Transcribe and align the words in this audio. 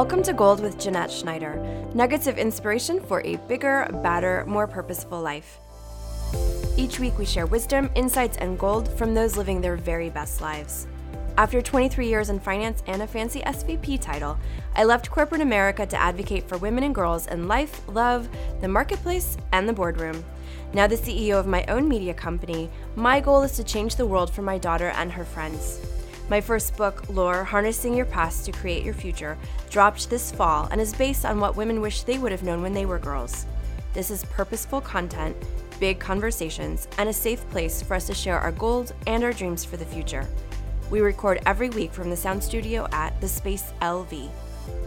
Welcome 0.00 0.22
to 0.22 0.32
Gold 0.32 0.60
with 0.60 0.80
Jeanette 0.80 1.10
Schneider 1.10 1.56
nuggets 1.92 2.26
of 2.26 2.38
inspiration 2.38 3.00
for 3.00 3.20
a 3.20 3.36
bigger, 3.36 3.86
badder, 4.02 4.44
more 4.46 4.66
purposeful 4.66 5.20
life. 5.20 5.58
Each 6.78 6.98
week, 6.98 7.18
we 7.18 7.26
share 7.26 7.44
wisdom, 7.44 7.90
insights, 7.94 8.38
and 8.38 8.58
gold 8.58 8.90
from 8.96 9.12
those 9.12 9.36
living 9.36 9.60
their 9.60 9.76
very 9.76 10.08
best 10.08 10.40
lives. 10.40 10.86
After 11.36 11.60
23 11.60 12.08
years 12.08 12.30
in 12.30 12.40
finance 12.40 12.82
and 12.86 13.02
a 13.02 13.06
fancy 13.06 13.42
SVP 13.42 14.00
title, 14.00 14.38
I 14.74 14.84
left 14.84 15.10
corporate 15.10 15.42
America 15.42 15.84
to 15.84 16.00
advocate 16.00 16.48
for 16.48 16.56
women 16.56 16.82
and 16.82 16.94
girls 16.94 17.26
in 17.26 17.46
life, 17.46 17.86
love, 17.86 18.26
the 18.62 18.68
marketplace, 18.68 19.36
and 19.52 19.68
the 19.68 19.74
boardroom. 19.74 20.24
Now, 20.72 20.86
the 20.86 20.96
CEO 20.96 21.38
of 21.38 21.46
my 21.46 21.62
own 21.66 21.86
media 21.86 22.14
company, 22.14 22.70
my 22.96 23.20
goal 23.20 23.42
is 23.42 23.52
to 23.56 23.64
change 23.64 23.96
the 23.96 24.06
world 24.06 24.32
for 24.32 24.40
my 24.40 24.56
daughter 24.56 24.92
and 24.96 25.12
her 25.12 25.26
friends. 25.26 25.78
My 26.30 26.40
first 26.40 26.76
book, 26.76 27.08
Lore 27.08 27.42
Harnessing 27.42 27.92
Your 27.92 28.06
Past 28.06 28.44
to 28.44 28.52
Create 28.52 28.84
Your 28.84 28.94
Future, 28.94 29.36
dropped 29.68 30.08
this 30.08 30.30
fall 30.30 30.68
and 30.70 30.80
is 30.80 30.94
based 30.94 31.24
on 31.24 31.40
what 31.40 31.56
women 31.56 31.80
wish 31.80 32.04
they 32.04 32.18
would 32.18 32.30
have 32.30 32.44
known 32.44 32.62
when 32.62 32.72
they 32.72 32.86
were 32.86 33.00
girls. 33.00 33.46
This 33.94 34.12
is 34.12 34.24
purposeful 34.26 34.80
content, 34.80 35.36
big 35.80 35.98
conversations, 35.98 36.86
and 36.98 37.08
a 37.08 37.12
safe 37.12 37.40
place 37.50 37.82
for 37.82 37.94
us 37.94 38.06
to 38.06 38.14
share 38.14 38.38
our 38.38 38.52
goals 38.52 38.92
and 39.08 39.24
our 39.24 39.32
dreams 39.32 39.64
for 39.64 39.76
the 39.76 39.84
future. 39.84 40.24
We 40.88 41.00
record 41.00 41.40
every 41.46 41.68
week 41.68 41.92
from 41.92 42.10
the 42.10 42.16
sound 42.16 42.44
studio 42.44 42.86
at 42.92 43.20
The 43.20 43.26
Space 43.26 43.72
LV. 43.82 44.30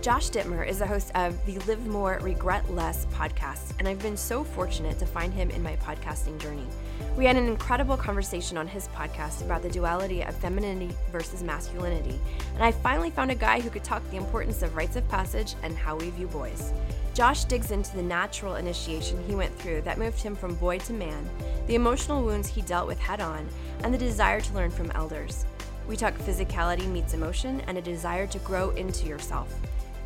Josh 0.01 0.29
Dittmer 0.31 0.67
is 0.67 0.79
the 0.79 0.85
host 0.85 1.11
of 1.15 1.33
the 1.45 1.59
Live 1.59 1.87
More, 1.87 2.19
Regret 2.21 2.69
Less 2.69 3.05
podcast, 3.13 3.71
and 3.79 3.87
I've 3.87 4.01
been 4.01 4.17
so 4.17 4.43
fortunate 4.43 4.99
to 4.99 5.05
find 5.05 5.33
him 5.33 5.49
in 5.49 5.63
my 5.63 5.77
podcasting 5.77 6.37
journey. 6.39 6.67
We 7.15 7.25
had 7.25 7.37
an 7.37 7.47
incredible 7.47 7.95
conversation 7.95 8.57
on 8.57 8.67
his 8.67 8.89
podcast 8.89 9.43
about 9.43 9.61
the 9.61 9.69
duality 9.69 10.21
of 10.21 10.35
femininity 10.35 10.93
versus 11.11 11.41
masculinity, 11.41 12.19
and 12.53 12.63
I 12.63 12.71
finally 12.71 13.11
found 13.11 13.31
a 13.31 13.35
guy 13.35 13.61
who 13.61 13.69
could 13.69 13.83
talk 13.83 14.01
the 14.09 14.17
importance 14.17 14.61
of 14.61 14.75
rites 14.75 14.95
of 14.95 15.07
passage 15.07 15.55
and 15.63 15.77
how 15.77 15.95
we 15.95 16.09
view 16.09 16.27
boys. 16.27 16.73
Josh 17.13 17.45
digs 17.45 17.71
into 17.71 17.95
the 17.95 18.03
natural 18.03 18.55
initiation 18.55 19.23
he 19.27 19.35
went 19.35 19.57
through 19.59 19.81
that 19.83 19.99
moved 19.99 20.19
him 20.21 20.35
from 20.35 20.55
boy 20.55 20.79
to 20.79 20.93
man, 20.93 21.29
the 21.67 21.75
emotional 21.75 22.23
wounds 22.23 22.47
he 22.47 22.61
dealt 22.63 22.87
with 22.87 22.99
head 22.99 23.21
on, 23.21 23.47
and 23.83 23.93
the 23.93 23.97
desire 23.97 24.41
to 24.41 24.53
learn 24.53 24.71
from 24.71 24.91
elders. 24.91 25.45
We 25.87 25.97
talk 25.97 26.13
physicality 26.19 26.87
meets 26.87 27.13
emotion 27.13 27.61
and 27.67 27.77
a 27.77 27.81
desire 27.81 28.27
to 28.27 28.39
grow 28.39 28.69
into 28.71 29.07
yourself. 29.07 29.53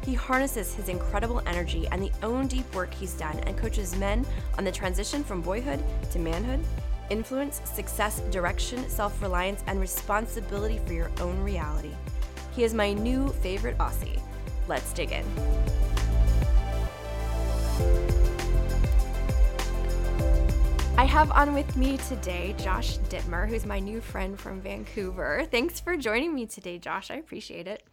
He 0.05 0.13
harnesses 0.13 0.73
his 0.73 0.89
incredible 0.89 1.41
energy 1.45 1.87
and 1.91 2.01
the 2.01 2.11
own 2.23 2.47
deep 2.47 2.73
work 2.73 2.93
he's 2.93 3.13
done 3.13 3.39
and 3.39 3.57
coaches 3.57 3.95
men 3.97 4.25
on 4.57 4.63
the 4.63 4.71
transition 4.71 5.23
from 5.23 5.41
boyhood 5.41 5.83
to 6.11 6.19
manhood, 6.19 6.63
influence, 7.09 7.61
success, 7.65 8.21
direction, 8.31 8.87
self 8.89 9.21
reliance, 9.21 9.63
and 9.67 9.79
responsibility 9.79 10.79
for 10.85 10.93
your 10.93 11.11
own 11.19 11.43
reality. 11.43 11.91
He 12.55 12.63
is 12.63 12.73
my 12.73 12.93
new 12.93 13.29
favorite 13.29 13.77
Aussie. 13.77 14.21
Let's 14.67 14.93
dig 14.93 15.11
in. 15.11 15.25
I 20.97 21.03
have 21.03 21.31
on 21.31 21.53
with 21.53 21.77
me 21.77 21.97
today 21.97 22.55
Josh 22.57 22.97
Dittmer, 23.09 23.47
who's 23.47 23.67
my 23.67 23.77
new 23.79 24.01
friend 24.01 24.37
from 24.37 24.59
Vancouver. 24.61 25.45
Thanks 25.51 25.79
for 25.79 25.95
joining 25.95 26.33
me 26.33 26.47
today, 26.47 26.79
Josh. 26.79 27.11
I 27.11 27.17
appreciate 27.17 27.67
it. 27.67 27.83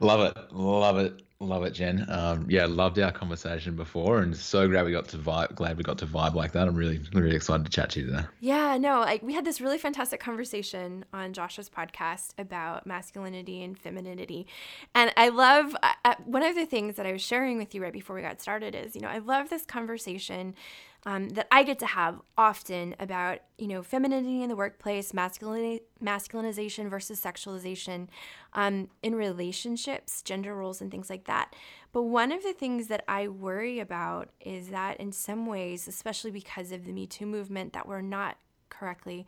Love 0.00 0.20
it. 0.20 0.52
Love 0.52 0.98
it. 0.98 1.22
Love 1.40 1.64
it, 1.64 1.72
Jen. 1.72 2.06
Um, 2.08 2.46
yeah, 2.48 2.66
loved 2.66 2.98
our 2.98 3.12
conversation 3.12 3.76
before, 3.76 4.20
and 4.20 4.34
so 4.34 4.66
glad 4.68 4.86
we 4.86 4.92
got 4.92 5.08
to 5.08 5.18
vibe. 5.18 5.54
Glad 5.54 5.76
we 5.76 5.82
got 5.82 5.98
to 5.98 6.06
vibe 6.06 6.34
like 6.34 6.52
that. 6.52 6.66
I'm 6.66 6.74
really, 6.74 7.00
really 7.12 7.36
excited 7.36 7.64
to 7.64 7.70
chat 7.70 7.90
to 7.90 8.00
you 8.00 8.06
today. 8.06 8.24
Yeah, 8.40 8.78
no, 8.78 9.00
like 9.00 9.22
we 9.22 9.34
had 9.34 9.44
this 9.44 9.60
really 9.60 9.76
fantastic 9.76 10.18
conversation 10.18 11.04
on 11.12 11.34
Josh's 11.34 11.68
podcast 11.68 12.30
about 12.38 12.86
masculinity 12.86 13.62
and 13.62 13.78
femininity, 13.78 14.46
and 14.94 15.12
I 15.16 15.28
love 15.28 15.76
uh, 15.82 16.14
one 16.24 16.42
of 16.42 16.54
the 16.54 16.64
things 16.64 16.96
that 16.96 17.04
I 17.04 17.12
was 17.12 17.22
sharing 17.22 17.58
with 17.58 17.74
you 17.74 17.82
right 17.82 17.92
before 17.92 18.16
we 18.16 18.22
got 18.22 18.40
started 18.40 18.74
is, 18.74 18.94
you 18.94 19.02
know, 19.02 19.08
I 19.08 19.18
love 19.18 19.50
this 19.50 19.66
conversation 19.66 20.54
um, 21.06 21.28
that 21.30 21.46
I 21.52 21.62
get 21.62 21.78
to 21.78 21.86
have 21.86 22.20
often 22.36 22.96
about 22.98 23.38
you 23.58 23.68
know 23.68 23.82
femininity 23.82 24.42
in 24.42 24.48
the 24.48 24.56
workplace, 24.56 25.14
masculinity, 25.14 25.84
masculinization 26.02 26.90
versus 26.90 27.20
sexualization 27.20 28.08
um, 28.52 28.90
in 29.02 29.14
relationships, 29.14 30.20
gender 30.20 30.54
roles, 30.54 30.80
and 30.80 30.90
things 30.90 31.08
like 31.08 31.24
that. 31.24 31.54
But 31.92 32.02
one 32.02 32.32
of 32.32 32.42
the 32.42 32.52
things 32.52 32.88
that 32.88 33.04
I 33.06 33.28
worry 33.28 33.78
about 33.78 34.30
is 34.40 34.68
that 34.68 34.98
in 34.98 35.12
some 35.12 35.46
ways, 35.46 35.86
especially 35.86 36.32
because 36.32 36.72
of 36.72 36.84
the 36.84 36.92
Me 36.92 37.06
Too 37.06 37.24
movement, 37.24 37.72
that 37.72 37.86
we're 37.86 38.02
not 38.02 38.36
correctly 38.68 39.26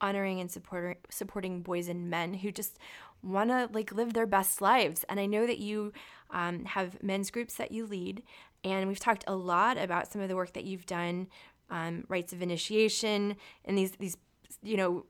honoring 0.00 0.40
and 0.40 0.50
supporting 0.50 0.96
supporting 1.10 1.62
boys 1.62 1.86
and 1.88 2.10
men 2.10 2.34
who 2.34 2.50
just 2.50 2.76
want 3.22 3.50
to 3.50 3.68
like 3.72 3.92
live 3.92 4.14
their 4.14 4.26
best 4.26 4.60
lives. 4.60 5.04
And 5.08 5.20
I 5.20 5.26
know 5.26 5.46
that 5.46 5.58
you 5.58 5.92
um, 6.30 6.64
have 6.64 7.02
men's 7.02 7.30
groups 7.30 7.54
that 7.54 7.70
you 7.70 7.86
lead, 7.86 8.22
and 8.64 8.88
we've 8.88 9.00
talked 9.00 9.24
a 9.26 9.34
lot 9.34 9.78
about 9.78 10.10
some 10.12 10.20
of 10.20 10.28
the 10.28 10.36
work 10.36 10.52
that 10.52 10.64
you've 10.64 10.86
done, 10.86 11.28
um, 11.70 12.04
rites 12.08 12.32
of 12.32 12.42
initiation, 12.42 13.36
and 13.64 13.78
these 13.78 13.92
these 13.92 14.16
you 14.62 14.76
know 14.76 15.06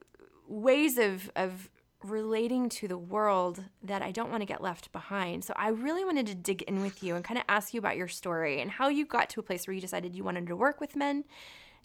ways 0.46 0.98
of 0.98 1.30
of 1.36 1.70
relating 2.02 2.68
to 2.70 2.88
the 2.88 2.96
world 2.96 3.62
that 3.82 4.00
I 4.00 4.10
don't 4.10 4.30
want 4.30 4.40
to 4.40 4.46
get 4.46 4.62
left 4.62 4.90
behind. 4.90 5.44
So 5.44 5.52
I 5.54 5.68
really 5.68 6.04
wanted 6.04 6.26
to 6.28 6.34
dig 6.34 6.62
in 6.62 6.80
with 6.80 7.02
you 7.02 7.14
and 7.14 7.22
kind 7.22 7.36
of 7.36 7.44
ask 7.46 7.74
you 7.74 7.78
about 7.78 7.96
your 7.96 8.08
story 8.08 8.60
and 8.62 8.70
how 8.70 8.88
you 8.88 9.04
got 9.04 9.28
to 9.30 9.40
a 9.40 9.42
place 9.42 9.66
where 9.66 9.74
you 9.74 9.82
decided 9.82 10.14
you 10.14 10.24
wanted 10.24 10.46
to 10.46 10.56
work 10.56 10.80
with 10.80 10.96
men 10.96 11.24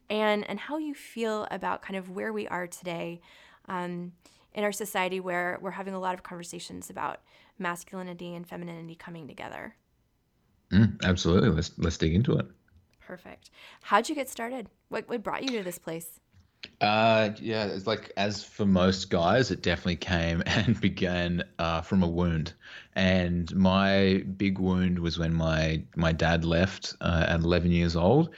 and 0.09 0.47
and 0.49 0.59
how 0.59 0.77
you 0.77 0.93
feel 0.93 1.47
about 1.51 1.81
kind 1.81 1.97
of 1.97 2.09
where 2.09 2.31
we 2.31 2.47
are 2.47 2.67
today 2.67 3.19
um, 3.67 4.13
in 4.53 4.63
our 4.63 4.71
society 4.71 5.19
where 5.19 5.59
we're 5.61 5.71
having 5.71 5.93
a 5.93 5.99
lot 5.99 6.13
of 6.13 6.23
conversations 6.23 6.89
about 6.89 7.21
masculinity 7.59 8.35
and 8.35 8.47
femininity 8.47 8.95
coming 8.95 9.27
together. 9.27 9.75
Mm, 10.71 11.03
absolutely. 11.03 11.49
Let's 11.49 11.71
let's 11.77 11.97
dig 11.97 12.13
into 12.13 12.37
it. 12.37 12.45
Perfect. 12.99 13.51
How'd 13.83 14.09
you 14.09 14.15
get 14.15 14.29
started? 14.29 14.67
What 14.89 15.07
what 15.07 15.23
brought 15.23 15.43
you 15.43 15.57
to 15.57 15.63
this 15.63 15.77
place? 15.77 16.19
Uh, 16.81 17.29
yeah, 17.39 17.65
it's 17.65 17.87
like 17.87 18.11
as 18.17 18.43
for 18.43 18.65
most 18.65 19.09
guys, 19.09 19.51
it 19.51 19.61
definitely 19.61 19.97
came 19.97 20.41
and 20.45 20.79
began 20.79 21.43
uh, 21.59 21.81
from 21.81 22.03
a 22.03 22.07
wound. 22.07 22.53
And 22.93 23.53
my 23.55 24.23
big 24.37 24.59
wound 24.59 24.99
was 24.99 25.19
when 25.19 25.33
my 25.33 25.83
my 25.95 26.11
dad 26.11 26.45
left 26.45 26.95
uh, 27.01 27.25
at 27.29 27.41
11 27.41 27.71
years 27.71 27.95
old, 27.95 28.31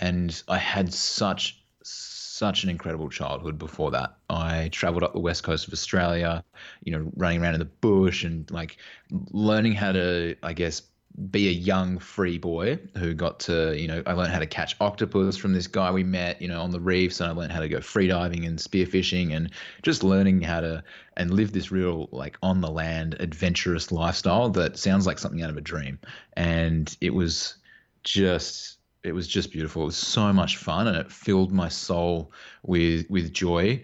and 0.00 0.42
I 0.48 0.58
had 0.58 0.92
such 0.92 1.62
such 1.84 2.64
an 2.64 2.70
incredible 2.70 3.08
childhood 3.08 3.58
before 3.58 3.90
that. 3.90 4.16
I 4.30 4.68
traveled 4.72 5.04
up 5.04 5.12
the 5.12 5.20
west 5.20 5.44
coast 5.44 5.66
of 5.66 5.72
Australia, 5.72 6.42
you 6.82 6.90
know, 6.90 7.10
running 7.16 7.42
around 7.42 7.54
in 7.54 7.60
the 7.60 7.66
bush 7.66 8.24
and 8.24 8.50
like 8.50 8.78
learning 9.10 9.74
how 9.74 9.92
to, 9.92 10.34
I 10.42 10.52
guess, 10.52 10.82
be 11.30 11.48
a 11.48 11.52
young 11.52 11.98
free 11.98 12.38
boy 12.38 12.78
who 12.96 13.12
got 13.12 13.40
to, 13.40 13.78
you 13.78 13.86
know, 13.86 14.02
I 14.06 14.12
learned 14.12 14.32
how 14.32 14.38
to 14.38 14.46
catch 14.46 14.76
octopus 14.80 15.36
from 15.36 15.52
this 15.52 15.66
guy 15.66 15.90
we 15.90 16.04
met, 16.04 16.40
you 16.40 16.48
know, 16.48 16.62
on 16.62 16.70
the 16.70 16.80
reefs, 16.80 17.20
and 17.20 17.30
I 17.30 17.34
learned 17.34 17.52
how 17.52 17.60
to 17.60 17.68
go 17.68 17.78
freediving 17.78 18.46
and 18.46 18.58
spearfishing, 18.58 19.34
and 19.34 19.50
just 19.82 20.02
learning 20.02 20.40
how 20.40 20.60
to 20.60 20.82
and 21.16 21.30
live 21.32 21.52
this 21.52 21.70
real 21.70 22.08
like 22.12 22.38
on 22.42 22.60
the 22.60 22.70
land 22.70 23.16
adventurous 23.20 23.92
lifestyle 23.92 24.48
that 24.50 24.78
sounds 24.78 25.06
like 25.06 25.18
something 25.18 25.42
out 25.42 25.50
of 25.50 25.56
a 25.56 25.62
dream, 25.62 25.98
and 26.34 26.96
it 27.00 27.12
was 27.12 27.56
just 28.04 28.78
it 29.02 29.12
was 29.12 29.28
just 29.28 29.52
beautiful. 29.52 29.82
It 29.82 29.86
was 29.86 29.96
so 29.96 30.32
much 30.32 30.56
fun, 30.56 30.86
and 30.86 30.96
it 30.96 31.12
filled 31.12 31.52
my 31.52 31.68
soul 31.68 32.32
with 32.62 33.08
with 33.10 33.32
joy. 33.32 33.82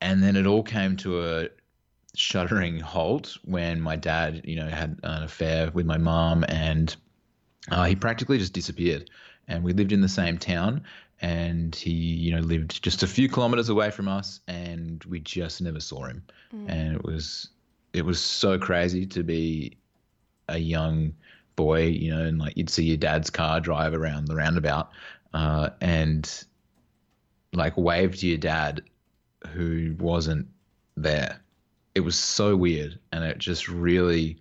And 0.00 0.20
then 0.20 0.34
it 0.34 0.46
all 0.46 0.64
came 0.64 0.96
to 0.98 1.22
a 1.24 1.48
shuddering 2.14 2.78
halt 2.78 3.38
when 3.44 3.80
my 3.80 3.96
dad, 3.96 4.42
you 4.44 4.56
know, 4.56 4.68
had 4.68 4.98
an 5.02 5.22
affair 5.22 5.70
with 5.72 5.86
my 5.86 5.98
mom, 5.98 6.44
and 6.48 6.94
uh, 7.70 7.84
he 7.84 7.96
practically 7.96 8.38
just 8.38 8.52
disappeared. 8.52 9.10
And 9.48 9.64
we 9.64 9.72
lived 9.72 9.92
in 9.92 10.00
the 10.00 10.08
same 10.08 10.38
town, 10.38 10.84
and 11.20 11.74
he, 11.74 11.90
you 11.92 12.34
know, 12.34 12.40
lived 12.40 12.82
just 12.82 13.02
a 13.02 13.06
few 13.06 13.28
kilometers 13.28 13.68
away 13.68 13.90
from 13.90 14.08
us, 14.08 14.40
and 14.46 15.02
we 15.04 15.20
just 15.20 15.60
never 15.60 15.80
saw 15.80 16.04
him. 16.04 16.22
Mm. 16.54 16.68
And 16.68 16.96
it 16.96 17.04
was, 17.04 17.48
it 17.92 18.04
was 18.04 18.20
so 18.20 18.58
crazy 18.58 19.06
to 19.06 19.22
be 19.22 19.76
a 20.48 20.58
young 20.58 21.14
boy, 21.56 21.86
you 21.86 22.14
know, 22.14 22.22
and 22.22 22.38
like 22.38 22.56
you'd 22.56 22.70
see 22.70 22.84
your 22.84 22.96
dad's 22.96 23.30
car 23.30 23.60
drive 23.60 23.94
around 23.94 24.26
the 24.26 24.36
roundabout, 24.36 24.90
uh, 25.32 25.70
and 25.80 26.44
like 27.52 27.76
wave 27.76 28.16
to 28.16 28.26
your 28.26 28.38
dad, 28.38 28.82
who 29.54 29.94
wasn't 29.98 30.46
there 30.96 31.40
it 31.94 32.00
was 32.00 32.18
so 32.18 32.56
weird 32.56 32.98
and 33.12 33.24
it 33.24 33.38
just 33.38 33.68
really 33.68 34.38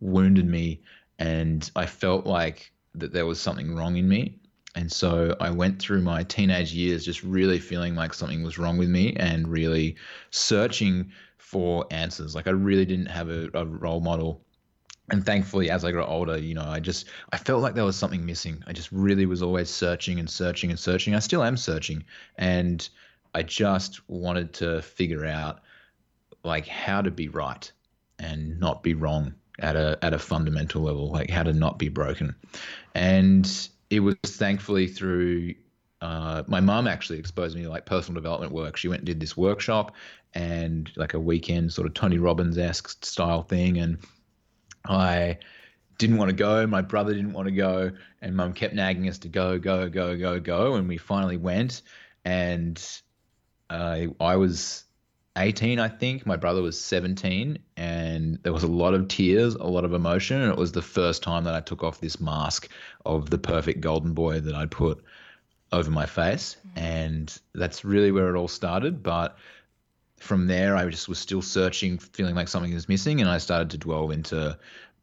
wounded 0.00 0.46
me 0.46 0.80
and 1.18 1.70
I 1.76 1.86
felt 1.86 2.26
like 2.26 2.72
that 2.94 3.12
there 3.12 3.26
was 3.26 3.40
something 3.40 3.74
wrong 3.74 3.96
in 3.96 4.08
me. 4.08 4.38
And 4.74 4.90
so 4.90 5.36
I 5.40 5.50
went 5.50 5.80
through 5.80 6.02
my 6.02 6.22
teenage 6.24 6.72
years 6.72 7.04
just 7.04 7.22
really 7.22 7.58
feeling 7.58 7.94
like 7.94 8.14
something 8.14 8.42
was 8.42 8.58
wrong 8.58 8.78
with 8.78 8.88
me 8.88 9.14
and 9.16 9.46
really 9.46 9.96
searching 10.30 11.12
for 11.38 11.86
answers. 11.90 12.34
Like 12.34 12.46
I 12.46 12.50
really 12.50 12.86
didn't 12.86 13.06
have 13.06 13.28
a, 13.28 13.50
a 13.54 13.66
role 13.66 14.00
model. 14.00 14.42
And 15.10 15.24
thankfully, 15.24 15.70
as 15.70 15.84
I 15.84 15.92
got 15.92 16.08
older, 16.08 16.38
you 16.38 16.54
know, 16.54 16.64
I 16.64 16.80
just 16.80 17.06
I 17.32 17.36
felt 17.36 17.60
like 17.60 17.74
there 17.74 17.84
was 17.84 17.96
something 17.96 18.24
missing. 18.24 18.62
I 18.66 18.72
just 18.72 18.90
really 18.90 19.26
was 19.26 19.42
always 19.42 19.68
searching 19.68 20.18
and 20.18 20.30
searching 20.30 20.70
and 20.70 20.78
searching. 20.78 21.14
I 21.14 21.18
still 21.18 21.42
am 21.42 21.56
searching, 21.56 22.04
and 22.36 22.88
I 23.34 23.42
just 23.42 24.08
wanted 24.08 24.54
to 24.54 24.80
figure 24.80 25.26
out 25.26 25.60
like 26.44 26.66
how 26.66 27.02
to 27.02 27.10
be 27.10 27.28
right 27.28 27.70
and 28.18 28.58
not 28.58 28.82
be 28.82 28.94
wrong 28.94 29.34
at 29.58 29.76
a 29.76 29.98
at 30.02 30.14
a 30.14 30.18
fundamental 30.18 30.82
level, 30.82 31.10
like 31.10 31.30
how 31.30 31.42
to 31.42 31.52
not 31.52 31.78
be 31.78 31.88
broken. 31.88 32.34
And 32.94 33.50
it 33.90 34.00
was 34.00 34.16
thankfully 34.24 34.88
through 34.88 35.54
uh, 36.00 36.42
my 36.48 36.60
mom 36.60 36.88
actually 36.88 37.18
exposed 37.18 37.56
me 37.56 37.62
to 37.62 37.70
like 37.70 37.86
personal 37.86 38.20
development 38.20 38.52
work. 38.52 38.76
She 38.76 38.88
went 38.88 39.00
and 39.00 39.06
did 39.06 39.20
this 39.20 39.36
workshop 39.36 39.94
and 40.34 40.90
like 40.96 41.14
a 41.14 41.20
weekend 41.20 41.72
sort 41.72 41.86
of 41.86 41.94
Tony 41.94 42.18
Robbins 42.18 42.58
esque 42.58 43.04
style 43.04 43.42
thing, 43.42 43.78
and 43.78 43.98
I 44.84 45.38
didn't 45.98 46.16
want 46.16 46.30
to 46.30 46.36
go. 46.36 46.66
My 46.66 46.82
brother 46.82 47.14
didn't 47.14 47.34
want 47.34 47.46
to 47.46 47.54
go, 47.54 47.92
and 48.20 48.34
mum 48.34 48.52
kept 48.52 48.74
nagging 48.74 49.08
us 49.08 49.18
to 49.18 49.28
go, 49.28 49.58
go, 49.58 49.88
go, 49.88 50.16
go, 50.16 50.40
go. 50.40 50.74
And 50.74 50.88
we 50.88 50.96
finally 50.96 51.36
went, 51.36 51.82
and 52.24 52.82
uh, 53.70 54.06
I 54.18 54.36
was 54.36 54.84
18, 55.36 55.78
I 55.78 55.88
think. 55.88 56.26
My 56.26 56.36
brother 56.36 56.62
was 56.62 56.78
17, 56.80 57.58
and 57.76 58.38
there 58.42 58.52
was 58.52 58.64
a 58.64 58.68
lot 58.68 58.94
of 58.94 59.08
tears, 59.08 59.54
a 59.54 59.64
lot 59.64 59.84
of 59.84 59.94
emotion. 59.94 60.40
And 60.40 60.50
it 60.50 60.58
was 60.58 60.72
the 60.72 60.82
first 60.82 61.22
time 61.22 61.44
that 61.44 61.54
I 61.54 61.60
took 61.60 61.82
off 61.82 62.00
this 62.00 62.20
mask 62.20 62.68
of 63.06 63.30
the 63.30 63.38
perfect 63.38 63.80
golden 63.80 64.12
boy 64.12 64.40
that 64.40 64.54
I'd 64.54 64.70
put 64.70 65.02
over 65.72 65.90
my 65.90 66.06
face. 66.06 66.56
Mm-hmm. 66.68 66.78
And 66.78 67.40
that's 67.54 67.84
really 67.84 68.12
where 68.12 68.34
it 68.34 68.38
all 68.38 68.48
started. 68.48 69.02
But 69.02 69.38
from 70.18 70.46
there, 70.46 70.76
I 70.76 70.86
just 70.88 71.08
was 71.08 71.18
still 71.18 71.42
searching, 71.42 71.98
feeling 71.98 72.34
like 72.34 72.48
something 72.48 72.74
was 72.74 72.88
missing. 72.88 73.20
And 73.20 73.30
I 73.30 73.38
started 73.38 73.70
to 73.70 73.78
dwell 73.78 74.10
into 74.10 74.58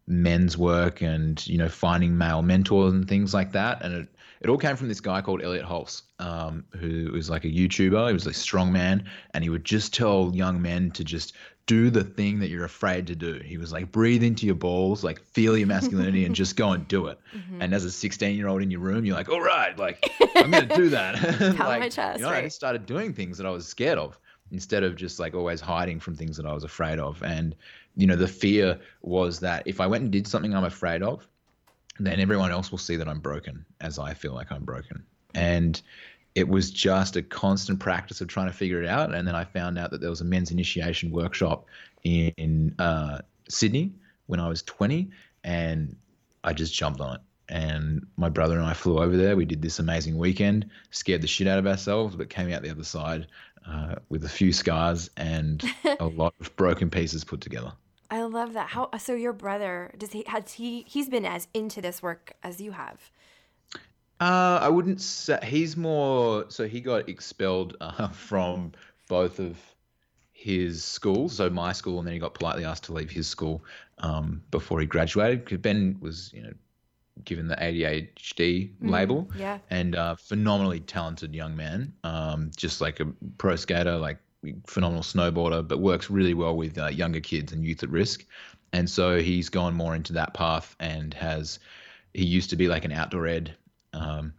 men's 0.09 0.57
work 0.57 1.01
and 1.01 1.45
you 1.47 1.57
know 1.57 1.69
finding 1.69 2.17
male 2.17 2.41
mentors 2.41 2.93
and 2.93 3.07
things 3.07 3.33
like 3.33 3.51
that. 3.53 3.83
And 3.83 3.93
it, 3.93 4.07
it 4.41 4.49
all 4.49 4.57
came 4.57 4.75
from 4.75 4.87
this 4.87 4.99
guy 4.99 5.21
called 5.21 5.41
Elliott 5.41 5.65
Hulse 5.65 6.01
um, 6.19 6.65
who 6.77 7.11
was 7.13 7.29
like 7.29 7.45
a 7.45 7.49
YouTuber. 7.49 8.07
He 8.07 8.13
was 8.13 8.25
a 8.25 8.33
strong 8.33 8.71
man 8.71 9.05
and 9.33 9.43
he 9.43 9.49
would 9.49 9.63
just 9.63 9.93
tell 9.93 10.31
young 10.33 10.61
men 10.61 10.91
to 10.91 11.03
just 11.03 11.33
do 11.67 11.91
the 11.91 12.03
thing 12.03 12.39
that 12.39 12.49
you're 12.49 12.65
afraid 12.65 13.05
to 13.07 13.15
do. 13.15 13.39
He 13.45 13.59
was 13.59 13.71
like 13.71 13.91
breathe 13.91 14.23
into 14.23 14.47
your 14.47 14.55
balls 14.55 15.03
like 15.03 15.21
feel 15.21 15.55
your 15.55 15.67
masculinity 15.67 16.25
and 16.25 16.33
just 16.33 16.55
go 16.55 16.71
and 16.71 16.87
do 16.87 17.07
it. 17.07 17.19
Mm-hmm. 17.35 17.61
and 17.61 17.75
as 17.75 17.85
a 17.85 17.91
16 17.91 18.35
year 18.35 18.47
old 18.47 18.63
in 18.63 18.71
your 18.71 18.79
room 18.79 19.05
you're 19.05 19.15
like 19.15 19.29
all 19.29 19.41
right 19.41 19.77
like 19.77 20.03
I'm 20.35 20.49
gonna 20.49 20.65
do 20.65 20.89
that. 20.89 21.19
Like, 21.59 21.81
my 21.81 21.89
chest, 21.89 22.19
you 22.19 22.25
know 22.25 22.31
right? 22.31 22.39
I 22.39 22.47
just 22.47 22.55
started 22.55 22.87
doing 22.87 23.13
things 23.13 23.37
that 23.37 23.45
I 23.45 23.51
was 23.51 23.67
scared 23.67 23.99
of 23.99 24.17
instead 24.51 24.83
of 24.83 24.95
just 24.95 25.19
like 25.19 25.35
always 25.35 25.61
hiding 25.61 25.99
from 25.99 26.15
things 26.15 26.37
that 26.37 26.45
I 26.45 26.53
was 26.53 26.63
afraid 26.63 26.99
of. 26.99 27.21
And 27.23 27.55
you 27.99 28.07
know, 28.07 28.15
the 28.15 28.27
fear 28.27 28.79
was 29.01 29.41
that 29.41 29.63
if 29.65 29.81
I 29.81 29.87
went 29.87 30.03
and 30.03 30.11
did 30.11 30.25
something 30.25 30.55
I'm 30.55 30.63
afraid 30.63 31.03
of, 31.03 31.27
then 31.99 32.21
everyone 32.21 32.49
else 32.49 32.71
will 32.71 32.77
see 32.77 32.95
that 32.95 33.09
I'm 33.09 33.19
broken 33.19 33.65
as 33.81 33.99
I 33.99 34.13
feel 34.13 34.33
like 34.33 34.53
I'm 34.53 34.63
broken. 34.63 35.03
And 35.35 35.81
it 36.33 36.47
was 36.47 36.71
just 36.71 37.17
a 37.17 37.21
constant 37.21 37.79
practice 37.79 38.21
of 38.21 38.29
trying 38.29 38.47
to 38.47 38.53
figure 38.53 38.81
it 38.81 38.87
out. 38.87 39.13
And 39.13 39.27
then 39.27 39.35
I 39.35 39.43
found 39.43 39.77
out 39.77 39.91
that 39.91 39.99
there 39.99 40.09
was 40.09 40.21
a 40.21 40.25
men's 40.25 40.49
initiation 40.49 41.11
workshop 41.11 41.65
in 42.05 42.73
uh, 42.79 43.19
Sydney 43.49 43.91
when 44.27 44.39
I 44.39 44.47
was 44.47 44.63
20, 44.63 45.09
and 45.43 45.93
I 46.45 46.53
just 46.53 46.73
jumped 46.73 47.01
on 47.01 47.15
it. 47.15 47.21
And 47.49 48.07
my 48.15 48.29
brother 48.29 48.57
and 48.57 48.65
I 48.65 48.73
flew 48.73 48.99
over 48.99 49.17
there. 49.17 49.35
We 49.35 49.43
did 49.43 49.61
this 49.61 49.79
amazing 49.79 50.17
weekend, 50.17 50.69
scared 50.91 51.21
the 51.21 51.27
shit 51.27 51.47
out 51.47 51.59
of 51.59 51.67
ourselves, 51.67 52.15
but 52.15 52.29
came 52.29 52.49
out 52.53 52.61
the 52.61 52.69
other 52.69 52.83
side 52.83 53.27
uh, 53.67 53.95
with 54.07 54.23
a 54.23 54.29
few 54.29 54.53
scars 54.53 55.09
and 55.17 55.61
a 55.99 56.05
lot 56.05 56.33
of 56.39 56.55
broken 56.55 56.89
pieces 56.89 57.25
put 57.25 57.41
together. 57.41 57.73
I 58.11 58.23
love 58.23 58.53
that. 58.53 58.69
How 58.69 58.89
so? 58.97 59.13
Your 59.13 59.33
brother 59.33 59.93
does 59.97 60.11
he 60.11 60.23
has 60.27 60.53
he 60.53 60.83
he's 60.87 61.09
been 61.09 61.25
as 61.25 61.47
into 61.53 61.81
this 61.81 62.01
work 62.01 62.33
as 62.43 62.59
you 62.59 62.71
have? 62.71 63.11
Uh, 64.19 64.59
I 64.61 64.69
wouldn't 64.69 65.01
say 65.01 65.39
he's 65.43 65.77
more. 65.77 66.45
So 66.49 66.67
he 66.67 66.81
got 66.81 67.07
expelled 67.07 67.77
uh, 67.81 68.09
from 68.09 68.73
both 69.07 69.39
of 69.39 69.57
his 70.31 70.83
schools, 70.83 71.35
so 71.35 71.49
my 71.49 71.73
school, 71.73 71.99
and 71.99 72.07
then 72.07 72.13
he 72.13 72.19
got 72.19 72.33
politely 72.33 72.63
asked 72.63 72.85
to 72.85 72.93
leave 72.93 73.11
his 73.11 73.27
school 73.27 73.63
um, 73.99 74.41
before 74.51 74.79
he 74.79 74.85
graduated. 74.85 75.43
Because 75.43 75.59
Ben 75.59 75.97
was, 75.99 76.31
you 76.33 76.41
know, 76.41 76.53
given 77.25 77.47
the 77.47 77.55
ADHD 77.57 78.71
mm, 78.71 78.89
label, 78.89 79.29
yeah, 79.37 79.59
and 79.69 79.95
uh, 79.95 80.15
phenomenally 80.15 80.79
talented 80.79 81.35
young 81.35 81.55
man, 81.55 81.93
um, 82.03 82.51
just 82.55 82.81
like 82.81 82.99
a 82.99 83.05
pro 83.37 83.55
skater, 83.55 83.97
like 83.97 84.17
phenomenal 84.65 85.03
snowboarder, 85.03 85.67
but 85.67 85.79
works 85.79 86.09
really 86.09 86.33
well 86.33 86.55
with 86.55 86.77
uh, 86.77 86.87
younger 86.87 87.19
kids 87.19 87.51
and 87.51 87.65
youth 87.65 87.83
at 87.83 87.89
risk. 87.89 88.25
And 88.73 88.89
so 88.89 89.19
he's 89.19 89.49
gone 89.49 89.73
more 89.73 89.95
into 89.95 90.13
that 90.13 90.33
path 90.33 90.75
and 90.79 91.13
has. 91.13 91.59
He 92.13 92.25
used 92.25 92.49
to 92.49 92.55
be 92.55 92.67
like 92.67 92.85
an 92.85 92.91
outdoor 92.91 93.27
ed 93.27 93.55
um, 93.93 94.33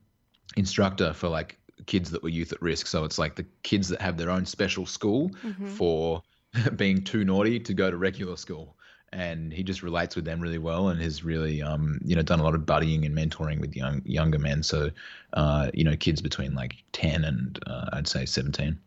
instructor 0.56 1.12
for 1.12 1.29
like 1.29 1.58
kids 1.87 2.11
that 2.11 2.23
were 2.23 2.29
youth 2.29 2.52
at 2.52 2.62
risk. 2.62 2.87
So 2.87 3.05
it's 3.05 3.19
like 3.19 3.37
the 3.37 3.47
kids 3.62 3.88
that 3.88 4.00
have 4.00 4.17
their 4.17 4.31
own 4.31 4.47
special 4.47 4.87
school 4.87 5.31
mm-hmm. 5.44 5.67
for 5.67 6.23
being 6.76 7.03
too 7.03 7.25
naughty 7.25 7.61
to 7.61 7.75
go 7.75 7.91
to 7.91 7.96
regular 7.96 8.37
school. 8.37 8.76
And 9.12 9.53
he 9.53 9.64
just 9.64 9.82
relates 9.82 10.14
with 10.14 10.25
them 10.25 10.41
really 10.41 10.58
well, 10.58 10.91
and 10.91 11.03
has 11.03 11.25
really, 11.25 11.61
um, 11.61 11.99
you 12.05 12.14
know, 12.14 12.23
done 12.23 12.38
a 12.38 12.44
lot 12.44 12.55
of 12.55 12.61
buddying 12.61 13.05
and 13.05 13.12
mentoring 13.12 13.61
with 13.61 13.75
young 13.75 14.03
younger 14.05 14.38
men. 14.38 14.62
So, 14.62 14.91
uh, 15.32 15.69
you 15.75 15.82
know, 15.82 15.96
kids 15.96 16.23
between 16.23 16.55
like 16.55 16.76
ten 16.93 17.25
and 17.25 17.58
uh, 17.67 17.87
I'd 17.93 18.06
say 18.06 18.25
seventeen. 18.25 18.79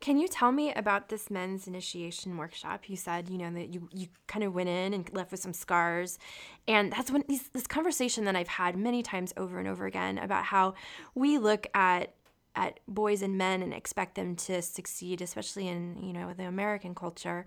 Can 0.00 0.18
you 0.18 0.28
tell 0.28 0.50
me 0.50 0.72
about 0.72 1.10
this 1.10 1.30
men's 1.30 1.66
initiation 1.66 2.38
workshop? 2.38 2.88
You 2.88 2.96
said, 2.96 3.28
you 3.28 3.36
know, 3.36 3.50
that 3.52 3.74
you, 3.74 3.88
you 3.92 4.08
kind 4.26 4.42
of 4.42 4.54
went 4.54 4.70
in 4.70 4.94
and 4.94 5.12
left 5.12 5.30
with 5.30 5.40
some 5.40 5.52
scars. 5.52 6.18
And 6.66 6.90
that's 6.92 7.10
when 7.10 7.22
these, 7.28 7.48
this 7.48 7.66
conversation 7.66 8.24
that 8.24 8.34
I've 8.34 8.48
had 8.48 8.76
many 8.76 9.02
times 9.02 9.34
over 9.36 9.58
and 9.58 9.68
over 9.68 9.84
again 9.84 10.16
about 10.16 10.44
how 10.44 10.74
we 11.14 11.38
look 11.38 11.66
at 11.74 12.14
at 12.56 12.80
boys 12.88 13.22
and 13.22 13.38
men 13.38 13.62
and 13.62 13.72
expect 13.72 14.16
them 14.16 14.34
to 14.34 14.60
succeed, 14.60 15.20
especially 15.20 15.68
in, 15.68 15.96
you 16.02 16.12
know, 16.12 16.32
the 16.36 16.44
American 16.44 16.96
culture, 16.96 17.46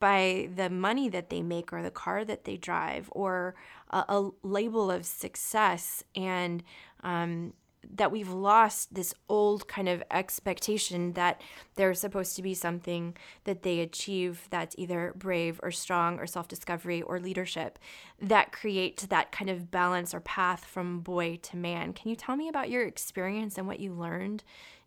by 0.00 0.48
the 0.54 0.68
money 0.68 1.08
that 1.08 1.30
they 1.30 1.42
make 1.42 1.72
or 1.72 1.82
the 1.82 1.92
car 1.92 2.24
that 2.24 2.44
they 2.44 2.56
drive 2.56 3.08
or 3.12 3.54
a, 3.90 4.04
a 4.08 4.30
label 4.42 4.90
of 4.90 5.06
success. 5.06 6.02
And 6.16 6.64
um, 7.04 7.52
that 7.94 8.12
we've 8.12 8.30
lost 8.30 8.94
this 8.94 9.14
old 9.28 9.68
kind 9.68 9.88
of 9.88 10.02
expectation 10.10 11.12
that 11.12 11.40
there's 11.76 12.00
supposed 12.00 12.36
to 12.36 12.42
be 12.42 12.54
something 12.54 13.16
that 13.44 13.62
they 13.62 13.80
achieve 13.80 14.46
that's 14.50 14.74
either 14.78 15.14
brave 15.16 15.60
or 15.62 15.70
strong 15.70 16.18
or 16.18 16.26
self 16.26 16.48
discovery 16.48 17.02
or 17.02 17.20
leadership 17.20 17.78
that 18.20 18.52
creates 18.52 19.06
that 19.06 19.32
kind 19.32 19.50
of 19.50 19.70
balance 19.70 20.14
or 20.14 20.20
path 20.20 20.64
from 20.64 21.00
boy 21.00 21.38
to 21.42 21.56
man. 21.56 21.92
Can 21.92 22.10
you 22.10 22.16
tell 22.16 22.36
me 22.36 22.48
about 22.48 22.70
your 22.70 22.86
experience 22.86 23.58
and 23.58 23.66
what 23.66 23.80
you 23.80 23.92
learned 23.92 24.42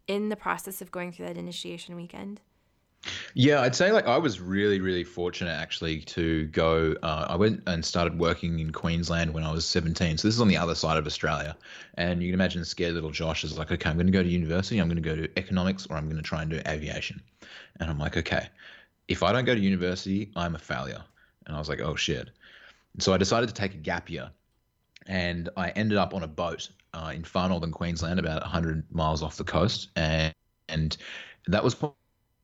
in 0.08 0.30
the 0.30 0.36
process 0.36 0.82
of 0.82 0.92
going 0.92 1.12
through 1.12 1.28
that 1.28 1.38
initiation 1.38 1.96
weekend? 1.96 2.42
Yeah, 3.34 3.62
I'd 3.62 3.76
say 3.76 3.92
like 3.92 4.08
I 4.08 4.18
was 4.18 4.40
really, 4.40 4.80
really 4.82 5.04
fortunate 5.04 5.52
actually 5.52 6.02
to 6.02 6.48
go. 6.48 6.96
Uh, 7.02 7.28
I 7.30 7.36
went 7.36 7.64
and 7.68 7.84
started 7.84 8.20
working 8.20 8.60
in 8.60 8.72
Queensland 8.72 9.34
when 9.34 9.44
I 9.44 9.52
was 9.52 9.66
17. 9.66 10.18
So 10.18 10.28
this 10.28 10.36
is 10.36 10.42
on 10.42 10.48
the 10.48 10.58
other 10.58 10.76
side 10.76 10.98
of 10.98 11.06
Australia. 11.06 11.56
And 11.96 12.22
you 12.22 12.30
can 12.30 12.34
imagine 12.34 12.60
the 12.60 12.66
scared 12.66 12.94
little 12.94 13.12
Josh 13.12 13.44
is 13.44 13.58
like, 13.58 13.72
okay, 13.72 13.90
I'm 13.90 13.96
going 13.96 14.08
to 14.08 14.12
go 14.12 14.24
to 14.24 14.30
university. 14.30 14.80
I'm 14.80 14.88
going 14.88 15.02
to 15.02 15.10
go 15.10 15.16
to 15.16 15.30
economics 15.38 15.88
or 15.90 15.96
I'm 15.96 16.06
going 16.06 16.18
to 16.18 16.24
try 16.24 16.42
and 16.42 16.52
do 16.52 16.60
aviation. 16.68 17.22
And 17.80 17.90
I'm 17.90 18.00
like, 18.00 18.18
okay, 18.18 18.50
if 19.08 19.24
I 19.24 19.32
don't 19.32 19.46
go 19.46 19.56
to 19.56 19.62
university, 19.62 20.32
I'm 20.36 20.56
a 20.56 20.60
failure. 20.60 21.04
And 21.46 21.56
I 21.56 21.60
was 21.60 21.70
like, 21.70 21.80
oh 21.82 21.96
shit. 21.96 22.30
So 22.98 23.14
I 23.14 23.18
decided 23.18 23.48
to 23.48 23.56
take 23.56 23.74
a 23.74 23.78
gap 23.78 24.10
year. 24.10 24.30
And 25.08 25.50
I 25.56 25.70
ended 25.70 25.98
up 25.98 26.14
on 26.14 26.24
a 26.24 26.28
boat 26.28 26.70
uh, 26.94 27.12
in 27.16 27.24
far 27.24 27.48
northern 27.50 27.72
Queensland, 27.72 28.20
about 28.20 28.42
100 28.42 28.84
miles 28.92 29.24
off 29.24 29.38
the 29.38 29.44
coast. 29.44 29.90
And, 29.96 30.34
and 30.68 30.98
that 31.48 31.64
was 31.64 31.76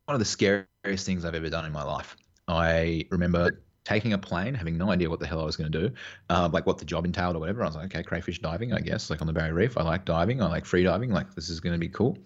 one 0.06 0.16
of 0.16 0.20
the 0.20 0.26
scariest 0.26 1.06
things 1.06 1.26
I've 1.26 1.36
ever 1.36 1.50
done 1.50 1.66
in 1.66 1.72
my 1.72 1.84
life. 1.84 2.16
I 2.48 3.06
remember 3.10 3.62
taking 3.84 4.14
a 4.14 4.18
plane, 4.18 4.54
having 4.54 4.78
no 4.78 4.92
idea 4.92 5.10
what 5.10 5.20
the 5.20 5.28
hell 5.28 5.42
I 5.42 5.46
was 5.46 5.56
going 5.56 5.72
to 5.72 5.88
do, 5.88 5.96
uh, 6.30 6.50
like 6.52 6.66
what 6.66 6.78
the 6.78 6.86
job 6.86 7.06
entailed 7.06 7.36
or 7.36 7.40
whatever. 7.40 7.64
I 7.64 7.68
was 7.68 7.76
like, 7.76 7.86
okay, 7.86 8.04
crayfish 8.04 8.40
diving, 8.40 8.74
I 8.74 8.80
guess, 8.80 9.10
like 9.10 9.22
on 9.22 9.28
the 9.28 9.34
Barrier 9.34 9.54
Reef. 9.54 9.78
I 9.78 9.84
like 9.84 10.06
diving. 10.06 10.42
I 10.42 10.48
like 10.48 10.66
free 10.66 10.84
diving. 10.84 11.12
Like 11.12 11.34
this 11.36 11.50
is 11.50 11.60
going 11.60 11.74
to 11.74 11.80
be 11.80 11.90
cool. 11.90 12.18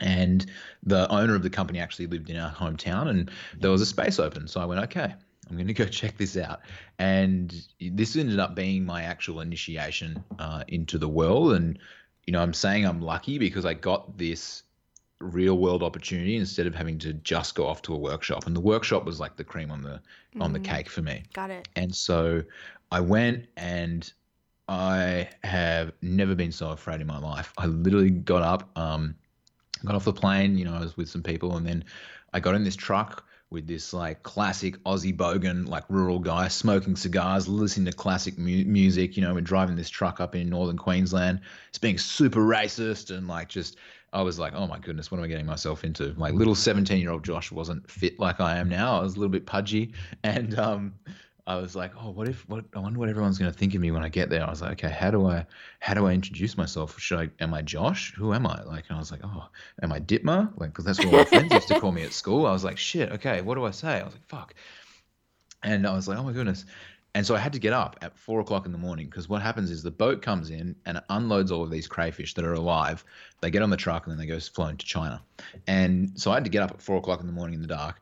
And 0.00 0.46
the 0.82 1.10
owner 1.10 1.34
of 1.34 1.42
the 1.42 1.50
company 1.50 1.80
actually 1.80 2.06
lived 2.06 2.30
in 2.30 2.36
our 2.36 2.52
hometown, 2.52 3.08
and 3.08 3.30
there 3.58 3.70
was 3.70 3.80
a 3.80 3.86
space 3.86 4.18
open. 4.18 4.46
So 4.46 4.60
I 4.60 4.64
went, 4.64 4.80
okay, 4.84 5.12
I'm 5.48 5.56
going 5.56 5.66
to 5.66 5.74
go 5.74 5.84
check 5.86 6.16
this 6.16 6.36
out. 6.36 6.60
And 6.98 7.54
this 7.80 8.16
ended 8.16 8.38
up 8.38 8.54
being 8.54 8.84
my 8.84 9.02
actual 9.02 9.40
initiation 9.40 10.22
uh, 10.38 10.64
into 10.68 10.98
the 10.98 11.08
world. 11.08 11.54
And 11.54 11.78
you 12.26 12.32
know, 12.32 12.42
I'm 12.42 12.54
saying 12.54 12.86
I'm 12.86 13.00
lucky 13.00 13.38
because 13.38 13.64
I 13.64 13.74
got 13.74 14.18
this 14.18 14.62
real 15.20 15.58
world 15.58 15.82
opportunity 15.82 16.36
instead 16.36 16.66
of 16.66 16.74
having 16.74 16.98
to 16.98 17.12
just 17.12 17.54
go 17.54 17.66
off 17.66 17.82
to 17.82 17.94
a 17.94 17.98
workshop. 17.98 18.46
And 18.46 18.54
the 18.54 18.60
workshop 18.60 19.04
was 19.04 19.18
like 19.18 19.36
the 19.36 19.44
cream 19.44 19.70
on 19.70 19.82
the 19.82 20.00
mm. 20.36 20.42
on 20.42 20.52
the 20.52 20.60
mm. 20.60 20.64
cake 20.64 20.88
for 20.88 21.02
me. 21.02 21.24
Got 21.32 21.50
it. 21.50 21.68
And 21.76 21.94
so 21.94 22.42
I 22.90 23.00
went 23.00 23.46
and 23.56 24.10
I 24.68 25.28
have 25.44 25.92
never 26.02 26.34
been 26.34 26.52
so 26.52 26.70
afraid 26.70 27.00
in 27.00 27.06
my 27.06 27.18
life. 27.18 27.52
I 27.56 27.66
literally 27.66 28.10
got 28.10 28.42
up, 28.42 28.70
um, 28.76 29.14
got 29.84 29.94
off 29.94 30.04
the 30.04 30.12
plane, 30.12 30.58
you 30.58 30.64
know, 30.64 30.74
I 30.74 30.80
was 30.80 30.96
with 30.96 31.08
some 31.08 31.22
people 31.22 31.56
and 31.56 31.66
then 31.66 31.84
I 32.32 32.40
got 32.40 32.54
in 32.54 32.64
this 32.64 32.76
truck 32.76 33.24
with 33.50 33.66
this 33.66 33.94
like 33.94 34.22
classic 34.22 34.82
Aussie 34.84 35.16
bogan, 35.16 35.66
like 35.66 35.84
rural 35.88 36.18
guy, 36.18 36.48
smoking 36.48 36.96
cigars, 36.96 37.48
listening 37.48 37.90
to 37.90 37.96
classic 37.96 38.38
mu- 38.38 38.64
music. 38.66 39.16
You 39.16 39.22
know, 39.22 39.32
we're 39.32 39.40
driving 39.40 39.76
this 39.76 39.88
truck 39.88 40.20
up 40.20 40.34
in 40.34 40.50
northern 40.50 40.76
Queensland. 40.76 41.40
It's 41.70 41.78
being 41.78 41.96
super 41.96 42.40
racist 42.40 43.16
and 43.16 43.26
like 43.26 43.48
just 43.48 43.78
I 44.12 44.22
was 44.22 44.38
like, 44.38 44.54
oh 44.54 44.66
my 44.66 44.78
goodness, 44.78 45.10
what 45.10 45.18
am 45.18 45.24
I 45.24 45.28
getting 45.28 45.46
myself 45.46 45.84
into? 45.84 46.14
My 46.16 46.30
little 46.30 46.54
17 46.54 47.00
year 47.00 47.10
old 47.10 47.24
Josh 47.24 47.52
wasn't 47.52 47.90
fit 47.90 48.18
like 48.18 48.40
I 48.40 48.58
am 48.58 48.68
now. 48.68 48.98
I 48.98 49.02
was 49.02 49.16
a 49.16 49.18
little 49.18 49.32
bit 49.32 49.46
pudgy. 49.46 49.92
And 50.24 50.58
um, 50.58 50.94
I 51.46 51.56
was 51.56 51.74
like, 51.76 51.92
oh, 52.00 52.10
what 52.10 52.28
if? 52.28 52.48
What 52.48 52.64
I 52.74 52.78
wonder 52.78 52.98
what 52.98 53.08
everyone's 53.08 53.38
going 53.38 53.50
to 53.50 53.58
think 53.58 53.74
of 53.74 53.80
me 53.80 53.90
when 53.90 54.02
I 54.02 54.08
get 54.08 54.30
there. 54.30 54.44
I 54.44 54.50
was 54.50 54.60
like, 54.60 54.72
okay, 54.72 54.92
how 54.92 55.10
do 55.10 55.26
I, 55.26 55.46
how 55.80 55.94
do 55.94 56.06
I 56.06 56.12
introduce 56.12 56.56
myself? 56.56 56.98
Should 56.98 57.18
I? 57.18 57.28
Am 57.42 57.54
I 57.54 57.62
Josh? 57.62 58.12
Who 58.16 58.34
am 58.34 58.46
I? 58.46 58.62
Like, 58.62 58.84
and 58.88 58.96
I 58.96 58.98
was 58.98 59.10
like, 59.10 59.20
oh, 59.24 59.48
am 59.82 59.92
I 59.92 60.00
Dittmer? 60.00 60.52
Like, 60.58 60.70
because 60.70 60.84
that's 60.84 60.98
what 61.04 61.12
my 61.12 61.24
friends 61.24 61.52
used 61.52 61.68
to 61.68 61.80
call 61.80 61.92
me 61.92 62.02
at 62.02 62.12
school. 62.12 62.46
I 62.46 62.52
was 62.52 62.64
like, 62.64 62.78
shit, 62.78 63.12
okay, 63.12 63.40
what 63.40 63.54
do 63.54 63.64
I 63.64 63.70
say? 63.70 64.00
I 64.00 64.04
was 64.04 64.14
like, 64.14 64.26
fuck, 64.28 64.54
and 65.62 65.86
I 65.86 65.94
was 65.94 66.06
like, 66.08 66.18
oh 66.18 66.22
my 66.22 66.32
goodness. 66.32 66.64
And 67.14 67.26
so 67.26 67.34
I 67.34 67.38
had 67.38 67.52
to 67.54 67.58
get 67.58 67.72
up 67.72 67.96
at 68.02 68.16
four 68.16 68.40
o'clock 68.40 68.66
in 68.66 68.72
the 68.72 68.78
morning 68.78 69.06
because 69.06 69.28
what 69.28 69.42
happens 69.42 69.70
is 69.70 69.82
the 69.82 69.90
boat 69.90 70.22
comes 70.22 70.50
in 70.50 70.76
and 70.86 71.02
unloads 71.08 71.50
all 71.50 71.62
of 71.62 71.70
these 71.70 71.88
crayfish 71.88 72.34
that 72.34 72.44
are 72.44 72.52
alive. 72.52 73.04
They 73.40 73.50
get 73.50 73.62
on 73.62 73.70
the 73.70 73.76
truck 73.76 74.06
and 74.06 74.12
then 74.12 74.18
they 74.18 74.26
go 74.26 74.38
flown 74.38 74.76
to 74.76 74.86
China. 74.86 75.22
And 75.66 76.12
so 76.20 76.30
I 76.30 76.34
had 76.34 76.44
to 76.44 76.50
get 76.50 76.62
up 76.62 76.70
at 76.70 76.82
four 76.82 76.98
o'clock 76.98 77.20
in 77.20 77.26
the 77.26 77.32
morning 77.32 77.54
in 77.54 77.62
the 77.62 77.68
dark 77.68 78.00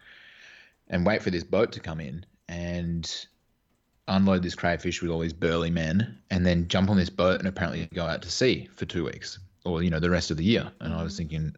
and 0.89 1.07
wait 1.07 1.23
for 1.23 1.31
this 1.31 1.45
boat 1.45 1.73
to 1.73 1.81
come 1.81 2.01
in 2.01 2.27
and 2.49 3.27
unload 4.09 4.43
this 4.43 4.55
crayfish 4.55 5.03
with 5.03 5.11
all 5.11 5.21
these 5.21 5.33
burly 5.33 5.71
men 5.71 6.19
and 6.31 6.47
then 6.47 6.69
jump 6.69 6.91
on 6.91 6.97
this 6.97 7.11
boat 7.11 7.39
and 7.39 7.49
apparently 7.49 7.89
go 7.95 8.07
out 8.07 8.23
to 8.23 8.31
sea 8.31 8.69
for 8.75 8.87
two 8.87 9.05
weeks 9.05 9.39
or 9.65 9.83
you 9.83 9.91
know 9.91 9.99
the 9.99 10.11
rest 10.11 10.31
of 10.31 10.37
the 10.37 10.45
year 10.45 10.71
and 10.81 10.95
i 10.95 11.03
was 11.03 11.17
thinking 11.17 11.55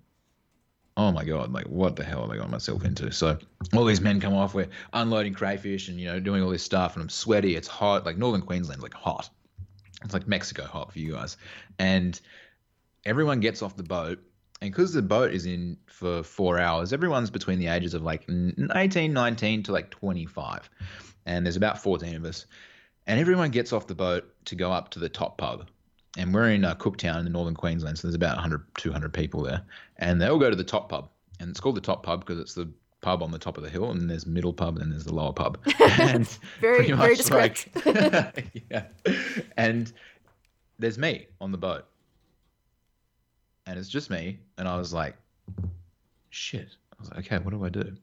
oh 0.99 1.11
my 1.11 1.25
god 1.25 1.51
like 1.53 1.67
what 1.67 1.97
the 1.97 2.05
hell 2.05 2.21
have 2.21 2.31
i 2.31 2.37
got 2.37 2.51
myself 2.51 2.85
into 2.85 3.11
so 3.11 3.39
all 3.75 3.87
these 3.87 4.01
men 4.01 4.21
come 4.21 4.35
off 4.35 4.53
we're 4.55 4.69
unloading 4.93 5.33
crayfish 5.33 5.89
and 5.89 5.99
you 5.99 6.07
know 6.07 6.21
doing 6.21 6.43
all 6.43 6.51
this 6.51 6.63
stuff 6.63 6.95
and 6.95 7.03
i'm 7.03 7.09
sweaty 7.09 7.57
it's 7.57 7.69
hot 7.69 8.05
like 8.05 8.19
northern 8.19 8.43
queensland 8.43 8.83
like 8.83 8.95
hot 8.95 9.31
it's 10.05 10.13
like 10.13 10.29
mexico 10.29 10.65
hot 10.65 10.93
for 10.93 10.99
you 10.99 11.13
guys 11.13 11.39
and 11.79 12.21
everyone 13.07 13.41
gets 13.41 13.63
off 13.63 13.77
the 13.77 13.83
boat 13.83 14.19
and 14.61 14.71
because 14.71 14.93
the 14.93 15.01
boat 15.01 15.33
is 15.33 15.47
in 15.47 15.79
for 15.87 16.23
four 16.23 16.59
hours 16.59 16.93
everyone's 16.93 17.31
between 17.31 17.59
the 17.59 17.69
ages 17.69 17.95
of 17.95 18.03
like 18.03 18.29
18 18.75 19.13
19 19.13 19.63
to 19.63 19.73
like 19.73 19.89
25 19.91 20.69
and 21.29 21.45
there's 21.45 21.57
about 21.57 21.81
14 21.83 22.17
of 22.17 22.25
us. 22.25 22.47
And 23.07 23.21
everyone 23.21 23.51
gets 23.51 23.73
off 23.73 23.87
the 23.87 23.95
boat 23.95 24.25
to 24.47 24.57
go 24.57 24.73
up 24.73 24.91
to 24.91 24.99
the 24.99 25.09
top 25.09 25.39
pub. 25.39 25.69
And 26.17 26.33
we're 26.33 26.51
in 26.51 26.65
uh, 26.65 26.75
Cooktown 26.75 27.27
in 27.27 27.33
northern 27.33 27.55
Queensland, 27.55 27.99
so 27.99 28.09
there's 28.09 28.15
about 28.15 28.37
100, 28.37 28.65
200 28.77 29.13
people 29.13 29.43
there. 29.43 29.63
And 29.99 30.21
they 30.21 30.27
all 30.27 30.39
go 30.39 30.51
to 30.51 30.57
the 30.57 30.65
top 30.65 30.89
pub. 30.89 31.11
And 31.39 31.51
it's 31.51 31.61
called 31.61 31.77
the 31.77 31.81
top 31.81 32.03
pub 32.03 32.21
because 32.21 32.41
it's 32.41 32.55
the 32.55 32.69
pub 33.01 33.23
on 33.23 33.31
the 33.31 33.39
top 33.39 33.57
of 33.57 33.63
the 33.63 33.71
hill, 33.71 33.91
and 33.91 34.11
there's 34.11 34.27
middle 34.27 34.53
pub, 34.53 34.79
and 34.79 34.91
there's 34.91 35.05
the 35.05 35.15
lower 35.15 35.33
pub. 35.33 35.59
And 35.81 36.27
very, 36.61 36.91
very 36.93 37.17
descriptive. 37.17 37.85
Like, 37.87 38.65
yeah. 38.71 38.85
And 39.57 39.93
there's 40.79 40.99
me 40.99 41.27
on 41.41 41.53
the 41.53 41.59
boat. 41.59 41.87
And 43.67 43.79
it's 43.79 43.89
just 43.89 44.11
me. 44.11 44.39
And 44.57 44.67
I 44.67 44.79
was 44.79 44.93
like, 44.93 45.17
shit. 46.31 46.69
I 46.93 46.97
was 47.01 47.11
like, 47.11 47.19
okay, 47.21 47.39
what 47.39 47.51
do 47.51 47.65
I 47.65 47.69
do? 47.69 47.97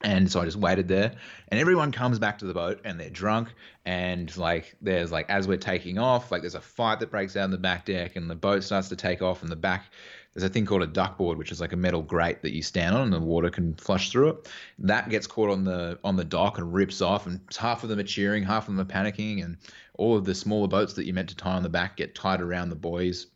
And 0.00 0.30
so 0.30 0.40
I 0.40 0.44
just 0.44 0.56
waited 0.56 0.86
there, 0.86 1.12
and 1.48 1.58
everyone 1.58 1.90
comes 1.90 2.20
back 2.20 2.38
to 2.38 2.44
the 2.44 2.54
boat, 2.54 2.80
and 2.84 3.00
they're 3.00 3.10
drunk, 3.10 3.48
and 3.84 4.34
like 4.36 4.76
there's 4.80 5.10
like 5.10 5.28
as 5.28 5.48
we're 5.48 5.56
taking 5.56 5.98
off, 5.98 6.30
like 6.30 6.42
there's 6.42 6.54
a 6.54 6.60
fight 6.60 7.00
that 7.00 7.10
breaks 7.10 7.36
out 7.36 7.44
on 7.44 7.50
the 7.50 7.58
back 7.58 7.84
deck, 7.84 8.14
and 8.14 8.30
the 8.30 8.36
boat 8.36 8.62
starts 8.62 8.88
to 8.90 8.96
take 8.96 9.22
off, 9.22 9.42
and 9.42 9.50
the 9.50 9.56
back. 9.56 9.86
There's 10.34 10.48
a 10.48 10.52
thing 10.52 10.66
called 10.66 10.82
a 10.82 10.86
duckboard, 10.86 11.36
which 11.36 11.50
is 11.50 11.60
like 11.60 11.72
a 11.72 11.76
metal 11.76 12.02
grate 12.02 12.42
that 12.42 12.54
you 12.54 12.62
stand 12.62 12.94
on, 12.94 13.02
and 13.02 13.12
the 13.12 13.18
water 13.18 13.50
can 13.50 13.74
flush 13.74 14.12
through 14.12 14.28
it. 14.28 14.48
That 14.78 15.08
gets 15.08 15.26
caught 15.26 15.50
on 15.50 15.64
the 15.64 15.98
on 16.04 16.14
the 16.14 16.24
dock 16.24 16.58
and 16.58 16.72
rips 16.72 17.02
off, 17.02 17.26
and 17.26 17.40
half 17.58 17.82
of 17.82 17.88
them 17.88 17.98
are 17.98 18.04
cheering, 18.04 18.44
half 18.44 18.68
of 18.68 18.76
them 18.76 18.80
are 18.80 18.88
panicking, 18.88 19.42
and 19.42 19.56
all 19.94 20.16
of 20.16 20.24
the 20.24 20.34
smaller 20.34 20.68
boats 20.68 20.94
that 20.94 21.06
you 21.06 21.12
meant 21.12 21.30
to 21.30 21.36
tie 21.36 21.56
on 21.56 21.64
the 21.64 21.68
back 21.68 21.96
get 21.96 22.14
tied 22.14 22.40
around 22.40 22.68
the 22.68 22.76
buoys 22.76 23.26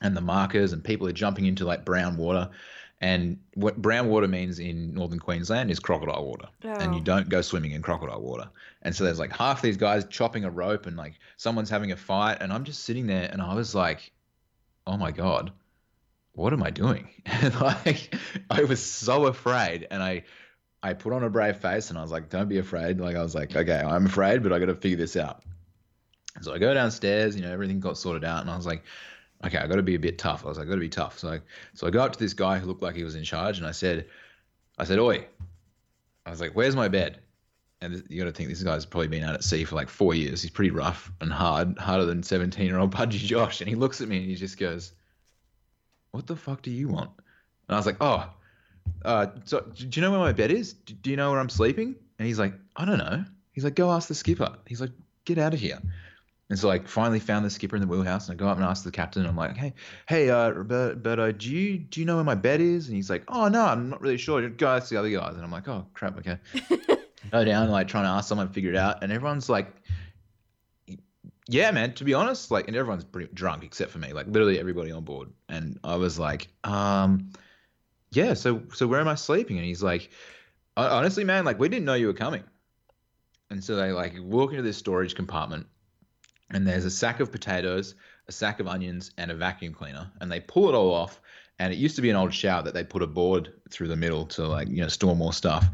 and 0.00 0.16
the 0.16 0.20
markers, 0.20 0.72
and 0.72 0.84
people 0.84 1.08
are 1.08 1.12
jumping 1.12 1.46
into 1.46 1.64
like 1.64 1.84
brown 1.84 2.16
water 2.16 2.50
and 3.02 3.36
what 3.54 3.76
brown 3.82 4.08
water 4.08 4.28
means 4.28 4.60
in 4.60 4.94
northern 4.94 5.18
Queensland 5.18 5.72
is 5.72 5.80
crocodile 5.80 6.24
water. 6.24 6.46
Oh. 6.64 6.68
And 6.68 6.94
you 6.94 7.00
oh. 7.00 7.04
don't 7.04 7.28
go 7.28 7.42
swimming 7.42 7.72
in 7.72 7.82
crocodile 7.82 8.22
water. 8.22 8.48
And 8.82 8.94
so 8.94 9.02
there's 9.02 9.18
like 9.18 9.32
half 9.32 9.60
these 9.60 9.76
guys 9.76 10.04
chopping 10.08 10.44
a 10.44 10.50
rope 10.50 10.86
and 10.86 10.96
like 10.96 11.14
someone's 11.36 11.68
having 11.68 11.90
a 11.90 11.96
fight. 11.96 12.38
And 12.40 12.52
I'm 12.52 12.62
just 12.62 12.84
sitting 12.84 13.08
there 13.08 13.28
and 13.30 13.42
I 13.42 13.54
was 13.54 13.74
like, 13.74 14.12
oh 14.86 14.96
my 14.96 15.10
God, 15.10 15.50
what 16.34 16.52
am 16.52 16.62
I 16.62 16.70
doing? 16.70 17.08
And 17.26 17.60
like, 17.60 18.14
I 18.48 18.62
was 18.62 18.80
so 18.80 19.26
afraid. 19.26 19.88
And 19.90 20.00
I, 20.00 20.22
I 20.80 20.92
put 20.92 21.12
on 21.12 21.24
a 21.24 21.30
brave 21.30 21.56
face 21.56 21.90
and 21.90 21.98
I 21.98 22.02
was 22.02 22.12
like, 22.12 22.30
don't 22.30 22.48
be 22.48 22.58
afraid. 22.58 23.00
Like, 23.00 23.16
I 23.16 23.22
was 23.22 23.34
like, 23.34 23.54
okay, 23.54 23.80
I'm 23.80 24.06
afraid, 24.06 24.44
but 24.44 24.52
I 24.52 24.60
got 24.60 24.66
to 24.66 24.76
figure 24.76 24.98
this 24.98 25.16
out. 25.16 25.42
So 26.40 26.54
I 26.54 26.58
go 26.58 26.72
downstairs, 26.72 27.34
you 27.34 27.42
know, 27.42 27.52
everything 27.52 27.80
got 27.80 27.98
sorted 27.98 28.24
out. 28.24 28.42
And 28.42 28.50
I 28.50 28.56
was 28.56 28.66
like, 28.66 28.84
okay, 29.44 29.58
I 29.58 29.66
got 29.66 29.76
to 29.76 29.82
be 29.82 29.94
a 29.94 29.98
bit 29.98 30.18
tough. 30.18 30.44
I 30.44 30.48
was 30.48 30.58
like, 30.58 30.66
I 30.66 30.70
got 30.70 30.76
to 30.76 30.80
be 30.80 30.88
tough. 30.88 31.18
So 31.18 31.30
I, 31.30 31.40
so 31.74 31.86
I 31.86 31.90
go 31.90 32.02
up 32.02 32.12
to 32.12 32.18
this 32.18 32.34
guy 32.34 32.58
who 32.58 32.66
looked 32.66 32.82
like 32.82 32.94
he 32.94 33.04
was 33.04 33.14
in 33.14 33.24
charge, 33.24 33.58
and 33.58 33.66
I 33.66 33.72
said, 33.72 34.06
I 34.78 34.84
said, 34.84 34.98
oi, 34.98 35.26
I 36.24 36.30
was 36.30 36.40
like, 36.40 36.52
where's 36.52 36.76
my 36.76 36.88
bed? 36.88 37.20
And 37.80 38.04
you 38.08 38.18
got 38.20 38.26
to 38.26 38.32
think 38.32 38.48
this 38.48 38.62
guy's 38.62 38.86
probably 38.86 39.08
been 39.08 39.24
out 39.24 39.34
at 39.34 39.42
sea 39.42 39.64
for 39.64 39.74
like 39.74 39.88
four 39.88 40.14
years. 40.14 40.40
He's 40.40 40.52
pretty 40.52 40.70
rough 40.70 41.10
and 41.20 41.32
hard, 41.32 41.76
harder 41.78 42.04
than 42.04 42.22
17 42.22 42.64
year 42.64 42.78
old 42.78 42.92
Pudgy 42.92 43.18
Josh. 43.18 43.60
And 43.60 43.68
he 43.68 43.74
looks 43.74 44.00
at 44.00 44.08
me 44.08 44.18
and 44.18 44.26
he 44.26 44.36
just 44.36 44.56
goes, 44.56 44.92
what 46.12 46.28
the 46.28 46.36
fuck 46.36 46.62
do 46.62 46.70
you 46.70 46.88
want? 46.88 47.10
And 47.68 47.74
I 47.74 47.78
was 47.78 47.86
like, 47.86 47.96
oh, 48.00 48.30
uh, 49.04 49.26
so 49.44 49.60
do 49.74 49.88
you 49.92 50.02
know 50.02 50.12
where 50.12 50.20
my 50.20 50.32
bed 50.32 50.52
is? 50.52 50.74
Do 50.74 51.10
you 51.10 51.16
know 51.16 51.32
where 51.32 51.40
I'm 51.40 51.48
sleeping? 51.48 51.96
And 52.18 52.28
he's 52.28 52.38
like, 52.38 52.54
I 52.76 52.84
don't 52.84 52.98
know. 52.98 53.24
He's 53.50 53.64
like, 53.64 53.74
go 53.74 53.90
ask 53.90 54.06
the 54.06 54.14
skipper. 54.14 54.56
He's 54.66 54.80
like, 54.80 54.92
get 55.24 55.38
out 55.38 55.54
of 55.54 55.60
here. 55.60 55.80
And 56.52 56.58
so 56.58 56.68
like 56.68 56.86
finally 56.86 57.18
found 57.18 57.46
the 57.46 57.50
skipper 57.50 57.76
in 57.76 57.80
the 57.80 57.88
wheelhouse 57.88 58.28
and 58.28 58.34
I 58.34 58.36
go 58.38 58.46
up 58.46 58.58
and 58.58 58.66
ask 58.66 58.84
the 58.84 58.90
captain 58.90 59.24
I'm 59.24 59.38
like, 59.38 59.56
hey, 59.56 59.72
hey, 60.06 60.28
uh, 60.28 60.50
Roberto, 60.50 61.32
do 61.32 61.48
you 61.50 61.78
do 61.78 61.98
you 61.98 62.04
know 62.04 62.16
where 62.16 62.24
my 62.24 62.34
bed 62.34 62.60
is? 62.60 62.88
And 62.88 62.94
he's 62.94 63.08
like, 63.08 63.24
oh 63.28 63.48
no, 63.48 63.64
I'm 63.64 63.88
not 63.88 64.02
really 64.02 64.18
sure. 64.18 64.46
Go 64.50 64.68
ask 64.68 64.90
the 64.90 64.98
other 64.98 65.08
guys. 65.08 65.34
And 65.34 65.42
I'm 65.42 65.50
like, 65.50 65.66
oh 65.66 65.86
crap, 65.94 66.18
okay. 66.18 66.36
go 67.30 67.42
down 67.42 67.70
like 67.70 67.88
trying 67.88 68.04
to 68.04 68.10
ask 68.10 68.28
someone 68.28 68.48
to 68.48 68.52
figure 68.52 68.68
it 68.68 68.76
out, 68.76 69.02
and 69.02 69.10
everyone's 69.10 69.48
like, 69.48 69.74
yeah, 71.48 71.70
man. 71.70 71.94
To 71.94 72.04
be 72.04 72.12
honest, 72.12 72.50
like, 72.50 72.68
and 72.68 72.76
everyone's 72.76 73.04
pretty 73.04 73.32
drunk 73.32 73.64
except 73.64 73.90
for 73.90 73.98
me. 73.98 74.12
Like 74.12 74.26
literally 74.26 74.60
everybody 74.60 74.92
on 74.92 75.04
board. 75.04 75.30
And 75.48 75.80
I 75.82 75.96
was 75.96 76.18
like, 76.18 76.48
um, 76.64 77.30
yeah. 78.10 78.34
So 78.34 78.62
so 78.74 78.86
where 78.86 79.00
am 79.00 79.08
I 79.08 79.14
sleeping? 79.14 79.56
And 79.56 79.64
he's 79.64 79.82
like, 79.82 80.10
honestly, 80.76 81.24
man, 81.24 81.46
like 81.46 81.58
we 81.58 81.70
didn't 81.70 81.86
know 81.86 81.94
you 81.94 82.08
were 82.08 82.12
coming. 82.12 82.44
And 83.48 83.64
so 83.64 83.74
they 83.74 83.90
like 83.92 84.12
walk 84.20 84.50
into 84.50 84.62
this 84.62 84.76
storage 84.76 85.14
compartment 85.14 85.66
and 86.52 86.66
there's 86.66 86.84
a 86.84 86.90
sack 86.90 87.20
of 87.20 87.32
potatoes, 87.32 87.94
a 88.28 88.32
sack 88.32 88.60
of 88.60 88.68
onions, 88.68 89.12
and 89.18 89.30
a 89.30 89.34
vacuum 89.34 89.74
cleaner, 89.74 90.10
and 90.20 90.30
they 90.30 90.40
pull 90.40 90.68
it 90.68 90.74
all 90.74 90.92
off. 90.92 91.20
And 91.58 91.72
it 91.72 91.76
used 91.76 91.96
to 91.96 92.02
be 92.02 92.10
an 92.10 92.16
old 92.16 92.32
shower 92.34 92.62
that 92.62 92.74
they 92.74 92.84
put 92.84 93.02
a 93.02 93.06
board 93.06 93.52
through 93.70 93.88
the 93.88 93.96
middle 93.96 94.26
to 94.26 94.46
like 94.46 94.68
you 94.68 94.82
know 94.82 94.88
store 94.88 95.16
more 95.16 95.32
stuff. 95.32 95.68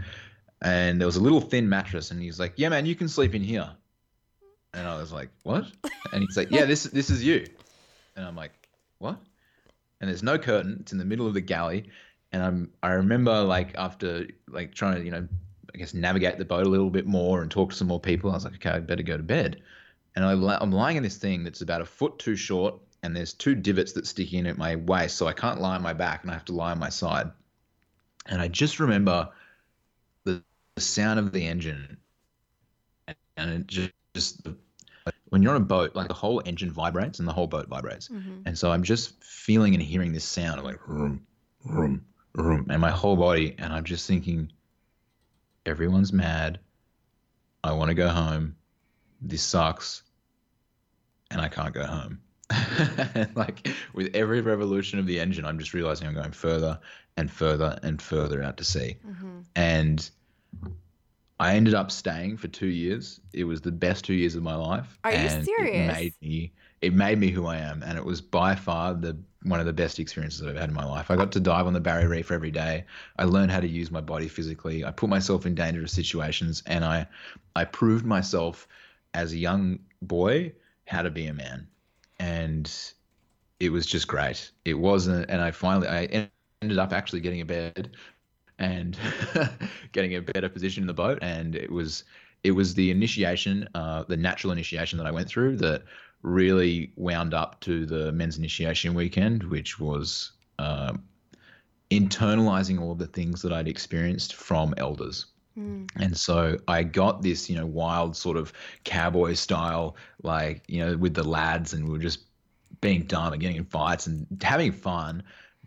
And 0.60 1.00
there 1.00 1.06
was 1.06 1.16
a 1.16 1.22
little 1.22 1.40
thin 1.40 1.68
mattress, 1.68 2.10
and 2.10 2.20
he's 2.20 2.40
like, 2.40 2.54
"Yeah, 2.56 2.68
man, 2.68 2.86
you 2.86 2.94
can 2.94 3.08
sleep 3.08 3.34
in 3.34 3.42
here." 3.42 3.70
And 4.74 4.86
I 4.86 4.96
was 4.98 5.12
like, 5.12 5.30
"What?" 5.44 5.64
And 6.12 6.22
he's 6.22 6.36
like, 6.36 6.50
"Yeah, 6.50 6.64
this 6.64 6.84
this 6.84 7.10
is 7.10 7.24
you." 7.24 7.46
And 8.16 8.24
I'm 8.24 8.36
like, 8.36 8.52
"What?" 8.98 9.18
And 10.00 10.08
there's 10.08 10.22
no 10.22 10.38
curtain. 10.38 10.78
It's 10.80 10.92
in 10.92 10.98
the 10.98 11.04
middle 11.04 11.26
of 11.26 11.34
the 11.34 11.40
galley, 11.40 11.90
and 12.32 12.42
I'm 12.42 12.72
I 12.82 12.90
remember 12.92 13.42
like 13.42 13.74
after 13.76 14.26
like 14.48 14.74
trying 14.74 14.96
to 14.96 15.04
you 15.04 15.10
know 15.10 15.26
I 15.74 15.78
guess 15.78 15.94
navigate 15.94 16.38
the 16.38 16.44
boat 16.44 16.66
a 16.66 16.70
little 16.70 16.90
bit 16.90 17.06
more 17.06 17.42
and 17.42 17.50
talk 17.50 17.70
to 17.70 17.76
some 17.76 17.88
more 17.88 18.00
people. 18.00 18.30
I 18.30 18.34
was 18.34 18.44
like, 18.44 18.54
"Okay, 18.54 18.70
I 18.70 18.80
better 18.80 19.02
go 19.02 19.16
to 19.16 19.22
bed." 19.22 19.62
And 20.18 20.50
I'm 20.50 20.72
lying 20.72 20.96
in 20.96 21.04
this 21.04 21.16
thing 21.16 21.44
that's 21.44 21.60
about 21.60 21.80
a 21.80 21.84
foot 21.84 22.18
too 22.18 22.34
short, 22.34 22.74
and 23.04 23.14
there's 23.14 23.32
two 23.32 23.54
divots 23.54 23.92
that 23.92 24.04
stick 24.04 24.32
in 24.32 24.46
at 24.46 24.58
my 24.58 24.74
waist, 24.74 25.16
so 25.16 25.28
I 25.28 25.32
can't 25.32 25.60
lie 25.60 25.76
on 25.76 25.82
my 25.82 25.92
back, 25.92 26.22
and 26.22 26.30
I 26.32 26.34
have 26.34 26.44
to 26.46 26.52
lie 26.52 26.72
on 26.72 26.80
my 26.80 26.88
side. 26.88 27.30
And 28.26 28.42
I 28.42 28.48
just 28.48 28.80
remember 28.80 29.28
the, 30.24 30.42
the 30.74 30.80
sound 30.80 31.20
of 31.20 31.30
the 31.30 31.46
engine, 31.46 31.98
and 33.36 33.50
it 33.50 33.66
just, 33.68 33.92
just 34.12 34.48
when 35.28 35.40
you're 35.40 35.54
on 35.54 35.62
a 35.62 35.64
boat, 35.64 35.94
like 35.94 36.08
the 36.08 36.14
whole 36.14 36.42
engine 36.44 36.72
vibrates 36.72 37.20
and 37.20 37.28
the 37.28 37.32
whole 37.32 37.46
boat 37.46 37.68
vibrates, 37.68 38.08
mm-hmm. 38.08 38.40
and 38.44 38.58
so 38.58 38.72
I'm 38.72 38.82
just 38.82 39.22
feeling 39.22 39.74
and 39.74 39.82
hearing 39.82 40.12
this 40.12 40.24
sound 40.24 40.58
of 40.58 40.64
like 40.64 40.88
room, 40.88 41.24
room, 41.64 42.04
room, 42.34 42.66
and 42.70 42.80
my 42.80 42.90
whole 42.90 43.14
body, 43.14 43.54
and 43.56 43.72
I'm 43.72 43.84
just 43.84 44.08
thinking, 44.08 44.50
everyone's 45.64 46.12
mad. 46.12 46.58
I 47.62 47.70
want 47.70 47.90
to 47.90 47.94
go 47.94 48.08
home. 48.08 48.56
This 49.20 49.42
sucks 49.42 50.02
and 51.30 51.40
I 51.40 51.48
can't 51.48 51.74
go 51.74 51.86
home. 51.86 52.20
like 53.34 53.68
with 53.92 54.14
every 54.14 54.40
revolution 54.40 54.98
of 54.98 55.06
the 55.06 55.20
engine, 55.20 55.44
I'm 55.44 55.58
just 55.58 55.74
realizing 55.74 56.08
I'm 56.08 56.14
going 56.14 56.32
further 56.32 56.78
and 57.16 57.30
further 57.30 57.78
and 57.82 58.00
further 58.00 58.42
out 58.42 58.56
to 58.56 58.64
sea. 58.64 58.96
Mm-hmm. 59.06 59.40
And 59.54 60.10
I 61.40 61.54
ended 61.54 61.74
up 61.74 61.90
staying 61.90 62.38
for 62.38 62.48
two 62.48 62.66
years. 62.66 63.20
It 63.32 63.44
was 63.44 63.60
the 63.60 63.72
best 63.72 64.04
two 64.04 64.14
years 64.14 64.34
of 64.34 64.42
my 64.42 64.54
life. 64.54 64.98
Are 65.04 65.10
and 65.10 65.38
you 65.40 65.44
serious? 65.44 65.90
It 65.90 65.94
made 65.94 66.14
me 66.22 66.52
it 66.80 66.94
made 66.94 67.18
me 67.18 67.30
who 67.30 67.46
I 67.46 67.56
am, 67.56 67.82
and 67.82 67.98
it 67.98 68.04
was 68.04 68.20
by 68.20 68.54
far 68.54 68.94
the 68.94 69.16
one 69.42 69.60
of 69.60 69.66
the 69.66 69.72
best 69.72 69.98
experiences 69.98 70.42
I've 70.42 70.56
had 70.56 70.68
in 70.68 70.74
my 70.74 70.84
life. 70.84 71.10
I 71.10 71.16
got 71.16 71.32
to 71.32 71.40
dive 71.40 71.66
on 71.66 71.72
the 71.72 71.80
Barrier 71.80 72.08
Reef 72.08 72.30
every 72.30 72.50
day. 72.50 72.84
I 73.18 73.24
learned 73.24 73.52
how 73.52 73.60
to 73.60 73.68
use 73.68 73.90
my 73.90 74.00
body 74.00 74.28
physically. 74.28 74.84
I 74.84 74.90
put 74.90 75.08
myself 75.08 75.46
in 75.46 75.54
dangerous 75.54 75.92
situations, 75.92 76.62
and 76.66 76.84
I 76.84 77.06
I 77.54 77.64
proved 77.64 78.04
myself 78.04 78.66
as 79.14 79.32
a 79.32 79.36
young 79.36 79.80
boy 80.02 80.52
how 80.88 81.02
to 81.02 81.10
be 81.10 81.26
a 81.26 81.34
man, 81.34 81.66
and 82.18 82.72
it 83.60 83.70
was 83.70 83.86
just 83.86 84.08
great. 84.08 84.50
It 84.64 84.74
wasn't, 84.74 85.28
and 85.30 85.40
I 85.40 85.50
finally 85.50 85.88
I 85.88 86.30
ended 86.62 86.78
up 86.78 86.92
actually 86.92 87.20
getting 87.20 87.40
a 87.40 87.44
bed 87.44 87.90
and 88.58 88.96
getting 89.92 90.16
a 90.16 90.22
better 90.22 90.48
position 90.48 90.82
in 90.82 90.86
the 90.86 90.94
boat, 90.94 91.18
and 91.22 91.54
it 91.54 91.70
was 91.70 92.04
it 92.44 92.52
was 92.52 92.74
the 92.74 92.90
initiation, 92.90 93.68
uh, 93.74 94.04
the 94.04 94.16
natural 94.16 94.52
initiation 94.52 94.96
that 94.98 95.06
I 95.06 95.10
went 95.10 95.28
through 95.28 95.56
that 95.56 95.82
really 96.22 96.92
wound 96.96 97.34
up 97.34 97.60
to 97.60 97.86
the 97.86 98.12
men's 98.12 98.38
initiation 98.38 98.94
weekend, 98.94 99.44
which 99.44 99.78
was 99.78 100.32
uh, 100.58 100.94
internalizing 101.90 102.80
all 102.80 102.94
the 102.94 103.06
things 103.06 103.42
that 103.42 103.52
I'd 103.52 103.68
experienced 103.68 104.34
from 104.34 104.74
elders. 104.76 105.26
Mm. 105.58 105.88
And 105.96 106.16
so 106.16 106.58
I 106.68 106.82
got 106.82 107.22
this, 107.22 107.50
you 107.50 107.56
know, 107.56 107.66
wild 107.66 108.16
sort 108.16 108.36
of 108.36 108.52
cowboy 108.84 109.34
style, 109.34 109.96
like, 110.22 110.62
you 110.68 110.84
know, 110.84 110.96
with 110.96 111.14
the 111.14 111.24
lads, 111.24 111.72
and 111.72 111.86
we 111.86 111.92
were 111.92 111.98
just 111.98 112.20
being 112.80 113.02
dumb 113.02 113.32
and 113.32 113.42
getting 113.42 113.56
in 113.56 113.64
fights 113.64 114.06
and 114.06 114.26
having 114.42 114.72
fun, 114.72 115.22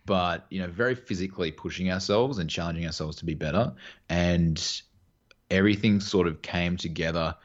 but, 0.06 0.46
you 0.50 0.62
know, 0.62 0.68
very 0.68 0.96
physically 0.96 1.52
pushing 1.52 1.92
ourselves 1.92 2.38
and 2.38 2.50
challenging 2.50 2.86
ourselves 2.86 3.18
to 3.18 3.26
be 3.26 3.34
better. 3.34 3.74
And 4.10 4.82
everything 5.50 6.00
sort 6.00 6.28
of 6.28 6.42
came 6.42 6.78
together 6.78 7.36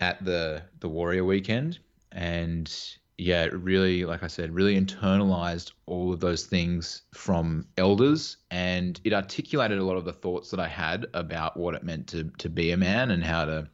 at 0.00 0.24
the 0.24 0.62
the 0.80 0.88
warrior 0.88 1.24
weekend 1.24 1.78
and 2.10 2.96
yeah 3.16 3.44
it 3.44 3.52
really 3.54 4.04
like 4.04 4.22
i 4.22 4.26
said 4.26 4.52
really 4.52 4.80
internalized 4.80 5.72
all 5.86 6.12
of 6.12 6.20
those 6.20 6.46
things 6.46 7.02
from 7.12 7.66
elders 7.78 8.38
and 8.50 9.00
it 9.04 9.12
articulated 9.12 9.78
a 9.78 9.84
lot 9.84 9.96
of 9.96 10.04
the 10.04 10.12
thoughts 10.12 10.50
that 10.50 10.58
i 10.58 10.66
had 10.66 11.06
about 11.14 11.56
what 11.56 11.74
it 11.74 11.84
meant 11.84 12.06
to 12.06 12.24
to 12.38 12.48
be 12.48 12.72
a 12.72 12.76
man 12.76 13.10
and 13.10 13.22
how 13.22 13.44
to 13.44 13.68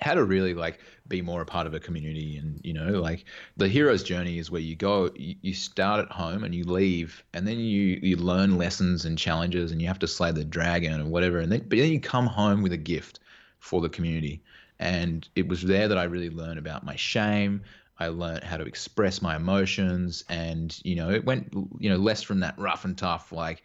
how 0.00 0.14
to 0.14 0.24
really 0.24 0.54
like 0.54 0.80
be 1.08 1.22
more 1.22 1.42
a 1.42 1.46
part 1.46 1.66
of 1.66 1.74
a 1.74 1.80
community. 1.80 2.36
And 2.36 2.60
you 2.64 2.72
know 2.72 3.00
like 3.00 3.24
the 3.56 3.68
hero's 3.68 4.02
journey 4.02 4.38
is 4.38 4.50
where 4.50 4.60
you 4.60 4.76
go 4.76 5.10
you, 5.14 5.36
you 5.40 5.54
start 5.54 6.00
at 6.00 6.12
home 6.12 6.44
and 6.44 6.54
you 6.54 6.64
leave 6.64 7.24
and 7.32 7.46
then 7.46 7.58
you 7.58 7.98
you 8.02 8.16
learn 8.16 8.58
lessons 8.58 9.04
and 9.04 9.18
challenges 9.18 9.72
and 9.72 9.80
you 9.80 9.88
have 9.88 9.98
to 10.00 10.08
slay 10.08 10.32
the 10.32 10.44
dragon 10.44 11.00
or 11.00 11.06
whatever. 11.06 11.38
And 11.38 11.50
then 11.50 11.66
but 11.68 11.78
then 11.78 11.90
you 11.90 12.00
come 12.00 12.26
home 12.26 12.62
with 12.62 12.72
a 12.72 12.78
gift 12.78 13.20
for 13.60 13.80
the 13.80 13.88
community. 13.88 14.42
And 14.78 15.28
it 15.36 15.48
was 15.48 15.62
there 15.62 15.88
that 15.88 15.98
I 15.98 16.04
really 16.04 16.30
learned 16.30 16.58
about 16.58 16.84
my 16.84 16.96
shame 16.96 17.62
I 17.98 18.08
learned 18.08 18.42
how 18.42 18.56
to 18.56 18.64
express 18.64 19.22
my 19.22 19.36
emotions 19.36 20.24
and 20.28 20.76
you 20.84 20.96
know 20.96 21.10
it 21.10 21.24
went 21.24 21.52
you 21.78 21.88
know 21.88 21.96
less 21.96 22.22
from 22.22 22.40
that 22.40 22.58
rough 22.58 22.84
and 22.84 22.98
tough 22.98 23.30
like 23.30 23.62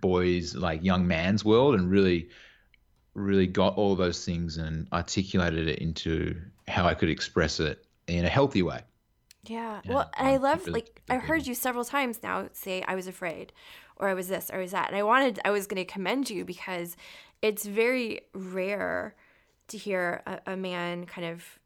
boys 0.00 0.54
like 0.54 0.84
young 0.84 1.06
man's 1.06 1.44
world 1.44 1.74
and 1.74 1.90
really 1.90 2.28
really 3.14 3.46
got 3.46 3.76
all 3.76 3.94
those 3.94 4.24
things 4.24 4.56
and 4.56 4.86
articulated 4.92 5.68
it 5.68 5.80
into 5.80 6.40
how 6.68 6.86
I 6.86 6.94
could 6.94 7.10
express 7.10 7.60
it 7.60 7.84
in 8.06 8.24
a 8.24 8.28
healthy 8.28 8.62
way. 8.62 8.80
Yeah. 9.44 9.80
yeah. 9.84 9.92
Well, 9.92 10.10
and 10.16 10.28
I 10.28 10.36
love 10.36 10.66
really 10.66 10.80
like 10.80 11.02
I 11.10 11.16
heard 11.16 11.46
you 11.46 11.54
several 11.54 11.84
times 11.84 12.22
now 12.22 12.48
say 12.52 12.82
I 12.86 12.94
was 12.94 13.06
afraid 13.06 13.52
or 13.96 14.08
I 14.08 14.14
was 14.14 14.28
this 14.28 14.50
or 14.50 14.58
I 14.58 14.62
was 14.62 14.70
that. 14.70 14.88
And 14.88 14.96
I 14.96 15.02
wanted 15.02 15.40
I 15.44 15.50
was 15.50 15.66
going 15.66 15.84
to 15.84 15.90
commend 15.90 16.30
you 16.30 16.44
because 16.44 16.96
it's 17.42 17.66
very 17.66 18.22
rare 18.32 19.14
to 19.68 19.78
hear 19.78 20.22
a, 20.26 20.52
a 20.52 20.56
man 20.56 21.06
kind 21.06 21.26
of 21.26 21.58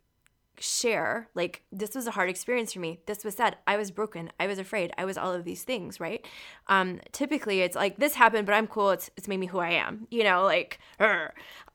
share 0.60 1.28
like 1.34 1.62
this 1.72 1.94
was 1.94 2.06
a 2.06 2.12
hard 2.12 2.30
experience 2.30 2.72
for 2.72 2.80
me. 2.80 3.00
This 3.06 3.24
was 3.24 3.34
sad 3.34 3.56
i 3.66 3.76
was 3.76 3.90
broken. 3.90 4.30
I 4.38 4.46
was 4.46 4.58
afraid. 4.58 4.92
I 4.98 5.04
was 5.04 5.18
all 5.18 5.32
of 5.32 5.44
these 5.44 5.62
things 5.64 6.00
right? 6.00 6.26
Um 6.68 7.00
typically 7.12 7.60
it's 7.60 7.76
like 7.76 7.96
this 7.98 8.14
happened 8.14 8.46
but 8.46 8.54
i'm 8.54 8.66
cool. 8.66 8.90
It's, 8.90 9.10
it's 9.16 9.28
made 9.28 9.40
me 9.40 9.46
who 9.46 9.58
i 9.58 9.70
am 9.70 10.06
you 10.10 10.24
know 10.24 10.44
like 10.44 10.78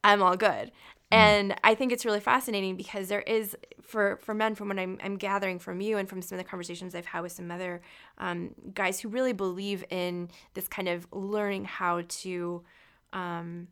i'm 0.03 0.21
all 0.21 0.37
good. 0.37 0.71
Mm. 1.11 1.17
and 1.17 1.55
i 1.63 1.75
think 1.75 1.91
it's 1.91 2.05
really 2.05 2.21
fascinating 2.21 2.77
because 2.77 3.09
there 3.09 3.21
is 3.21 3.55
for 3.81 4.17
for 4.21 4.33
men 4.33 4.55
from 4.55 4.69
what 4.69 4.79
I'm, 4.79 4.97
I'm 5.03 5.17
gathering 5.17 5.59
from 5.59 5.81
you 5.81 5.97
and 5.97 6.07
from 6.07 6.21
some 6.21 6.37
of 6.37 6.43
the 6.43 6.49
conversations 6.49 6.95
i've 6.95 7.05
had 7.05 7.21
with 7.21 7.33
some 7.33 7.51
other 7.51 7.81
um, 8.17 8.55
guys 8.73 8.99
who 9.01 9.09
really 9.09 9.33
believe 9.33 9.83
in 9.89 10.29
this 10.53 10.67
kind 10.67 10.87
of 10.87 11.07
learning 11.11 11.65
how 11.65 12.03
to 12.07 12.63
um, 13.11 13.67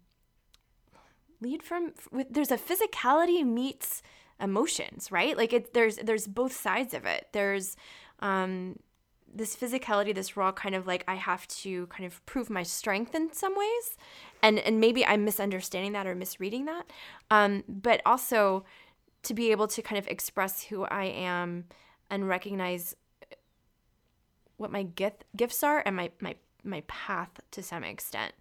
lead 1.42 1.64
from 1.64 1.94
with 2.12 2.28
there's 2.30 2.52
a 2.52 2.58
physicality 2.58 3.46
meets 3.46 4.02
emotions, 4.40 5.12
right? 5.12 5.38
Like 5.38 5.54
it 5.54 5.74
there's 5.74 5.98
there's 5.98 6.28
both 6.28 6.54
sides 6.54 6.94
of 6.94 7.06
it. 7.06 7.28
There's 7.32 7.76
um 8.20 8.78
this 9.34 9.56
physicality, 9.56 10.14
this 10.14 10.36
raw 10.36 10.52
kind 10.52 10.76
of 10.76 10.88
like 10.88 11.04
I 11.08 11.16
have 11.16 11.48
to 11.48 11.88
kind 11.88 12.06
of 12.06 12.26
prove 12.26 12.50
my 12.50 12.64
strength 12.64 13.14
in 13.14 13.34
some 13.34 13.56
ways. 13.58 13.98
And 14.42 14.60
and 14.60 14.80
maybe 14.80 15.06
I'm 15.06 15.26
misunderstanding 15.26 15.94
that 15.94 16.08
or 16.08 16.16
misreading 16.16 16.66
that. 16.66 16.90
Um, 17.30 17.64
but 17.68 18.02
also 18.06 18.66
to 19.24 19.34
be 19.34 19.52
able 19.52 19.68
to 19.68 19.82
kind 19.82 20.00
of 20.00 20.08
express 20.08 20.64
who 20.64 20.84
I 20.86 21.06
am 21.06 21.66
and 22.10 22.28
recognize 22.28 22.96
what 24.58 24.72
my 24.72 24.84
gift, 24.84 25.26
gifts 25.36 25.64
are 25.64 25.84
and 25.86 25.96
my 25.96 26.12
my 26.20 26.36
my 26.64 26.82
path 26.88 27.40
to 27.52 27.64
some 27.64 27.84
extent. 27.84 28.34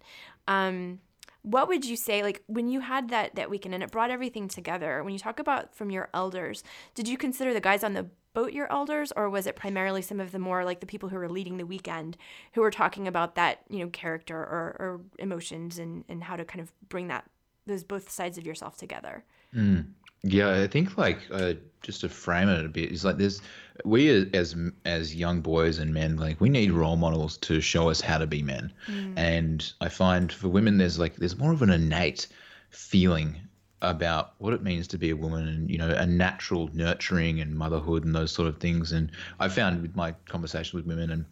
Um, 0.47 0.99
what 1.41 1.67
would 1.67 1.85
you 1.85 1.95
say 1.95 2.21
like 2.21 2.43
when 2.47 2.67
you 2.67 2.81
had 2.81 3.09
that 3.09 3.35
that 3.35 3.49
weekend 3.49 3.73
and 3.73 3.83
it 3.83 3.91
brought 3.91 4.11
everything 4.11 4.47
together 4.47 5.03
when 5.03 5.13
you 5.13 5.19
talk 5.19 5.39
about 5.39 5.73
from 5.73 5.89
your 5.89 6.09
elders 6.13 6.63
did 6.95 7.07
you 7.07 7.17
consider 7.17 7.53
the 7.53 7.61
guys 7.61 7.83
on 7.83 7.93
the 7.93 8.07
boat 8.33 8.53
your 8.53 8.71
elders 8.71 9.11
or 9.15 9.29
was 9.29 9.47
it 9.47 9.55
primarily 9.55 10.01
some 10.01 10.19
of 10.19 10.31
the 10.31 10.39
more 10.39 10.63
like 10.63 10.79
the 10.79 10.85
people 10.85 11.09
who 11.09 11.15
were 11.15 11.29
leading 11.29 11.57
the 11.57 11.65
weekend 11.65 12.17
who 12.53 12.61
were 12.61 12.71
talking 12.71 13.07
about 13.07 13.35
that 13.35 13.61
you 13.69 13.79
know 13.79 13.89
character 13.89 14.37
or, 14.37 14.75
or 14.79 15.01
emotions 15.17 15.79
and 15.79 16.03
and 16.09 16.23
how 16.23 16.35
to 16.35 16.45
kind 16.45 16.61
of 16.61 16.71
bring 16.89 17.07
that 17.07 17.25
those 17.65 17.83
both 17.83 18.09
sides 18.09 18.37
of 18.37 18.45
yourself 18.45 18.77
together 18.77 19.23
mm. 19.55 19.85
Yeah, 20.23 20.61
I 20.61 20.67
think 20.67 20.97
like 20.97 21.19
uh, 21.31 21.53
just 21.81 22.01
to 22.01 22.09
frame 22.09 22.49
it 22.49 22.65
a 22.65 22.69
bit 22.69 22.91
is 22.91 23.05
like 23.05 23.17
there's 23.17 23.41
we 23.85 24.29
as 24.33 24.55
as 24.85 25.15
young 25.15 25.41
boys 25.41 25.79
and 25.79 25.93
men 25.93 26.17
like 26.17 26.41
we 26.41 26.49
need 26.49 26.71
role 26.71 26.97
models 26.97 27.37
to 27.37 27.61
show 27.61 27.89
us 27.89 28.01
how 28.01 28.17
to 28.17 28.27
be 28.27 28.41
men, 28.41 28.73
mm. 28.87 29.13
and 29.17 29.71
I 29.79 29.89
find 29.89 30.31
for 30.31 30.49
women 30.49 30.77
there's 30.77 30.99
like 30.99 31.15
there's 31.15 31.37
more 31.37 31.53
of 31.53 31.61
an 31.61 31.69
innate 31.69 32.27
feeling 32.69 33.37
about 33.81 34.33
what 34.39 34.53
it 34.53 34.61
means 34.61 34.87
to 34.89 34.97
be 34.97 35.09
a 35.09 35.15
woman 35.15 35.47
and 35.47 35.69
you 35.69 35.77
know 35.77 35.89
a 35.89 36.05
natural 36.05 36.69
nurturing 36.73 37.39
and 37.39 37.55
motherhood 37.55 38.03
and 38.03 38.13
those 38.13 38.31
sort 38.31 38.47
of 38.47 38.57
things. 38.59 38.91
And 38.91 39.11
I 39.39 39.47
found 39.47 39.81
with 39.81 39.95
my 39.95 40.13
conversations 40.27 40.73
with 40.73 40.85
women 40.85 41.11
and 41.11 41.25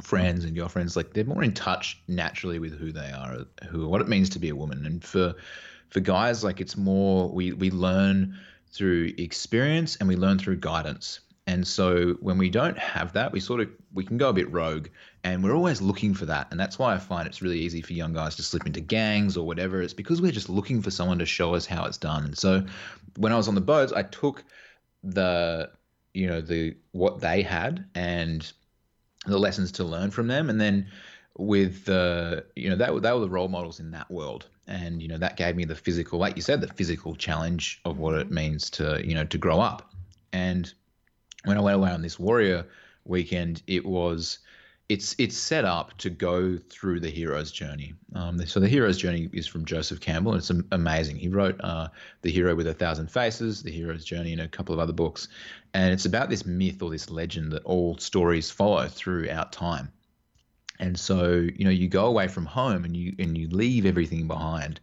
friends 0.00 0.44
and 0.44 0.56
girlfriends 0.56 0.96
like 0.96 1.12
they're 1.12 1.24
more 1.24 1.42
in 1.42 1.52
touch 1.52 2.00
naturally 2.08 2.58
with 2.58 2.78
who 2.78 2.92
they 2.92 3.10
are 3.10 3.44
who 3.68 3.86
what 3.86 4.00
it 4.00 4.08
means 4.08 4.30
to 4.30 4.38
be 4.38 4.48
a 4.48 4.56
woman. 4.56 4.86
And 4.86 5.02
for 5.02 5.34
for 5.92 6.00
guys, 6.00 6.42
like 6.42 6.60
it's 6.60 6.76
more 6.76 7.28
we 7.28 7.52
we 7.52 7.70
learn 7.70 8.38
through 8.72 9.12
experience 9.18 9.96
and 9.96 10.08
we 10.08 10.16
learn 10.16 10.38
through 10.38 10.56
guidance. 10.56 11.20
And 11.46 11.66
so 11.66 12.14
when 12.20 12.38
we 12.38 12.48
don't 12.48 12.78
have 12.78 13.12
that, 13.12 13.32
we 13.32 13.40
sort 13.40 13.60
of 13.60 13.68
we 13.92 14.04
can 14.04 14.16
go 14.16 14.30
a 14.30 14.32
bit 14.32 14.50
rogue, 14.50 14.88
and 15.22 15.44
we're 15.44 15.54
always 15.54 15.82
looking 15.82 16.14
for 16.14 16.24
that. 16.26 16.48
And 16.50 16.58
that's 16.58 16.78
why 16.78 16.94
I 16.94 16.98
find 16.98 17.26
it's 17.26 17.42
really 17.42 17.58
easy 17.58 17.82
for 17.82 17.92
young 17.92 18.14
guys 18.14 18.36
to 18.36 18.42
slip 18.42 18.66
into 18.66 18.80
gangs 18.80 19.36
or 19.36 19.46
whatever. 19.46 19.82
It's 19.82 19.92
because 19.92 20.22
we're 20.22 20.32
just 20.32 20.48
looking 20.48 20.80
for 20.80 20.90
someone 20.90 21.18
to 21.18 21.26
show 21.26 21.54
us 21.54 21.66
how 21.66 21.84
it's 21.84 21.98
done. 21.98 22.24
And 22.24 22.38
so 22.38 22.64
when 23.18 23.32
I 23.32 23.36
was 23.36 23.48
on 23.48 23.54
the 23.54 23.60
boats, 23.60 23.92
I 23.92 24.02
took 24.02 24.44
the 25.04 25.70
you 26.14 26.26
know 26.26 26.40
the 26.40 26.74
what 26.92 27.20
they 27.20 27.42
had 27.42 27.84
and 27.94 28.50
the 29.26 29.38
lessons 29.38 29.72
to 29.72 29.84
learn 29.84 30.10
from 30.10 30.26
them, 30.26 30.48
and 30.48 30.58
then 30.58 30.86
with 31.36 31.84
the 31.84 32.46
you 32.56 32.70
know 32.70 32.76
that 32.76 33.02
they 33.02 33.12
were 33.12 33.20
the 33.20 33.28
role 33.28 33.48
models 33.48 33.78
in 33.78 33.90
that 33.90 34.10
world 34.10 34.46
and 34.66 35.02
you 35.02 35.08
know 35.08 35.18
that 35.18 35.36
gave 35.36 35.56
me 35.56 35.64
the 35.64 35.74
physical 35.74 36.18
like 36.18 36.36
you 36.36 36.42
said 36.42 36.60
the 36.60 36.68
physical 36.68 37.14
challenge 37.14 37.80
of 37.84 37.98
what 37.98 38.14
it 38.14 38.30
means 38.30 38.70
to 38.70 39.00
you 39.04 39.14
know 39.14 39.24
to 39.24 39.38
grow 39.38 39.60
up 39.60 39.92
and 40.32 40.74
when 41.44 41.56
i 41.56 41.60
went 41.60 41.76
away 41.76 41.90
on 41.90 42.02
this 42.02 42.18
warrior 42.18 42.64
weekend 43.04 43.62
it 43.66 43.84
was 43.84 44.38
it's 44.92 45.14
it's 45.18 45.36
set 45.36 45.64
up 45.64 45.96
to 45.96 46.10
go 46.10 46.58
through 46.68 47.00
the 47.00 47.08
hero's 47.08 47.50
journey. 47.50 47.94
Um, 48.14 48.44
so 48.46 48.60
the 48.60 48.68
hero's 48.68 48.98
journey 48.98 49.30
is 49.32 49.46
from 49.46 49.64
Joseph 49.64 50.00
Campbell, 50.00 50.32
and 50.32 50.38
it's 50.38 50.50
amazing. 50.70 51.16
He 51.16 51.28
wrote 51.28 51.58
uh, 51.60 51.88
the 52.20 52.30
hero 52.30 52.54
with 52.54 52.66
a 52.66 52.74
thousand 52.74 53.10
faces, 53.10 53.62
the 53.62 53.70
hero's 53.70 54.04
journey, 54.04 54.32
and 54.32 54.42
a 54.42 54.48
couple 54.48 54.74
of 54.74 54.80
other 54.80 54.92
books, 54.92 55.28
and 55.72 55.92
it's 55.94 56.04
about 56.04 56.28
this 56.28 56.44
myth 56.44 56.82
or 56.82 56.90
this 56.90 57.08
legend 57.10 57.52
that 57.52 57.64
all 57.64 57.96
stories 57.96 58.50
follow 58.50 58.86
throughout 58.86 59.50
time. 59.50 59.90
And 60.82 60.98
so, 60.98 61.48
you 61.54 61.64
know, 61.64 61.70
you 61.70 61.88
go 61.88 62.06
away 62.06 62.26
from 62.26 62.44
home 62.44 62.84
and 62.84 62.96
you 62.96 63.14
and 63.20 63.38
you 63.38 63.48
leave 63.48 63.86
everything 63.86 64.26
behind 64.26 64.80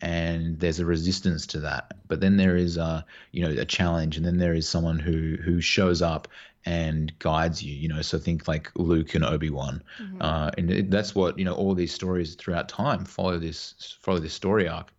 and 0.00 0.58
there's 0.58 0.80
a 0.80 0.86
resistance 0.86 1.46
to 1.48 1.60
that. 1.60 1.92
But 2.08 2.20
then 2.20 2.38
there 2.38 2.56
is 2.56 2.78
a, 2.78 3.04
you 3.32 3.44
know, 3.44 3.60
a 3.60 3.66
challenge 3.66 4.16
and 4.16 4.24
then 4.24 4.38
there 4.38 4.54
is 4.54 4.66
someone 4.66 4.98
who 4.98 5.36
who 5.44 5.60
shows 5.60 6.00
up 6.00 6.26
and 6.64 7.12
guides 7.18 7.62
you, 7.62 7.74
you 7.74 7.86
know, 7.86 8.00
so 8.00 8.18
think 8.18 8.48
like 8.48 8.70
Luke 8.76 9.14
and 9.14 9.24
Obi-Wan. 9.24 9.82
Mm-hmm. 10.00 10.22
Uh, 10.22 10.50
and 10.56 10.70
it, 10.70 10.90
that's 10.90 11.14
what, 11.14 11.38
you 11.38 11.44
know, 11.44 11.54
all 11.54 11.74
these 11.74 11.92
stories 11.92 12.34
throughout 12.34 12.70
time 12.70 13.04
follow 13.04 13.38
this 13.38 13.96
follow 14.00 14.20
this 14.20 14.32
story 14.32 14.66
arc. 14.66 14.90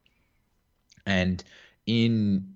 And 1.07 1.43
in 1.87 2.53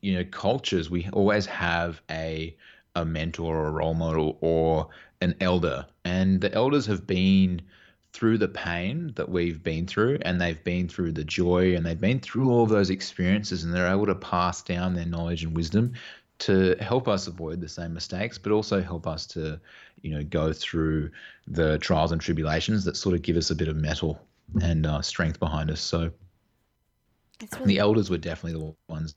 you 0.00 0.14
know 0.14 0.24
cultures 0.24 0.88
we 0.88 1.08
always 1.12 1.46
have 1.46 2.00
a 2.10 2.56
a 2.96 3.04
mentor 3.04 3.56
or 3.56 3.68
a 3.68 3.72
role 3.72 3.94
model 3.94 4.38
or 4.40 4.88
an 5.20 5.34
elder. 5.40 5.86
And 6.04 6.40
the 6.40 6.52
elders 6.52 6.86
have 6.86 7.06
been 7.06 7.62
through 8.12 8.38
the 8.38 8.48
pain 8.48 9.12
that 9.14 9.28
we've 9.28 9.62
been 9.62 9.86
through 9.86 10.18
and 10.22 10.40
they've 10.40 10.62
been 10.64 10.88
through 10.88 11.12
the 11.12 11.24
joy 11.24 11.76
and 11.76 11.86
they've 11.86 12.00
been 12.00 12.18
through 12.18 12.50
all 12.50 12.66
those 12.66 12.90
experiences 12.90 13.62
and 13.62 13.72
they're 13.72 13.86
able 13.86 14.06
to 14.06 14.16
pass 14.16 14.62
down 14.62 14.94
their 14.94 15.06
knowledge 15.06 15.44
and 15.44 15.56
wisdom 15.56 15.92
to 16.40 16.74
help 16.80 17.06
us 17.06 17.28
avoid 17.28 17.60
the 17.60 17.68
same 17.68 17.94
mistakes 17.94 18.36
but 18.36 18.50
also 18.50 18.82
help 18.82 19.06
us 19.06 19.26
to 19.26 19.60
you 20.00 20.10
know 20.10 20.24
go 20.24 20.52
through 20.52 21.08
the 21.46 21.78
trials 21.78 22.10
and 22.10 22.20
tribulations 22.20 22.84
that 22.84 22.96
sort 22.96 23.14
of 23.14 23.22
give 23.22 23.36
us 23.36 23.50
a 23.50 23.54
bit 23.54 23.68
of 23.68 23.76
metal 23.76 24.20
and 24.60 24.86
uh, 24.86 25.00
strength 25.00 25.38
behind 25.38 25.70
us 25.70 25.80
so 25.80 26.10
really 27.60 27.66
the 27.66 27.78
elders 27.78 28.10
were 28.10 28.18
definitely 28.18 28.58
the 28.58 28.74
ones 28.92 29.14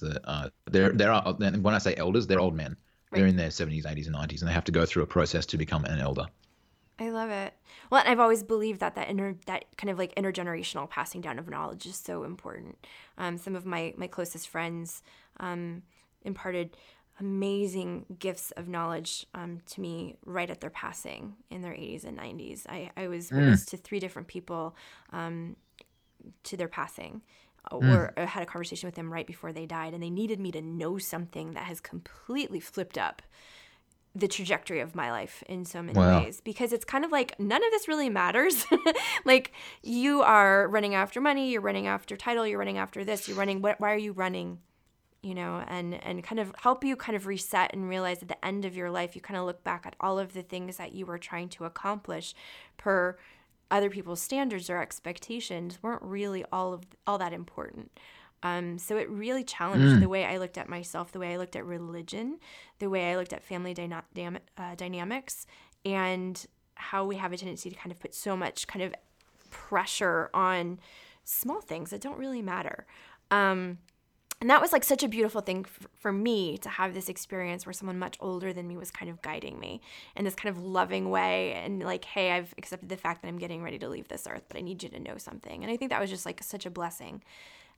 that 0.00 0.20
uh, 0.24 0.48
there 0.70 0.92
there 0.92 1.12
are 1.12 1.34
when 1.34 1.74
I 1.74 1.78
say 1.78 1.94
elders, 1.96 2.26
they're 2.26 2.40
old 2.40 2.54
men. 2.54 2.76
Right. 3.14 3.20
They're 3.20 3.28
in 3.28 3.36
their 3.36 3.48
70s, 3.48 3.84
80s, 3.84 4.06
and 4.06 4.16
90s, 4.16 4.40
and 4.40 4.48
they 4.48 4.52
have 4.52 4.64
to 4.64 4.72
go 4.72 4.84
through 4.84 5.04
a 5.04 5.06
process 5.06 5.46
to 5.46 5.56
become 5.56 5.84
an 5.84 6.00
elder. 6.00 6.26
I 6.98 7.10
love 7.10 7.30
it. 7.30 7.54
Well, 7.90 8.02
I've 8.06 8.20
always 8.20 8.42
believed 8.42 8.80
that 8.80 8.94
that 8.94 9.08
inter 9.08 9.36
that 9.46 9.64
kind 9.76 9.90
of 9.90 9.98
like 9.98 10.14
intergenerational 10.14 10.88
passing 10.88 11.20
down 11.20 11.38
of 11.38 11.48
knowledge 11.48 11.86
is 11.86 11.96
so 11.96 12.24
important. 12.24 12.76
Um, 13.18 13.36
some 13.36 13.56
of 13.56 13.66
my 13.66 13.94
my 13.96 14.06
closest 14.06 14.48
friends 14.48 15.02
um, 15.40 15.82
imparted 16.22 16.76
amazing 17.20 18.06
gifts 18.18 18.50
of 18.52 18.68
knowledge 18.68 19.26
um, 19.34 19.60
to 19.66 19.80
me 19.80 20.16
right 20.24 20.50
at 20.50 20.60
their 20.60 20.70
passing 20.70 21.34
in 21.50 21.62
their 21.62 21.72
80s 21.72 22.04
and 22.04 22.18
90s. 22.18 22.66
I, 22.68 22.90
I 22.96 23.06
was 23.06 23.30
mm. 23.30 23.36
witness 23.36 23.66
to 23.66 23.76
three 23.76 24.00
different 24.00 24.26
people 24.26 24.74
um, 25.12 25.54
to 26.44 26.56
their 26.56 26.68
passing. 26.68 27.22
Mm. 27.72 28.12
Or 28.16 28.26
had 28.26 28.42
a 28.42 28.46
conversation 28.46 28.86
with 28.86 28.94
them 28.94 29.12
right 29.12 29.26
before 29.26 29.52
they 29.52 29.66
died, 29.66 29.94
and 29.94 30.02
they 30.02 30.10
needed 30.10 30.38
me 30.38 30.52
to 30.52 30.60
know 30.60 30.98
something 30.98 31.52
that 31.52 31.64
has 31.64 31.80
completely 31.80 32.60
flipped 32.60 32.98
up 32.98 33.22
the 34.16 34.28
trajectory 34.28 34.78
of 34.80 34.94
my 34.94 35.10
life 35.10 35.42
in 35.48 35.64
so 35.64 35.82
many 35.82 35.98
wow. 35.98 36.20
ways 36.20 36.40
because 36.40 36.72
it's 36.72 36.84
kind 36.84 37.04
of 37.04 37.10
like 37.10 37.38
none 37.40 37.64
of 37.64 37.70
this 37.72 37.88
really 37.88 38.08
matters. 38.08 38.64
like 39.24 39.52
you 39.82 40.22
are 40.22 40.68
running 40.68 40.94
after 40.94 41.20
money, 41.20 41.50
you're 41.50 41.60
running 41.60 41.88
after 41.88 42.16
title, 42.16 42.46
you're 42.46 42.58
running 42.58 42.78
after 42.78 43.04
this, 43.04 43.26
you're 43.26 43.36
running 43.36 43.60
what 43.60 43.80
why 43.80 43.92
are 43.92 43.98
you 43.98 44.12
running? 44.12 44.58
You 45.22 45.34
know, 45.34 45.64
and 45.66 45.94
and 46.04 46.22
kind 46.22 46.38
of 46.38 46.54
help 46.58 46.84
you 46.84 46.94
kind 46.94 47.16
of 47.16 47.26
reset 47.26 47.72
and 47.72 47.88
realize 47.88 48.22
at 48.22 48.28
the 48.28 48.44
end 48.44 48.64
of 48.64 48.76
your 48.76 48.90
life 48.90 49.16
you 49.16 49.20
kind 49.20 49.38
of 49.38 49.46
look 49.46 49.64
back 49.64 49.84
at 49.84 49.96
all 50.00 50.18
of 50.18 50.32
the 50.32 50.42
things 50.42 50.76
that 50.76 50.92
you 50.92 51.06
were 51.06 51.18
trying 51.18 51.48
to 51.50 51.64
accomplish 51.64 52.34
per 52.76 53.18
other 53.70 53.90
people's 53.90 54.20
standards 54.20 54.70
or 54.70 54.78
expectations 54.78 55.78
weren't 55.82 56.02
really 56.02 56.44
all 56.52 56.72
of 56.72 56.84
all 57.06 57.18
that 57.18 57.32
important. 57.32 57.90
Um, 58.42 58.78
so 58.78 58.98
it 58.98 59.08
really 59.08 59.42
challenged 59.42 59.96
mm. 59.96 60.00
the 60.00 60.08
way 60.08 60.26
I 60.26 60.36
looked 60.36 60.58
at 60.58 60.68
myself, 60.68 61.12
the 61.12 61.18
way 61.18 61.32
I 61.32 61.38
looked 61.38 61.56
at 61.56 61.64
religion, 61.64 62.38
the 62.78 62.90
way 62.90 63.10
I 63.10 63.16
looked 63.16 63.32
at 63.32 63.42
family 63.42 63.72
dyna- 63.72 64.04
uh, 64.58 64.74
dynamics, 64.76 65.46
and 65.84 66.46
how 66.74 67.06
we 67.06 67.16
have 67.16 67.32
a 67.32 67.38
tendency 67.38 67.70
to 67.70 67.76
kind 67.76 67.90
of 67.90 67.98
put 67.98 68.14
so 68.14 68.36
much 68.36 68.66
kind 68.66 68.82
of 68.82 68.94
pressure 69.50 70.28
on 70.34 70.78
small 71.24 71.62
things 71.62 71.90
that 71.90 72.02
don't 72.02 72.18
really 72.18 72.42
matter. 72.42 72.86
Um, 73.30 73.78
and 74.40 74.50
that 74.50 74.60
was 74.60 74.72
like 74.72 74.84
such 74.84 75.02
a 75.02 75.08
beautiful 75.08 75.40
thing 75.40 75.64
f- 75.66 75.86
for 75.96 76.12
me 76.12 76.58
to 76.58 76.68
have 76.68 76.94
this 76.94 77.08
experience 77.08 77.64
where 77.66 77.72
someone 77.72 77.98
much 77.98 78.16
older 78.20 78.52
than 78.52 78.68
me 78.68 78.76
was 78.76 78.90
kind 78.90 79.10
of 79.10 79.22
guiding 79.22 79.58
me 79.58 79.80
in 80.16 80.24
this 80.24 80.34
kind 80.34 80.54
of 80.54 80.62
loving 80.62 81.10
way 81.10 81.52
and 81.52 81.82
like 81.82 82.04
hey 82.04 82.32
i've 82.32 82.54
accepted 82.58 82.88
the 82.88 82.96
fact 82.96 83.22
that 83.22 83.28
i'm 83.28 83.38
getting 83.38 83.62
ready 83.62 83.78
to 83.78 83.88
leave 83.88 84.08
this 84.08 84.26
earth 84.30 84.44
but 84.48 84.56
i 84.56 84.60
need 84.60 84.82
you 84.82 84.88
to 84.88 84.98
know 84.98 85.16
something 85.16 85.62
and 85.62 85.72
i 85.72 85.76
think 85.76 85.90
that 85.90 86.00
was 86.00 86.10
just 86.10 86.26
like 86.26 86.42
such 86.42 86.66
a 86.66 86.70
blessing 86.70 87.22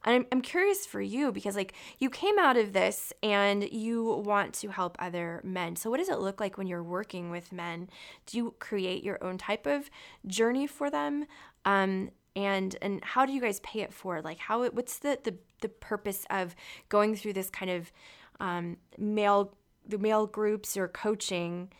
and 0.04 0.14
I'm, 0.14 0.26
I'm 0.30 0.40
curious 0.40 0.86
for 0.86 1.00
you 1.00 1.32
because, 1.32 1.56
like, 1.56 1.74
you 1.98 2.10
came 2.10 2.38
out 2.38 2.56
of 2.56 2.72
this 2.72 3.12
and 3.22 3.68
you 3.72 4.04
want 4.24 4.54
to 4.54 4.68
help 4.68 4.96
other 4.98 5.40
men. 5.42 5.74
So, 5.74 5.90
what 5.90 5.98
does 5.98 6.08
it 6.08 6.20
look 6.20 6.40
like 6.40 6.56
when 6.56 6.66
you're 6.66 6.82
working 6.82 7.30
with 7.30 7.52
men? 7.52 7.88
Do 8.26 8.36
you 8.36 8.54
create 8.58 9.02
your 9.02 9.22
own 9.22 9.36
type 9.36 9.66
of 9.66 9.90
journey 10.26 10.66
for 10.66 10.90
them? 10.90 11.26
Um, 11.64 12.10
and 12.36 12.76
and 12.82 13.02
how 13.02 13.26
do 13.26 13.32
you 13.32 13.40
guys 13.40 13.58
pay 13.60 13.80
it 13.80 13.92
forward? 13.92 14.24
Like, 14.24 14.38
how 14.38 14.68
what's 14.68 14.98
the 14.98 15.18
the, 15.24 15.34
the 15.62 15.68
purpose 15.68 16.26
of 16.30 16.54
going 16.88 17.16
through 17.16 17.32
this 17.32 17.50
kind 17.50 17.70
of 17.70 17.90
um, 18.38 18.76
male 18.98 19.54
the 19.88 19.98
male 19.98 20.26
groups 20.26 20.76
or 20.76 20.86
coaching? 20.86 21.72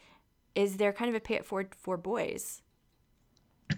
Is 0.55 0.79
there 0.79 0.93
kind 0.93 1.11
of 1.11 1.15
a 1.15 1.21
pay 1.21 1.35
it 1.35 1.45
forward 1.45 1.75
for 1.77 1.99
boys? 1.99 2.63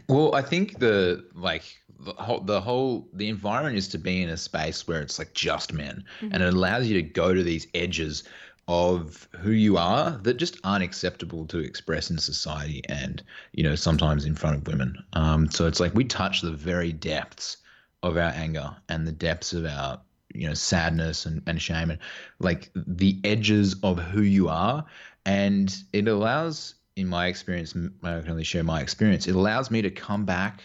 Well, 0.09 0.35
I 0.35 0.43
think 0.43 0.79
the 0.79 1.27
like 1.35 1.65
the 1.99 2.13
whole 2.13 2.41
the 2.41 2.61
whole 2.61 3.09
the 3.13 3.29
environment 3.29 3.77
is 3.77 3.89
to 3.89 3.99
be 3.99 4.23
in 4.23 4.29
a 4.29 4.37
space 4.37 4.87
where 4.87 5.03
it's 5.03 5.19
like 5.19 5.35
just 5.35 5.73
men, 5.73 6.05
mm-hmm. 6.21 6.33
and 6.33 6.43
it 6.43 6.55
allows 6.55 6.87
you 6.87 6.95
to 6.95 7.03
go 7.03 7.35
to 7.35 7.43
these 7.43 7.67
edges 7.75 8.23
of 8.69 9.29
who 9.41 9.51
you 9.51 9.77
are 9.77 10.11
that 10.23 10.37
just 10.37 10.59
aren't 10.63 10.85
acceptable 10.85 11.47
to 11.47 11.59
express 11.59 12.11
in 12.11 12.19
society, 12.19 12.83
and 12.89 13.23
you 13.53 13.65
know 13.65 13.75
sometimes 13.75 14.25
in 14.25 14.35
front 14.35 14.57
of 14.57 14.67
women. 14.67 15.03
Um, 15.15 15.51
so 15.51 15.67
it's 15.67 15.81
like 15.81 15.95
we 15.95 16.05
touch 16.05 16.43
the 16.43 16.53
very 16.53 16.93
depths 16.93 17.57
of 18.03 18.17
our 18.17 18.33
anger 18.35 18.77
and 18.89 19.07
the 19.07 19.13
depths 19.13 19.53
of 19.53 19.65
our 19.65 20.01
you 20.33 20.47
know 20.47 20.55
sadness 20.55 21.27
and, 21.27 21.43
and 21.47 21.61
shame 21.61 21.91
and 21.91 21.99
like 22.39 22.71
the 22.75 23.19
edges 23.25 23.75
of 23.83 23.99
who 23.99 24.23
you 24.23 24.49
are 24.49 24.85
and 25.25 25.75
it 25.93 26.07
allows 26.07 26.75
in 26.99 27.07
my 27.07 27.29
experience, 27.29 27.75
I 28.03 28.21
can 28.21 28.31
only 28.31 28.45
share 28.45 28.65
my 28.65 28.81
experience. 28.81 29.29
It 29.29 29.37
allows 29.37 29.71
me 29.71 29.83
to 29.83 29.91
come 29.91 30.25
back 30.25 30.63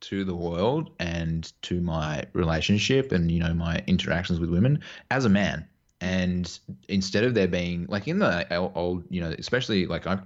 to 0.00 0.22
the 0.22 0.34
world 0.34 0.90
and 1.00 1.50
to 1.62 1.80
my 1.80 2.24
relationship 2.34 3.10
and 3.10 3.30
you 3.30 3.40
know 3.40 3.54
my 3.54 3.82
interactions 3.86 4.38
with 4.38 4.50
women 4.50 4.82
as 5.10 5.24
a 5.24 5.30
man. 5.30 5.66
And 6.00 6.58
instead 6.88 7.24
of 7.24 7.34
there 7.34 7.48
being 7.48 7.86
like 7.88 8.06
in 8.06 8.18
the 8.18 8.56
old, 8.74 9.04
you 9.08 9.20
know, 9.20 9.34
especially 9.38 9.86
like 9.86 10.06
I 10.06 10.18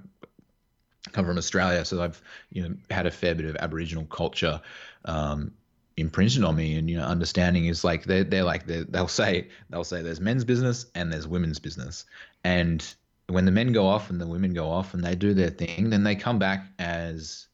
come 1.12 1.24
from 1.24 1.38
Australia, 1.38 1.84
so 1.84 2.02
I've 2.02 2.20
you 2.50 2.62
know 2.62 2.74
had 2.90 3.06
a 3.06 3.10
fair 3.10 3.34
bit 3.34 3.46
of 3.46 3.56
Aboriginal 3.56 4.04
culture 4.06 4.60
um, 5.04 5.52
imprinted 5.96 6.44
on 6.44 6.56
me, 6.56 6.74
and 6.76 6.90
you 6.90 6.96
know, 6.96 7.04
understanding 7.04 7.66
is 7.66 7.84
like 7.84 8.04
they're 8.04 8.24
they're 8.24 8.44
like 8.44 8.66
they 8.66 8.82
they'll 8.82 9.08
say 9.08 9.48
they'll 9.70 9.84
say 9.84 10.02
there's 10.02 10.20
men's 10.20 10.44
business 10.44 10.86
and 10.94 11.12
there's 11.12 11.28
women's 11.28 11.58
business, 11.58 12.04
and 12.44 12.94
when 13.28 13.44
the 13.44 13.52
men 13.52 13.72
go 13.72 13.86
off 13.86 14.10
and 14.10 14.20
the 14.20 14.26
women 14.26 14.52
go 14.52 14.68
off 14.68 14.92
and 14.92 15.04
they 15.04 15.14
do 15.14 15.34
their 15.34 15.50
thing, 15.50 15.90
then 15.90 16.02
they 16.02 16.16
come 16.16 16.38
back 16.38 16.66
as 16.80 17.46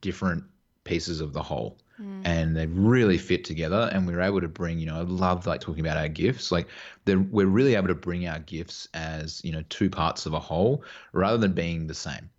different 0.00 0.44
pieces 0.84 1.20
of 1.20 1.32
the 1.32 1.42
whole. 1.42 1.76
Mm. 2.00 2.22
And 2.24 2.56
they 2.56 2.66
really 2.66 3.18
fit 3.18 3.44
together, 3.44 3.90
and 3.92 4.06
we're 4.06 4.20
able 4.20 4.40
to 4.40 4.48
bring. 4.48 4.78
You 4.78 4.86
know, 4.86 4.96
I 4.96 5.02
love 5.02 5.46
like 5.46 5.60
talking 5.60 5.84
about 5.84 5.96
our 5.96 6.08
gifts. 6.08 6.50
Like, 6.50 6.68
we're 7.06 7.46
really 7.46 7.74
able 7.74 7.88
to 7.88 7.94
bring 7.94 8.26
our 8.26 8.38
gifts 8.38 8.88
as 8.94 9.40
you 9.44 9.52
know 9.52 9.62
two 9.68 9.90
parts 9.90 10.26
of 10.26 10.32
a 10.32 10.40
whole, 10.40 10.84
rather 11.12 11.38
than 11.38 11.52
being 11.52 11.86
the 11.86 11.94
same. 11.94 12.30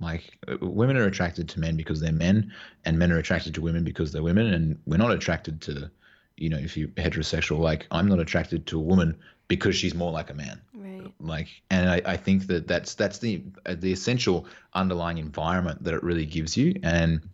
Like, 0.00 0.38
uh, 0.46 0.56
women 0.60 0.96
are 0.96 1.06
attracted 1.06 1.48
to 1.50 1.60
men 1.60 1.76
because 1.76 2.00
they're 2.00 2.12
men, 2.12 2.52
and 2.84 2.98
men 2.98 3.12
are 3.12 3.18
attracted 3.18 3.54
to 3.54 3.60
women 3.60 3.84
because 3.84 4.12
they're 4.12 4.22
women, 4.22 4.52
and 4.52 4.78
we're 4.86 4.96
not 4.96 5.10
attracted 5.12 5.60
to, 5.62 5.90
you 6.36 6.48
know, 6.48 6.58
if 6.58 6.76
you're 6.76 6.88
heterosexual. 6.88 7.58
Like, 7.58 7.86
I'm 7.90 8.08
not 8.08 8.20
attracted 8.20 8.66
to 8.66 8.78
a 8.78 8.82
woman 8.82 9.18
because 9.48 9.74
she's 9.74 9.94
more 9.94 10.12
like 10.12 10.30
a 10.30 10.34
man. 10.34 10.60
Right. 10.72 11.12
Like, 11.20 11.48
and 11.70 11.90
I, 11.90 12.02
I 12.04 12.16
think 12.16 12.46
that 12.46 12.68
that's 12.68 12.94
that's 12.94 13.18
the 13.18 13.42
uh, 13.66 13.74
the 13.76 13.92
essential 13.92 14.46
underlying 14.74 15.18
environment 15.18 15.82
that 15.84 15.94
it 15.94 16.02
really 16.02 16.26
gives 16.26 16.56
you. 16.56 16.78
And 16.82 17.28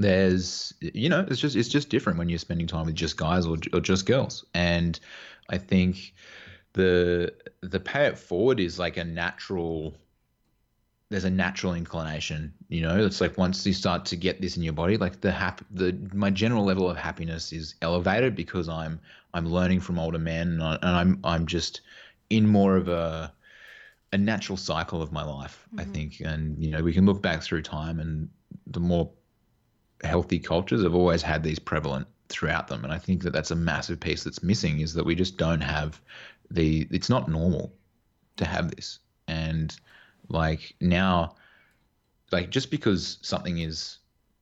there's, 0.00 0.72
you 0.80 1.10
know, 1.10 1.26
it's 1.28 1.40
just 1.40 1.56
it's 1.56 1.68
just 1.68 1.90
different 1.90 2.18
when 2.18 2.28
you're 2.28 2.38
spending 2.38 2.66
time 2.66 2.86
with 2.86 2.94
just 2.94 3.16
guys 3.16 3.46
or 3.46 3.58
or 3.72 3.80
just 3.80 4.06
girls. 4.06 4.44
And 4.54 4.98
I 5.50 5.58
think 5.58 6.14
the 6.72 7.34
the 7.60 7.78
pay 7.78 8.06
it 8.06 8.18
forward 8.18 8.60
is 8.60 8.78
like 8.78 8.96
a 8.96 9.04
natural 9.04 9.94
there's 11.10 11.24
a 11.24 11.30
natural 11.30 11.74
inclination 11.74 12.54
you 12.68 12.80
know 12.80 13.04
it's 13.04 13.20
like 13.20 13.36
once 13.36 13.66
you 13.66 13.72
start 13.72 14.06
to 14.06 14.16
get 14.16 14.40
this 14.40 14.56
in 14.56 14.62
your 14.62 14.72
body 14.72 14.96
like 14.96 15.20
the 15.20 15.32
hap- 15.32 15.64
the 15.72 15.98
my 16.14 16.30
general 16.30 16.64
level 16.64 16.88
of 16.88 16.96
happiness 16.96 17.52
is 17.52 17.74
elevated 17.82 18.36
because 18.36 18.68
i'm 18.68 19.00
i'm 19.34 19.46
learning 19.46 19.80
from 19.80 19.98
older 19.98 20.20
men 20.20 20.48
and, 20.48 20.62
I, 20.62 20.74
and 20.74 20.96
i'm 20.96 21.20
i'm 21.24 21.46
just 21.46 21.80
in 22.30 22.46
more 22.46 22.76
of 22.76 22.88
a 22.88 23.32
a 24.12 24.18
natural 24.18 24.56
cycle 24.56 25.02
of 25.02 25.10
my 25.10 25.24
life 25.24 25.66
mm-hmm. 25.74 25.80
i 25.80 25.84
think 25.92 26.20
and 26.20 26.56
you 26.62 26.70
know 26.70 26.84
we 26.84 26.92
can 26.92 27.06
look 27.06 27.20
back 27.20 27.42
through 27.42 27.62
time 27.62 27.98
and 27.98 28.28
the 28.68 28.80
more 28.80 29.10
healthy 30.04 30.38
cultures 30.38 30.82
have 30.82 30.94
always 30.94 31.22
had 31.22 31.42
these 31.42 31.58
prevalent 31.58 32.06
throughout 32.28 32.68
them 32.68 32.84
and 32.84 32.92
i 32.92 32.98
think 32.98 33.22
that 33.22 33.32
that's 33.32 33.50
a 33.50 33.56
massive 33.56 33.98
piece 33.98 34.22
that's 34.22 34.42
missing 34.42 34.80
is 34.80 34.94
that 34.94 35.04
we 35.04 35.14
just 35.14 35.36
don't 35.36 35.60
have 35.60 36.00
the 36.50 36.86
it's 36.90 37.10
not 37.10 37.28
normal 37.28 37.72
to 38.36 38.44
have 38.44 38.70
this 38.70 39.00
and 39.30 39.76
like 40.28 40.74
now, 40.80 41.36
like 42.32 42.50
just 42.50 42.70
because 42.70 43.18
something 43.22 43.58
is 43.58 43.98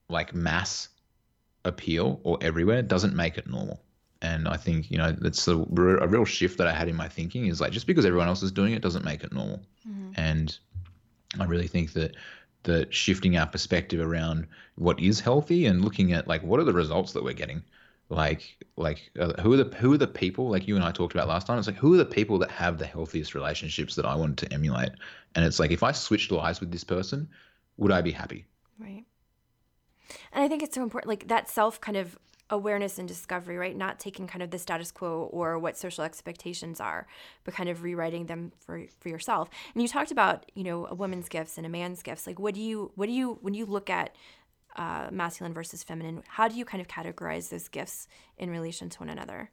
like 0.08 0.34
mass 0.34 0.88
appeal 1.64 2.20
or 2.22 2.38
everywhere 2.40 2.82
doesn't 2.82 3.14
make 3.14 3.38
it 3.38 3.46
normal. 3.46 3.82
And 4.20 4.48
I 4.48 4.56
think 4.56 4.90
you 4.90 4.98
know 4.98 5.12
that's 5.12 5.46
a, 5.46 5.54
a 5.54 6.06
real 6.06 6.24
shift 6.24 6.58
that 6.58 6.66
I 6.66 6.72
had 6.72 6.88
in 6.88 6.96
my 6.96 7.08
thinking 7.08 7.46
is 7.46 7.60
like 7.60 7.72
just 7.72 7.86
because 7.86 8.04
everyone 8.04 8.28
else 8.28 8.42
is 8.42 8.50
doing 8.50 8.72
it 8.72 8.82
doesn't 8.82 9.04
make 9.04 9.22
it 9.22 9.32
normal. 9.32 9.62
Mm-hmm. 9.88 10.12
And 10.16 10.58
I 11.38 11.44
really 11.44 11.68
think 11.68 11.92
that 11.92 12.16
that 12.68 12.94
shifting 12.94 13.36
our 13.36 13.46
perspective 13.46 14.00
around 14.00 14.46
what 14.76 15.00
is 15.00 15.20
healthy 15.20 15.66
and 15.66 15.84
looking 15.84 16.12
at 16.12 16.28
like 16.28 16.42
what 16.42 16.60
are 16.60 16.64
the 16.64 16.72
results 16.72 17.12
that 17.12 17.24
we're 17.24 17.32
getting? 17.32 17.62
Like 18.08 18.56
like 18.76 19.10
uh, 19.18 19.40
who 19.42 19.52
are 19.54 19.56
the 19.64 19.76
who 19.76 19.92
are 19.92 19.98
the 19.98 20.06
people 20.06 20.48
like 20.48 20.68
you 20.68 20.76
and 20.76 20.84
I 20.84 20.92
talked 20.92 21.14
about 21.14 21.28
last 21.28 21.46
time 21.46 21.58
it's 21.58 21.66
like 21.66 21.76
who 21.76 21.94
are 21.94 21.98
the 21.98 22.04
people 22.04 22.38
that 22.38 22.50
have 22.50 22.78
the 22.78 22.86
healthiest 22.86 23.34
relationships 23.34 23.94
that 23.96 24.06
I 24.06 24.14
want 24.14 24.38
to 24.38 24.52
emulate? 24.52 24.90
And 25.34 25.44
it's 25.44 25.58
like 25.58 25.70
if 25.70 25.82
I 25.82 25.92
switched 25.92 26.30
lives 26.30 26.60
with 26.60 26.70
this 26.70 26.84
person 26.84 27.28
would 27.76 27.92
I 27.92 28.00
be 28.00 28.12
happy? 28.12 28.44
Right. 28.78 29.04
And 30.32 30.44
I 30.44 30.48
think 30.48 30.62
it's 30.62 30.74
so 30.74 30.82
important 30.82 31.08
like 31.08 31.28
that 31.28 31.48
self 31.48 31.80
kind 31.80 31.96
of 31.96 32.18
awareness 32.50 32.98
and 32.98 33.06
discovery 33.06 33.56
right 33.56 33.76
not 33.76 33.98
taking 33.98 34.26
kind 34.26 34.42
of 34.42 34.50
the 34.50 34.58
status 34.58 34.90
quo 34.90 35.28
or 35.32 35.58
what 35.58 35.76
social 35.76 36.02
expectations 36.02 36.80
are 36.80 37.06
but 37.44 37.52
kind 37.52 37.68
of 37.68 37.82
rewriting 37.82 38.26
them 38.26 38.52
for 38.58 38.84
for 39.00 39.08
yourself 39.08 39.50
and 39.74 39.82
you 39.82 39.88
talked 39.88 40.10
about 40.10 40.50
you 40.54 40.64
know 40.64 40.86
a 40.86 40.94
woman's 40.94 41.28
gifts 41.28 41.58
and 41.58 41.66
a 41.66 41.68
man's 41.68 42.02
gifts 42.02 42.26
like 42.26 42.38
what 42.38 42.54
do 42.54 42.60
you 42.60 42.90
what 42.94 43.06
do 43.06 43.12
you 43.12 43.38
when 43.42 43.54
you 43.54 43.66
look 43.66 43.90
at 43.90 44.14
uh, 44.78 45.08
masculine 45.10 45.52
versus 45.52 45.82
feminine. 45.82 46.22
How 46.26 46.48
do 46.48 46.56
you 46.56 46.64
kind 46.64 46.80
of 46.80 46.86
categorize 46.86 47.50
those 47.50 47.68
gifts 47.68 48.06
in 48.38 48.48
relation 48.48 48.88
to 48.90 48.98
one 49.00 49.08
another? 49.08 49.50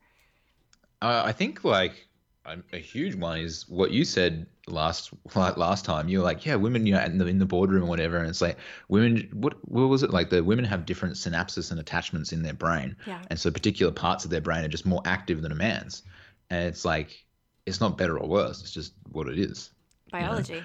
Uh, 1.02 1.24
I 1.26 1.32
think 1.32 1.64
like 1.64 2.08
a, 2.46 2.58
a, 2.74 2.80
huge 2.80 3.16
one 3.16 3.40
is 3.40 3.68
what 3.68 3.92
you 3.92 4.06
said 4.06 4.46
last 4.68 5.12
like 5.34 5.58
last 5.58 5.86
time. 5.86 6.08
You 6.08 6.20
were 6.20 6.24
like, 6.24 6.46
yeah, 6.46 6.56
women, 6.56 6.86
you 6.86 6.94
know, 6.94 7.02
in 7.02 7.18
the 7.18 7.26
in 7.26 7.40
the 7.40 7.46
boardroom 7.46 7.84
or 7.84 7.88
whatever, 7.88 8.18
and 8.18 8.28
it's 8.28 8.42
like 8.42 8.58
women. 8.88 9.30
What 9.34 9.56
what 9.68 9.88
was 9.88 10.04
it 10.04 10.12
like? 10.12 10.30
The 10.30 10.44
women 10.44 10.66
have 10.66 10.86
different 10.86 11.16
synapses 11.16 11.72
and 11.72 11.80
attachments 11.80 12.32
in 12.32 12.44
their 12.44 12.54
brain, 12.54 12.96
yeah. 13.08 13.22
and 13.30 13.40
so 13.40 13.52
particular 13.52 13.92
parts 13.92 14.26
of 14.26 14.32
their 14.32 14.42
brain 14.42 14.64
are 14.64 14.70
just 14.70 14.86
more 14.86 15.02
active 15.06 15.42
than 15.42 15.52
a 15.52 15.56
man's, 15.56 16.04
and 16.50 16.66
it's 16.66 16.86
like 16.86 17.26
it's 17.66 17.82
not 17.82 17.98
better 17.98 18.18
or 18.18 18.28
worse. 18.28 18.62
It's 18.62 18.72
just 18.72 18.94
what 19.12 19.28
it 19.28 19.40
is. 19.40 19.72
Biology. 20.12 20.64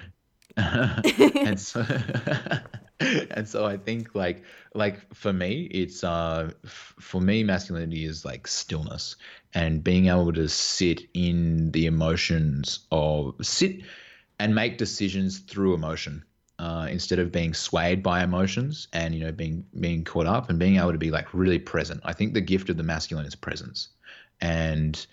You 0.57 0.63
know? 0.63 1.01
and 1.35 1.59
so 1.59 1.83
and 3.31 3.47
so 3.47 3.65
I 3.65 3.77
think 3.77 4.13
like 4.13 4.43
like 4.75 5.13
for 5.13 5.33
me 5.33 5.63
it's 5.71 6.03
uh 6.03 6.51
f- 6.65 6.95
for 6.99 7.19
me 7.21 7.43
masculinity 7.43 8.05
is 8.05 8.23
like 8.25 8.47
stillness 8.47 9.15
and 9.53 9.83
being 9.83 10.07
able 10.07 10.33
to 10.33 10.47
sit 10.47 11.01
in 11.13 11.71
the 11.71 11.85
emotions 11.87 12.79
of 12.91 13.35
sit 13.41 13.81
and 14.39 14.53
make 14.53 14.77
decisions 14.77 15.39
through 15.39 15.73
emotion 15.73 16.23
uh, 16.59 16.87
instead 16.91 17.17
of 17.17 17.31
being 17.31 17.55
swayed 17.55 18.03
by 18.03 18.23
emotions 18.23 18.87
and 18.93 19.15
you 19.15 19.23
know 19.23 19.31
being 19.31 19.65
being 19.79 20.03
caught 20.03 20.27
up 20.27 20.49
and 20.49 20.59
being 20.59 20.77
able 20.77 20.91
to 20.91 20.97
be 20.97 21.09
like 21.09 21.33
really 21.33 21.57
present. 21.57 21.99
I 22.03 22.13
think 22.13 22.33
the 22.33 22.41
gift 22.41 22.69
of 22.69 22.77
the 22.77 22.83
masculine 22.83 23.25
is 23.25 23.33
presence, 23.35 23.89
and 24.41 25.03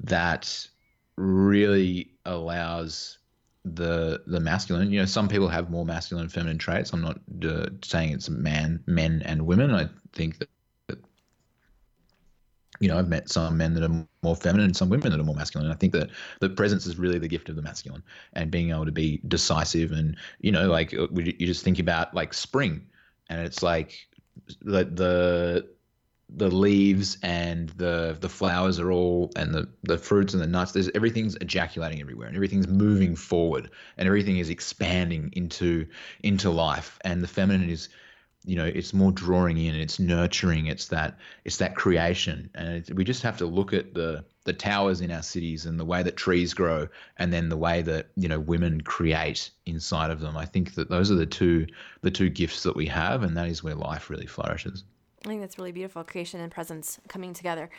that 0.00 0.68
really 1.16 2.10
allows 2.26 3.18
the 3.64 4.22
the 4.26 4.40
masculine. 4.40 4.90
You 4.90 5.00
know, 5.00 5.06
some 5.06 5.28
people 5.28 5.48
have 5.48 5.70
more 5.70 5.84
masculine 5.84 6.24
and 6.24 6.32
feminine 6.32 6.58
traits. 6.58 6.92
I'm 6.92 7.02
not 7.02 7.18
uh, 7.44 7.66
saying 7.82 8.12
it's 8.12 8.28
man, 8.28 8.82
men 8.86 9.22
and 9.24 9.46
women. 9.46 9.74
I 9.74 9.88
think 10.12 10.38
that, 10.38 10.48
that, 10.88 10.98
you 12.80 12.88
know 12.88 12.98
I've 12.98 13.08
met 13.08 13.28
some 13.28 13.56
men 13.56 13.74
that 13.74 13.82
are 13.82 14.06
more 14.22 14.36
feminine 14.36 14.66
and 14.66 14.76
some 14.76 14.88
women 14.88 15.10
that 15.10 15.20
are 15.20 15.24
more 15.24 15.34
masculine. 15.34 15.70
I 15.70 15.74
think 15.74 15.92
that 15.92 16.10
the 16.40 16.50
presence 16.50 16.86
is 16.86 16.98
really 16.98 17.18
the 17.18 17.28
gift 17.28 17.48
of 17.48 17.56
the 17.56 17.62
masculine 17.62 18.02
and 18.34 18.50
being 18.50 18.70
able 18.70 18.86
to 18.86 18.92
be 18.92 19.20
decisive 19.28 19.92
and 19.92 20.16
you 20.40 20.52
know 20.52 20.68
like 20.68 20.94
uh, 20.94 21.08
you 21.14 21.46
just 21.46 21.64
think 21.64 21.78
about 21.78 22.14
like 22.14 22.32
spring 22.32 22.86
and 23.28 23.40
it's 23.40 23.62
like 23.62 24.08
the 24.62 24.84
the 24.84 25.68
the 26.30 26.50
leaves 26.50 27.16
and 27.22 27.70
the 27.70 28.16
the 28.20 28.28
flowers 28.28 28.78
are 28.78 28.92
all 28.92 29.32
and 29.34 29.54
the 29.54 29.66
the 29.82 29.96
fruits 29.96 30.34
and 30.34 30.42
the 30.42 30.46
nuts 30.46 30.72
there's 30.72 30.90
everything's 30.94 31.36
ejaculating 31.36 32.00
everywhere 32.00 32.26
and 32.26 32.36
everything's 32.36 32.68
moving 32.68 33.16
forward 33.16 33.70
and 33.96 34.06
everything 34.06 34.36
is 34.36 34.50
expanding 34.50 35.30
into 35.32 35.86
into 36.22 36.50
life. 36.50 36.98
And 37.02 37.22
the 37.22 37.28
feminine 37.28 37.70
is 37.70 37.88
you 38.44 38.56
know 38.56 38.66
it's 38.66 38.92
more 38.92 39.10
drawing 39.10 39.56
in 39.56 39.74
it's 39.74 39.98
nurturing 39.98 40.66
it's 40.66 40.88
that 40.88 41.16
it's 41.44 41.56
that 41.56 41.74
creation. 41.76 42.50
And 42.54 42.86
we 42.94 43.04
just 43.04 43.22
have 43.22 43.38
to 43.38 43.46
look 43.46 43.72
at 43.72 43.94
the 43.94 44.24
the 44.44 44.52
towers 44.52 45.00
in 45.00 45.10
our 45.10 45.22
cities 45.22 45.64
and 45.64 45.80
the 45.80 45.84
way 45.84 46.02
that 46.02 46.16
trees 46.16 46.52
grow 46.52 46.88
and 47.16 47.32
then 47.32 47.48
the 47.48 47.56
way 47.56 47.80
that 47.80 48.10
you 48.16 48.28
know 48.28 48.38
women 48.38 48.82
create 48.82 49.50
inside 49.64 50.10
of 50.10 50.20
them. 50.20 50.36
I 50.36 50.44
think 50.44 50.74
that 50.74 50.90
those 50.90 51.10
are 51.10 51.16
the 51.16 51.24
two 51.24 51.68
the 52.02 52.10
two 52.10 52.28
gifts 52.28 52.64
that 52.64 52.76
we 52.76 52.86
have 52.86 53.22
and 53.22 53.34
that 53.38 53.48
is 53.48 53.64
where 53.64 53.74
life 53.74 54.10
really 54.10 54.26
flourishes 54.26 54.84
I 55.24 55.28
think 55.28 55.40
that's 55.40 55.58
really 55.58 55.72
beautiful 55.72 56.04
creation 56.04 56.40
and 56.40 56.50
presence 56.50 56.98
coming 57.08 57.34
together. 57.34 57.70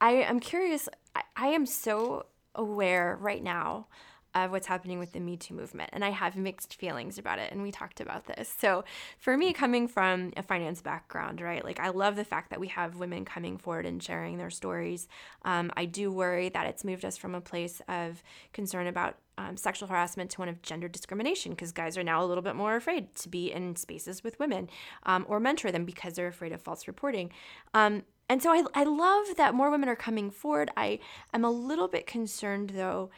I 0.00 0.12
am 0.12 0.40
curious, 0.40 0.88
I, 1.14 1.22
I 1.36 1.48
am 1.48 1.66
so 1.66 2.26
aware 2.54 3.18
right 3.20 3.42
now 3.42 3.86
of 4.34 4.50
what's 4.50 4.66
happening 4.66 4.98
with 4.98 5.12
the 5.12 5.20
Me 5.20 5.36
Too 5.36 5.54
movement. 5.54 5.90
And 5.92 6.04
I 6.04 6.10
have 6.10 6.36
mixed 6.36 6.74
feelings 6.76 7.18
about 7.18 7.38
it. 7.38 7.52
And 7.52 7.62
we 7.62 7.70
talked 7.70 8.00
about 8.00 8.26
this. 8.26 8.54
So, 8.58 8.84
for 9.18 9.36
me, 9.36 9.52
coming 9.52 9.88
from 9.88 10.32
a 10.36 10.42
finance 10.42 10.82
background, 10.82 11.40
right, 11.40 11.64
like 11.64 11.80
I 11.80 11.88
love 11.88 12.16
the 12.16 12.24
fact 12.24 12.50
that 12.50 12.60
we 12.60 12.68
have 12.68 12.96
women 12.96 13.24
coming 13.24 13.58
forward 13.58 13.86
and 13.86 14.02
sharing 14.02 14.38
their 14.38 14.50
stories. 14.50 15.08
Um, 15.44 15.70
I 15.76 15.84
do 15.84 16.12
worry 16.12 16.48
that 16.50 16.66
it's 16.66 16.84
moved 16.84 17.04
us 17.04 17.16
from 17.16 17.34
a 17.34 17.40
place 17.40 17.82
of 17.88 18.22
concern 18.52 18.86
about 18.86 19.16
um, 19.38 19.56
sexual 19.56 19.88
harassment 19.88 20.30
to 20.32 20.40
one 20.40 20.48
of 20.48 20.60
gender 20.62 20.88
discrimination 20.88 21.52
because 21.52 21.72
guys 21.72 21.96
are 21.96 22.02
now 22.02 22.22
a 22.22 22.26
little 22.26 22.42
bit 22.42 22.56
more 22.56 22.76
afraid 22.76 23.14
to 23.16 23.28
be 23.28 23.50
in 23.50 23.74
spaces 23.76 24.22
with 24.22 24.38
women 24.38 24.68
um, 25.04 25.24
or 25.28 25.40
mentor 25.40 25.72
them 25.72 25.84
because 25.84 26.14
they're 26.14 26.26
afraid 26.26 26.52
of 26.52 26.60
false 26.60 26.86
reporting. 26.86 27.30
Um, 27.72 28.02
and 28.28 28.42
so 28.42 28.52
I, 28.52 28.62
I 28.74 28.84
love 28.84 29.36
that 29.36 29.54
more 29.54 29.70
women 29.70 29.88
are 29.88 29.96
coming 29.96 30.30
forward. 30.30 30.70
I 30.76 31.00
am 31.32 31.44
a 31.44 31.50
little 31.50 31.88
bit 31.88 32.06
concerned 32.06 32.70
though 32.70 33.10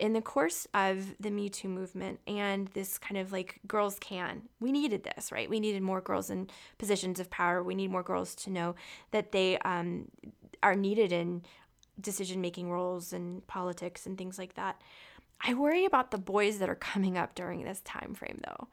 in 0.00 0.14
the 0.14 0.22
course 0.22 0.66
of 0.72 1.14
the 1.20 1.30
Me 1.30 1.50
Too 1.50 1.68
movement 1.68 2.20
and 2.26 2.68
this 2.68 2.96
kind 2.96 3.18
of 3.18 3.32
like 3.32 3.60
girls 3.68 3.98
can, 4.00 4.42
we 4.58 4.72
needed 4.72 5.04
this, 5.04 5.30
right? 5.30 5.48
We 5.48 5.60
needed 5.60 5.82
more 5.82 6.00
girls 6.00 6.30
in 6.30 6.48
positions 6.78 7.20
of 7.20 7.30
power. 7.30 7.62
We 7.62 7.74
need 7.74 7.90
more 7.90 8.02
girls 8.02 8.34
to 8.36 8.50
know 8.50 8.74
that 9.10 9.30
they 9.32 9.58
um, 9.58 10.08
are 10.62 10.74
needed 10.74 11.12
in 11.12 11.42
decision 12.00 12.40
making 12.40 12.70
roles 12.70 13.12
and 13.12 13.46
politics 13.46 14.06
and 14.06 14.16
things 14.16 14.38
like 14.38 14.54
that. 14.54 14.80
I 15.42 15.52
worry 15.52 15.84
about 15.84 16.10
the 16.10 16.18
boys 16.18 16.58
that 16.58 16.70
are 16.70 16.74
coming 16.74 17.18
up 17.18 17.34
during 17.34 17.64
this 17.64 17.82
time 17.82 18.14
frame 18.14 18.40
though, 18.46 18.68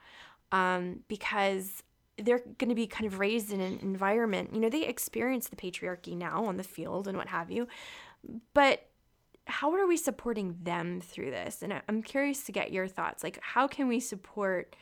um, 0.58 1.02
because 1.10 1.84
they're 2.18 2.42
going 2.58 2.70
to 2.70 2.76
be 2.76 2.88
kind 2.88 3.06
of 3.06 3.20
raised 3.20 3.52
in 3.52 3.60
an 3.60 3.80
environment, 3.82 4.52
you 4.54 4.60
know, 4.60 4.70
they 4.70 4.86
experience 4.86 5.50
the 5.50 5.56
patriarchy 5.58 6.16
now 6.16 6.46
on 6.46 6.58
the 6.58 6.64
field 6.64 7.08
and 7.08 7.18
what 7.18 7.28
have 7.28 7.52
you, 7.52 7.68
but 8.54 8.87
how 9.48 9.74
are 9.74 9.88
we 9.88 9.98
supporting 9.98 10.58
them 10.64 11.02
through 11.02 11.32
this? 11.32 11.62
And 11.64 11.82
I'm 11.88 12.04
curious 12.04 12.44
to 12.44 12.52
get 12.52 12.72
your 12.72 12.88
thoughts. 12.88 13.24
Like, 13.24 13.40
how 13.42 13.68
can 13.68 13.88
we 13.88 14.00
support 14.00 14.76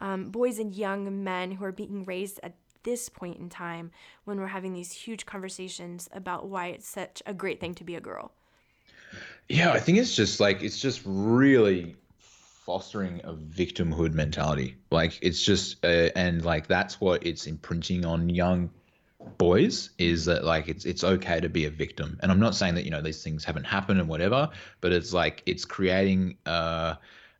um, 0.00 0.30
boys 0.30 0.58
and 0.58 0.74
young 0.74 1.24
men 1.24 1.52
who 1.52 1.64
are 1.64 1.72
being 1.72 2.04
raised 2.04 2.40
at 2.42 2.54
this 2.82 3.08
point 3.08 3.38
in 3.38 3.48
time 3.48 3.90
when 4.24 4.40
we're 4.40 4.46
having 4.46 4.72
these 4.72 4.92
huge 4.92 5.26
conversations 5.26 6.08
about 6.12 6.48
why 6.48 6.68
it's 6.68 6.88
such 6.88 7.22
a 7.26 7.34
great 7.34 7.60
thing 7.60 7.74
to 7.74 7.84
be 7.84 7.94
a 7.94 8.00
girl? 8.00 8.32
Yeah, 9.48 9.72
I 9.72 9.80
think 9.80 9.98
it's 9.98 10.14
just 10.14 10.40
like 10.40 10.62
it's 10.62 10.78
just 10.78 11.02
really 11.04 11.96
fostering 12.18 13.20
a 13.24 13.32
victimhood 13.34 14.12
mentality. 14.12 14.76
Like 14.90 15.18
it's 15.22 15.42
just 15.42 15.84
uh, 15.84 16.10
and 16.14 16.44
like 16.44 16.68
that's 16.68 17.00
what 17.00 17.26
it's 17.26 17.46
imprinting 17.46 18.04
on 18.04 18.28
young 18.28 18.70
boys 19.38 19.90
is 19.98 20.24
that 20.26 20.44
like 20.44 20.68
it's 20.68 20.84
it's 20.84 21.04
okay 21.04 21.40
to 21.40 21.48
be 21.48 21.64
a 21.64 21.70
victim. 21.70 22.18
And 22.22 22.30
I'm 22.30 22.40
not 22.40 22.54
saying 22.54 22.74
that 22.74 22.84
you 22.84 22.90
know 22.90 23.02
these 23.02 23.22
things 23.22 23.44
haven't 23.44 23.64
happened 23.64 24.00
and 24.00 24.08
whatever, 24.08 24.50
but 24.80 24.92
it's 24.92 25.12
like 25.12 25.42
it's 25.46 25.64
creating 25.64 26.36
uh, 26.46 26.94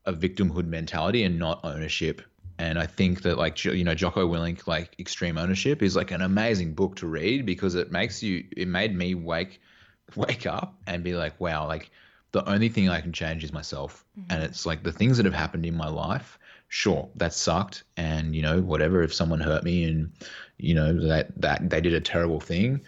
a 0.04 0.12
victimhood 0.12 0.66
mentality 0.66 1.24
and 1.24 1.38
not 1.38 1.60
ownership. 1.64 2.22
And 2.58 2.78
I 2.78 2.86
think 2.86 3.22
that 3.22 3.38
like 3.38 3.64
you 3.64 3.84
know 3.84 3.94
Jocko 3.94 4.28
Willink 4.28 4.66
like 4.66 4.94
Extreme 4.98 5.38
Ownership 5.38 5.82
is 5.82 5.96
like 5.96 6.10
an 6.10 6.22
amazing 6.22 6.74
book 6.74 6.96
to 6.96 7.06
read 7.06 7.46
because 7.46 7.74
it 7.74 7.90
makes 7.90 8.22
you 8.22 8.44
it 8.56 8.68
made 8.68 8.94
me 8.94 9.14
wake 9.14 9.60
wake 10.16 10.46
up 10.46 10.74
and 10.86 11.02
be 11.02 11.14
like, 11.14 11.40
wow, 11.40 11.66
like 11.66 11.90
the 12.32 12.48
only 12.48 12.68
thing 12.68 12.88
I 12.88 13.00
can 13.00 13.12
change 13.12 13.44
is 13.44 13.52
myself. 13.52 14.04
Mm-hmm. 14.18 14.32
And 14.32 14.42
it's 14.42 14.66
like 14.66 14.82
the 14.82 14.92
things 14.92 15.16
that 15.16 15.26
have 15.26 15.34
happened 15.34 15.66
in 15.66 15.76
my 15.76 15.88
life, 15.88 16.38
sure, 16.70 17.10
that 17.16 17.34
sucked. 17.34 17.84
And, 17.98 18.34
you 18.34 18.40
know, 18.40 18.62
whatever, 18.62 19.02
if 19.02 19.12
someone 19.12 19.40
hurt 19.40 19.62
me 19.62 19.84
and, 19.84 20.10
you 20.56 20.74
know, 20.74 21.06
that, 21.08 21.38
that 21.42 21.68
they 21.68 21.82
did 21.82 21.92
a 21.92 22.00
terrible 22.00 22.40
thing, 22.40 22.80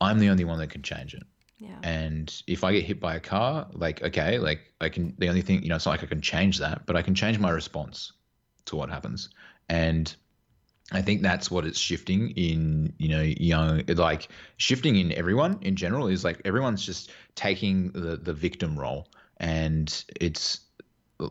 I'm 0.00 0.18
the 0.18 0.30
only 0.30 0.44
one 0.44 0.58
that 0.58 0.70
can 0.70 0.82
change 0.82 1.14
it. 1.14 1.22
Yeah. 1.58 1.78
And 1.82 2.42
if 2.48 2.64
I 2.64 2.72
get 2.72 2.84
hit 2.84 3.00
by 3.00 3.14
a 3.14 3.20
car, 3.20 3.68
like, 3.72 4.02
okay, 4.02 4.38
like 4.38 4.72
I 4.80 4.88
can, 4.88 5.14
the 5.18 5.28
only 5.28 5.42
thing, 5.42 5.62
you 5.62 5.68
know, 5.68 5.76
it's 5.76 5.86
not 5.86 5.92
like 5.92 6.02
I 6.02 6.06
can 6.06 6.20
change 6.20 6.58
that, 6.58 6.86
but 6.86 6.96
I 6.96 7.02
can 7.02 7.14
change 7.14 7.38
my 7.38 7.50
response 7.50 8.12
to 8.64 8.76
what 8.76 8.90
happens. 8.90 9.28
And, 9.68 10.12
I 10.90 11.02
think 11.02 11.20
that's 11.20 11.50
what 11.50 11.66
it's 11.66 11.78
shifting 11.78 12.30
in, 12.30 12.94
you 12.96 13.08
know, 13.08 13.20
young, 13.20 13.82
like 13.88 14.28
shifting 14.56 14.96
in 14.96 15.12
everyone 15.12 15.58
in 15.60 15.76
general 15.76 16.06
is 16.06 16.24
like 16.24 16.40
everyone's 16.46 16.82
just 16.82 17.10
taking 17.34 17.90
the, 17.90 18.16
the 18.16 18.32
victim 18.32 18.78
role 18.78 19.06
and 19.36 20.04
it's 20.18 20.60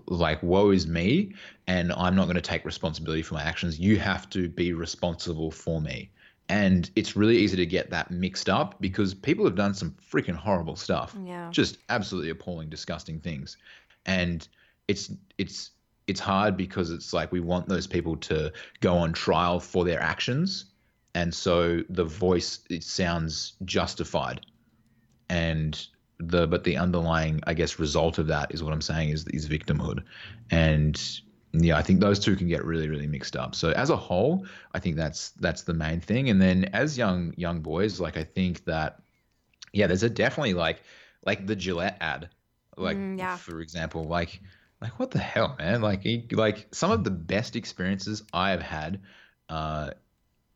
like, 0.08 0.41
woe 0.43 0.71
is 0.71 0.88
me. 0.88 1.34
And 1.67 1.91
I'm 1.93 2.15
not 2.15 2.26
going 2.26 2.36
to 2.36 2.41
take 2.41 2.65
responsibility 2.65 3.21
for 3.21 3.36
my 3.36 3.43
actions. 3.43 3.80
You 3.80 3.97
have 3.97 4.30
to 4.32 4.50
be 4.50 4.73
responsible 4.73 5.52
for 5.52 5.82
me. 5.82 6.12
And 6.50 6.89
it's 6.95 7.15
really 7.15 7.38
easy 7.38 7.58
to 7.58 7.65
get 7.65 7.89
that 7.89 8.10
mixed 8.10 8.50
up 8.50 8.80
because 8.80 9.13
people 9.13 9.43
have 9.45 9.56
done 9.56 9.73
some 9.73 9.95
freaking 10.12 10.36
horrible 10.36 10.78
stuff. 10.78 11.15
Yeah. 11.26 11.50
Just 11.52 11.78
absolutely 11.89 12.30
appalling, 12.30 12.69
disgusting 12.69 13.19
things. 13.19 13.58
And 14.06 14.47
it's, 14.88 15.12
it's, 15.38 15.71
it's 16.08 16.21
hard 16.21 16.56
because 16.56 16.89
it's 16.89 17.12
like 17.12 17.34
we 17.34 17.41
want 17.41 17.67
those 17.67 17.86
people 17.86 18.15
to 18.15 18.54
go 18.80 18.97
on 18.97 19.12
trial 19.12 19.60
for 19.60 19.84
their 19.84 20.02
actions 20.02 20.65
and 21.17 21.34
so 21.34 21.82
the 21.89 22.04
voice 22.04 22.60
it 22.69 22.84
sounds 22.84 23.54
justified 23.65 24.45
and 25.30 25.88
the 26.19 26.47
but 26.47 26.63
the 26.63 26.77
underlying 26.77 27.41
i 27.45 27.53
guess 27.53 27.80
result 27.80 28.17
of 28.17 28.27
that 28.27 28.53
is 28.53 28.63
what 28.63 28.73
i'm 28.73 28.82
saying 28.82 29.10
is 29.10 29.25
is 29.27 29.47
victimhood 29.47 30.03
and 30.49 31.21
yeah 31.53 31.77
i 31.77 31.82
think 31.82 31.99
those 31.99 32.19
two 32.19 32.36
can 32.36 32.47
get 32.47 32.65
really 32.65 32.89
really 32.89 33.08
mixed 33.08 33.36
up 33.36 33.53
so 33.53 33.71
as 33.71 33.89
a 33.89 33.95
whole 33.95 34.45
i 34.73 34.80
think 34.80 34.95
that's 34.95 35.32
that's 35.32 35.63
the 35.63 35.73
main 35.73 35.99
thing 35.99 36.30
and 36.30 36.41
then 36.41 36.65
as 36.73 36.97
young 36.97 37.34
young 37.38 37.62
boys 37.62 37.99
like 37.99 38.17
i 38.17 38.23
think 38.23 38.65
that 38.65 38.99
yeah 39.73 39.88
there's 39.88 40.03
a 40.03 40.10
definitely 40.10 40.53
like 40.53 40.82
like 41.25 41.45
the 41.45 41.56
gillette 41.56 41.97
ad 42.01 42.30
like 42.77 42.97
mm, 42.97 43.17
yeah. 43.17 43.36
for 43.38 43.62
example 43.62 44.06
like 44.06 44.41
like 44.82 44.99
what 44.99 45.12
the 45.12 45.19
hell, 45.19 45.56
man? 45.58 45.82
Like, 45.82 46.06
like 46.32 46.67
some 46.71 46.91
of 46.91 47.03
the 47.03 47.12
best 47.12 47.56
experiences 47.56 48.23
I 48.34 48.51
have 48.51 48.62
had, 48.62 49.01
uh, 49.49 49.91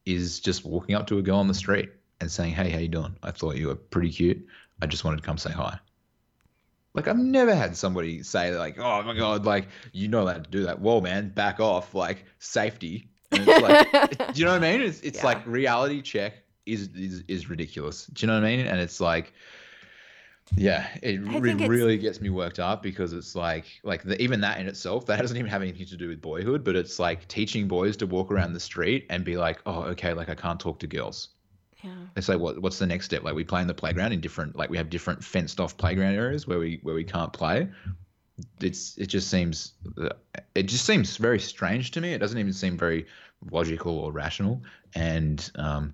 is 0.05 0.39
just 0.39 0.65
walking 0.65 0.95
up 0.95 1.07
to 1.07 1.17
a 1.17 1.21
girl 1.21 1.37
on 1.37 1.47
the 1.47 1.53
street 1.53 1.89
and 2.19 2.31
saying, 2.31 2.53
"Hey, 2.53 2.69
how 2.69 2.79
you 2.79 2.87
doing? 2.87 3.15
I 3.23 3.31
thought 3.31 3.55
you 3.55 3.67
were 3.67 3.75
pretty 3.75 4.11
cute. 4.11 4.45
I 4.81 4.87
just 4.87 5.03
wanted 5.03 5.17
to 5.17 5.23
come 5.23 5.37
say 5.37 5.51
hi." 5.51 5.79
Like 6.93 7.07
I've 7.07 7.17
never 7.17 7.55
had 7.55 7.75
somebody 7.77 8.21
say 8.23 8.55
like, 8.57 8.77
"Oh 8.77 9.01
my 9.03 9.15
god, 9.15 9.45
like 9.45 9.67
you 9.93 10.07
know 10.07 10.25
how 10.25 10.33
to 10.33 10.49
do 10.49 10.63
that." 10.65 10.79
Whoa, 10.79 10.99
man, 10.99 11.29
back 11.29 11.59
off, 11.59 11.95
like 11.95 12.25
safety. 12.39 13.09
And 13.31 13.47
it's 13.47 13.61
like, 13.61 14.17
do 14.33 14.39
you 14.39 14.45
know 14.45 14.51
what 14.51 14.63
I 14.63 14.71
mean? 14.71 14.81
It's 14.81 14.99
it's 15.01 15.19
yeah. 15.19 15.25
like 15.25 15.47
reality 15.47 16.01
check 16.01 16.43
is, 16.65 16.89
is 16.89 17.23
is 17.27 17.49
ridiculous. 17.49 18.07
Do 18.07 18.25
you 18.25 18.27
know 18.27 18.39
what 18.39 18.45
I 18.45 18.57
mean? 18.57 18.65
And 18.65 18.79
it's 18.79 18.99
like, 18.99 19.33
yeah, 20.57 20.87
it, 21.01 21.21
it 21.21 21.67
really 21.69 21.97
gets 21.97 22.19
me 22.19 22.29
worked 22.29 22.59
up 22.59 22.83
because 22.83 23.13
it's 23.13 23.35
like 23.35 23.65
like 23.83 24.03
the, 24.03 24.21
even 24.21 24.41
that 24.41 24.59
in 24.59 24.67
itself 24.67 25.05
that 25.05 25.17
doesn't 25.21 25.37
even 25.37 25.49
have 25.49 25.61
anything 25.61 25.85
to 25.85 25.97
do 25.97 26.09
with 26.09 26.21
boyhood, 26.21 26.63
but 26.65 26.75
it's 26.75 26.99
like 26.99 27.25
teaching 27.29 27.69
boys 27.69 27.95
to 27.97 28.05
walk 28.05 28.31
around 28.31 28.51
the 28.51 28.59
street 28.59 29.05
and 29.09 29.23
be 29.23 29.37
like, 29.37 29.61
"Oh, 29.65 29.83
okay, 29.83 30.13
like 30.13 30.27
I 30.27 30.35
can't 30.35 30.59
talk 30.59 30.79
to 30.79 30.87
girls." 30.87 31.29
Yeah. 31.83 31.91
It's 32.15 32.29
like 32.29 32.39
what 32.39 32.61
what's 32.61 32.79
the 32.79 32.85
next 32.85 33.05
step? 33.05 33.23
Like 33.23 33.35
we 33.35 33.43
play 33.43 33.61
in 33.61 33.67
the 33.67 33.73
playground 33.73 34.13
in 34.13 34.21
different 34.21 34.55
like 34.55 34.69
we 34.69 34.77
have 34.77 34.89
different 34.89 35.23
fenced 35.23 35.59
off 35.59 35.77
playground 35.77 36.15
areas 36.15 36.47
where 36.47 36.59
we 36.59 36.79
where 36.83 36.95
we 36.95 37.03
can't 37.03 37.33
play. 37.33 37.67
It's 38.59 38.97
it 38.97 39.07
just 39.07 39.29
seems 39.29 39.73
it 40.55 40.63
just 40.63 40.85
seems 40.85 41.17
very 41.17 41.39
strange 41.39 41.91
to 41.91 42.01
me. 42.01 42.13
It 42.13 42.19
doesn't 42.19 42.37
even 42.37 42.53
seem 42.53 42.77
very 42.77 43.05
logical 43.51 43.97
or 43.97 44.11
rational, 44.11 44.61
and 44.95 45.49
um, 45.55 45.93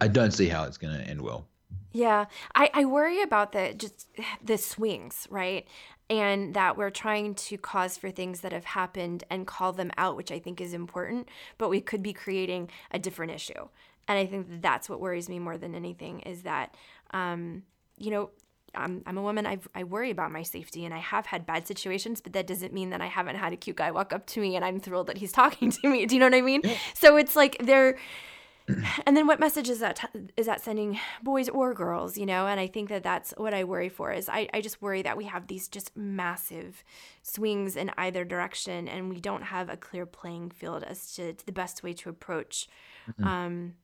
I 0.00 0.08
don't 0.08 0.32
see 0.32 0.48
how 0.48 0.64
it's 0.64 0.76
going 0.76 0.96
to 0.96 1.02
end 1.02 1.20
well. 1.20 1.46
Yeah, 1.92 2.26
I, 2.54 2.70
I 2.74 2.84
worry 2.84 3.22
about 3.22 3.52
the 3.52 3.74
just 3.76 4.06
the 4.42 4.58
swings, 4.58 5.26
right? 5.30 5.66
And 6.08 6.54
that 6.54 6.76
we're 6.76 6.90
trying 6.90 7.34
to 7.34 7.58
cause 7.58 7.96
for 7.96 8.10
things 8.10 8.42
that 8.42 8.52
have 8.52 8.64
happened 8.64 9.24
and 9.28 9.46
call 9.46 9.72
them 9.72 9.90
out, 9.96 10.16
which 10.16 10.30
I 10.30 10.38
think 10.38 10.60
is 10.60 10.72
important, 10.72 11.28
but 11.58 11.68
we 11.68 11.80
could 11.80 12.02
be 12.02 12.12
creating 12.12 12.70
a 12.90 12.98
different 12.98 13.32
issue. 13.32 13.68
And 14.08 14.18
I 14.18 14.26
think 14.26 14.62
that's 14.62 14.88
what 14.88 15.00
worries 15.00 15.28
me 15.28 15.38
more 15.38 15.58
than 15.58 15.74
anything 15.74 16.20
is 16.20 16.42
that, 16.42 16.74
um, 17.12 17.64
you 17.96 18.10
know, 18.10 18.30
I'm, 18.76 19.02
I'm 19.06 19.18
a 19.18 19.22
woman. 19.22 19.46
i 19.46 19.58
I 19.74 19.84
worry 19.84 20.10
about 20.10 20.30
my 20.30 20.42
safety, 20.42 20.84
and 20.84 20.92
I 20.94 20.98
have 20.98 21.26
had 21.26 21.46
bad 21.46 21.66
situations, 21.66 22.20
but 22.20 22.32
that 22.34 22.46
doesn't 22.46 22.72
mean 22.72 22.90
that 22.90 23.00
I 23.00 23.06
haven't 23.06 23.36
had 23.36 23.52
a 23.52 23.56
cute 23.56 23.76
guy 23.76 23.90
walk 23.90 24.12
up 24.12 24.26
to 24.28 24.40
me 24.40 24.56
and 24.56 24.64
I'm 24.64 24.80
thrilled 24.80 25.06
that 25.08 25.18
he's 25.18 25.32
talking 25.42 25.70
to 25.70 25.88
me. 25.88 26.06
Do 26.06 26.14
you 26.14 26.20
know 26.20 26.26
what 26.26 26.34
I 26.34 26.42
mean? 26.42 26.60
Yeah. 26.62 26.76
So 26.94 27.16
it's 27.16 27.36
like 27.36 27.56
they're, 27.60 27.96
and 29.06 29.16
then 29.16 29.26
what 29.26 29.38
message 29.38 29.68
is 29.68 29.78
that 29.78 29.96
t- 29.96 30.32
is 30.36 30.46
that 30.46 30.60
sending 30.60 30.98
boys 31.22 31.48
or 31.48 31.72
girls? 31.72 32.18
You 32.18 32.26
know, 32.26 32.46
and 32.46 32.58
I 32.58 32.66
think 32.66 32.88
that 32.88 33.02
that's 33.02 33.32
what 33.36 33.54
I 33.54 33.64
worry 33.64 33.88
for. 33.88 34.12
Is 34.12 34.28
I 34.28 34.48
I 34.52 34.60
just 34.60 34.82
worry 34.82 35.02
that 35.02 35.16
we 35.16 35.24
have 35.26 35.46
these 35.46 35.68
just 35.68 35.96
massive 35.96 36.82
swings 37.22 37.76
in 37.76 37.92
either 37.96 38.24
direction, 38.24 38.88
and 38.88 39.08
we 39.08 39.20
don't 39.20 39.42
have 39.42 39.68
a 39.68 39.76
clear 39.76 40.04
playing 40.04 40.50
field 40.50 40.82
as 40.82 41.14
to, 41.14 41.32
to 41.34 41.46
the 41.46 41.52
best 41.52 41.82
way 41.84 41.92
to 41.92 42.08
approach. 42.08 42.68
Mm-hmm. 43.08 43.24
Um, 43.24 43.74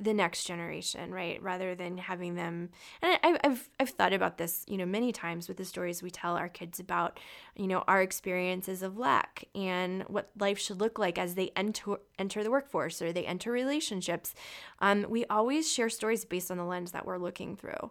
the 0.00 0.14
next 0.14 0.44
generation, 0.44 1.12
right? 1.12 1.40
Rather 1.42 1.74
than 1.74 1.98
having 1.98 2.34
them, 2.34 2.70
and 3.02 3.18
I, 3.22 3.38
have 3.44 3.68
I've 3.78 3.90
thought 3.90 4.14
about 4.14 4.38
this, 4.38 4.64
you 4.66 4.78
know, 4.78 4.86
many 4.86 5.12
times 5.12 5.46
with 5.46 5.58
the 5.58 5.64
stories 5.64 6.02
we 6.02 6.10
tell 6.10 6.36
our 6.36 6.48
kids 6.48 6.80
about, 6.80 7.20
you 7.54 7.66
know, 7.66 7.84
our 7.86 8.00
experiences 8.00 8.82
of 8.82 8.96
lack 8.96 9.44
and 9.54 10.02
what 10.04 10.30
life 10.38 10.58
should 10.58 10.80
look 10.80 10.98
like 10.98 11.18
as 11.18 11.34
they 11.34 11.50
enter 11.54 12.00
enter 12.18 12.42
the 12.42 12.50
workforce 12.50 13.02
or 13.02 13.12
they 13.12 13.26
enter 13.26 13.52
relationships. 13.52 14.34
Um, 14.78 15.04
we 15.08 15.26
always 15.26 15.70
share 15.70 15.90
stories 15.90 16.24
based 16.24 16.50
on 16.50 16.56
the 16.56 16.64
lens 16.64 16.92
that 16.92 17.04
we're 17.04 17.18
looking 17.18 17.54
through. 17.54 17.90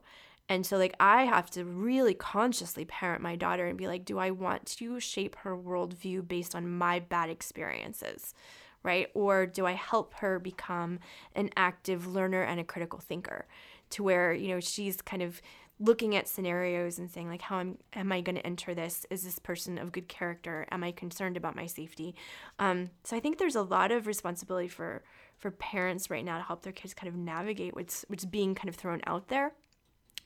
And 0.51 0.65
so, 0.65 0.77
like, 0.77 0.95
I 0.99 1.25
have 1.25 1.51
to 1.51 1.63
really 1.63 2.15
consciously 2.15 2.83
parent 2.85 3.21
my 3.21 3.35
daughter 3.35 3.67
and 3.67 3.77
be 3.77 3.87
like, 3.87 4.03
do 4.03 4.17
I 4.17 4.31
want 4.31 4.65
to 4.77 4.99
shape 4.99 5.35
her 5.37 5.55
worldview 5.55 6.27
based 6.27 6.55
on 6.55 6.67
my 6.67 6.97
bad 6.97 7.29
experiences? 7.29 8.33
Right? 8.83 9.07
Or 9.13 9.45
do 9.45 9.65
I 9.65 9.73
help 9.73 10.13
her 10.15 10.39
become 10.39 10.99
an 11.35 11.49
active 11.55 12.07
learner 12.07 12.43
and 12.43 12.59
a 12.59 12.63
critical 12.63 12.99
thinker 12.99 13.47
to 13.91 14.03
where, 14.03 14.33
you 14.33 14.49
know, 14.49 14.59
she's 14.59 15.01
kind 15.01 15.21
of 15.21 15.41
looking 15.79 16.15
at 16.15 16.27
scenarios 16.27 16.99
and 16.99 17.09
saying 17.09 17.29
like 17.29 17.41
how 17.41 17.61
am, 17.61 17.77
am 17.93 18.11
i 18.11 18.19
going 18.19 18.35
to 18.35 18.45
enter 18.45 18.73
this? 18.73 19.05
Is 19.09 19.23
this 19.23 19.39
person 19.39 19.77
of 19.77 19.91
good 19.91 20.07
character? 20.07 20.67
Am 20.71 20.83
i 20.83 20.91
concerned 20.91 21.37
about 21.37 21.55
my 21.55 21.65
safety? 21.67 22.15
Um, 22.59 22.89
so 23.03 23.15
i 23.15 23.19
think 23.19 23.37
there's 23.37 23.55
a 23.55 23.61
lot 23.61 23.91
of 23.91 24.05
responsibility 24.05 24.67
for 24.67 25.03
for 25.37 25.51
parents 25.51 26.09
right 26.09 26.25
now 26.25 26.37
to 26.37 26.43
help 26.43 26.63
their 26.63 26.73
kids 26.73 26.93
kind 26.93 27.07
of 27.07 27.15
navigate 27.15 27.75
what's 27.75 28.03
what's 28.09 28.25
being 28.25 28.53
kind 28.55 28.69
of 28.69 28.75
thrown 28.75 29.01
out 29.07 29.29
there 29.29 29.53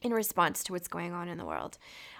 in 0.01 0.11
response 0.11 0.63
to 0.63 0.73
what's 0.73 0.87
going 0.87 1.13
on 1.13 1.27
in 1.27 1.37
the 1.37 1.45
world 1.45 1.77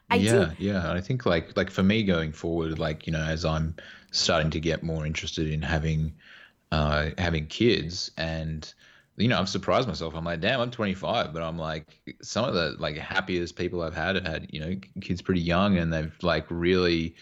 I 0.10 0.18
yeah, 0.18 0.50
do. 0.50 0.52
yeah. 0.58 0.92
I 0.92 1.02
think 1.02 1.26
like 1.26 1.56
like 1.58 1.72
for 1.72 1.84
me 1.84 2.04
going 2.04 2.32
forward, 2.32 2.80
like 2.80 3.08
you 3.08 3.14
know, 3.14 3.24
as 3.24 3.46
I'm 3.46 3.76
starting 4.12 4.52
to 4.52 4.60
get 4.60 4.84
more 4.84 5.06
interested 5.06 5.50
in 5.50 5.62
having 5.62 6.14
uh, 6.72 7.12
having 7.18 7.48
kids, 7.48 8.12
and 8.18 8.72
you 9.18 9.28
know, 9.28 9.40
I've 9.40 9.50
surprised 9.50 9.88
myself. 9.88 10.16
I'm 10.16 10.26
like, 10.26 10.42
damn, 10.42 10.60
I'm 10.62 10.72
25, 10.72 11.34
but 11.34 11.42
I'm 11.44 11.58
like, 11.58 12.02
some 12.22 12.46
of 12.46 12.54
the 12.54 12.76
like 12.80 12.98
happiest 12.98 13.56
people 13.56 13.82
I've 13.82 13.96
had 13.96 14.16
have 14.16 14.26
had 14.26 14.48
you 14.52 14.60
know 14.60 14.76
kids 15.02 15.22
pretty 15.22 15.42
young, 15.42 15.78
and 15.78 15.92
they've 15.94 16.16
like 16.22 16.46
really 16.50 17.16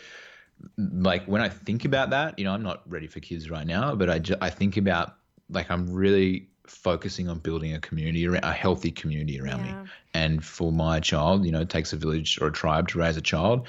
like 0.78 1.26
when 1.26 1.42
I 1.42 1.50
think 1.50 1.86
about 1.86 2.12
that, 2.12 2.38
you 2.38 2.46
know, 2.46 2.54
I'm 2.54 2.64
not 2.64 2.90
ready 2.90 3.08
for 3.08 3.20
kids 3.20 3.50
right 3.50 3.66
now, 3.66 3.96
but 3.96 4.10
I 4.10 4.20
just, 4.20 4.42
I 4.42 4.50
think 4.50 4.78
about 4.78 5.16
like 5.50 5.70
I'm 5.72 5.92
really 5.92 6.51
focusing 6.72 7.28
on 7.28 7.40
building 7.40 7.74
a 7.74 7.80
community, 7.80 8.28
around 8.28 8.44
a 8.44 8.54
healthy 8.54 8.92
community 8.92 9.40
around 9.40 9.66
yeah. 9.66 9.84
me. 9.84 9.90
And 10.14 10.44
for 10.44 10.72
my 10.72 11.00
child, 11.00 11.46
you 11.46 11.52
know, 11.52 11.62
it 11.62 11.70
takes 11.70 11.94
a 11.94 11.98
village 11.98 12.40
or 12.42 12.48
a 12.48 12.52
tribe 12.52 12.88
to 12.90 13.00
raise 13.00 13.18
a 13.18 13.22
child. 13.22 13.68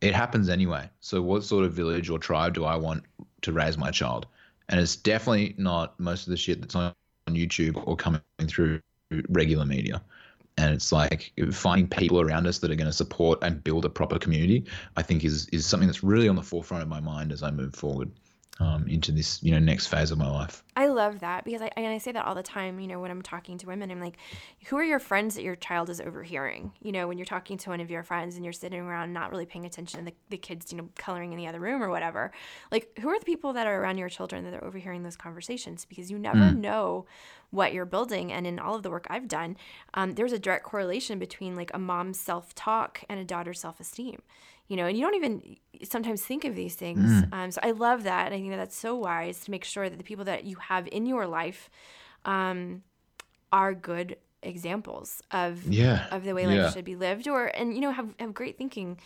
It 0.00 0.14
happens 0.14 0.48
anyway. 0.48 0.88
So, 1.00 1.22
what 1.22 1.42
sort 1.42 1.64
of 1.64 1.72
village 1.72 2.10
or 2.10 2.18
tribe 2.18 2.54
do 2.54 2.64
I 2.64 2.76
want 2.76 3.04
to 3.42 3.52
raise 3.52 3.78
my 3.78 3.90
child? 3.90 4.26
And 4.68 4.78
it's 4.78 4.96
definitely 4.96 5.54
not 5.56 5.98
most 5.98 6.26
of 6.26 6.30
the 6.30 6.36
shit 6.36 6.60
that's 6.60 6.74
on 6.74 6.92
YouTube 7.28 7.82
or 7.86 7.96
coming 7.96 8.20
through 8.42 8.80
regular 9.28 9.64
media. 9.64 10.02
And 10.58 10.74
it's 10.74 10.92
like 10.92 11.32
finding 11.52 11.88
people 11.88 12.20
around 12.20 12.46
us 12.46 12.58
that 12.58 12.70
are 12.70 12.76
going 12.76 12.86
to 12.86 12.92
support 12.92 13.38
and 13.42 13.62
build 13.62 13.84
a 13.84 13.90
proper 13.90 14.18
community. 14.18 14.66
I 14.96 15.02
think 15.02 15.24
is 15.24 15.48
is 15.48 15.66
something 15.66 15.86
that's 15.86 16.02
really 16.02 16.28
on 16.28 16.36
the 16.36 16.42
forefront 16.42 16.82
of 16.82 16.88
my 16.88 17.00
mind 17.00 17.32
as 17.32 17.42
I 17.42 17.50
move 17.50 17.74
forward 17.74 18.10
um, 18.58 18.86
into 18.88 19.12
this 19.12 19.42
you 19.42 19.52
know 19.52 19.58
next 19.58 19.86
phase 19.88 20.10
of 20.10 20.18
my 20.18 20.30
life. 20.30 20.62
I 20.76 20.86
love 20.86 21.20
that 21.20 21.44
because 21.44 21.62
I 21.62 21.70
and 21.76 21.86
I 21.86 21.98
say 21.98 22.12
that 22.12 22.24
all 22.24 22.34
the 22.34 22.42
time. 22.42 22.80
You 22.80 22.86
know, 22.86 23.00
when 23.00 23.10
I'm 23.10 23.22
talking 23.22 23.58
to 23.58 23.66
women, 23.66 23.90
I'm 23.90 24.00
like, 24.00 24.16
who 24.66 24.76
are 24.76 24.84
your 24.84 24.98
friends 24.98 25.34
that 25.34 25.42
your 25.42 25.56
child 25.56 25.90
is 25.90 26.00
overhearing? 26.00 26.72
You 26.82 26.92
know, 26.92 27.06
when 27.06 27.18
you're 27.18 27.26
talking 27.26 27.58
to 27.58 27.70
one 27.70 27.80
of 27.80 27.90
your 27.90 28.02
friends 28.02 28.36
and 28.36 28.44
you're 28.44 28.52
sitting 28.52 28.80
around 28.80 29.12
not 29.12 29.30
really 29.30 29.46
paying 29.46 29.66
attention 29.66 30.00
to 30.00 30.04
the, 30.06 30.16
the 30.30 30.36
kids, 30.38 30.72
you 30.72 30.78
know, 30.78 30.88
coloring 30.96 31.32
in 31.32 31.38
the 31.38 31.46
other 31.46 31.60
room 31.60 31.82
or 31.82 31.90
whatever. 31.90 32.32
Like, 32.72 32.98
who 33.00 33.08
are 33.08 33.18
the 33.18 33.24
people 33.24 33.52
that 33.54 33.66
are 33.66 33.80
around 33.80 33.98
your 33.98 34.08
children 34.08 34.44
that 34.44 34.54
are 34.54 34.64
overhearing 34.64 35.02
those 35.02 35.16
conversations? 35.16 35.84
Because 35.84 36.10
you 36.10 36.18
never 36.18 36.38
mm. 36.38 36.56
know 36.56 37.06
what 37.50 37.72
you're 37.72 37.84
building. 37.86 38.32
And 38.32 38.46
in 38.46 38.58
all 38.58 38.74
of 38.74 38.82
the 38.82 38.90
work 38.90 39.06
I've 39.08 39.28
done, 39.28 39.56
um, 39.94 40.12
there's 40.12 40.32
a 40.32 40.38
direct 40.38 40.64
correlation 40.64 41.18
between 41.18 41.56
like 41.56 41.70
a 41.74 41.78
mom's 41.78 42.18
self 42.18 42.54
talk 42.54 43.04
and 43.08 43.20
a 43.20 43.24
daughter's 43.24 43.60
self 43.60 43.80
esteem 43.80 44.22
you 44.68 44.76
know, 44.76 44.86
and 44.86 44.96
you 44.96 45.04
don't 45.04 45.14
even 45.14 45.56
sometimes 45.84 46.22
think 46.22 46.44
of 46.44 46.54
these 46.54 46.74
things. 46.74 47.00
Mm. 47.00 47.32
Um, 47.32 47.50
so 47.50 47.60
I 47.62 47.70
love 47.70 48.02
that. 48.04 48.26
And 48.26 48.34
I 48.34 48.38
think 48.38 48.50
that 48.50 48.56
that's 48.56 48.76
so 48.76 48.96
wise 48.96 49.40
to 49.44 49.50
make 49.50 49.64
sure 49.64 49.88
that 49.88 49.96
the 49.96 50.04
people 50.04 50.24
that 50.24 50.44
you 50.44 50.56
have 50.56 50.88
in 50.88 51.06
your 51.06 51.26
life 51.26 51.70
um, 52.24 52.82
are 53.52 53.74
good 53.74 54.16
examples 54.42 55.22
of 55.30 55.64
yeah. 55.66 56.06
of 56.10 56.24
the 56.24 56.34
way 56.34 56.46
life 56.46 56.56
yeah. 56.56 56.70
should 56.70 56.84
be 56.84 56.94
lived 56.94 57.26
or 57.26 57.46
and 57.46 57.74
you 57.74 57.80
know 57.80 57.90
have, 57.90 58.14
have 58.20 58.32
great 58.32 58.56
thinking 58.56 58.98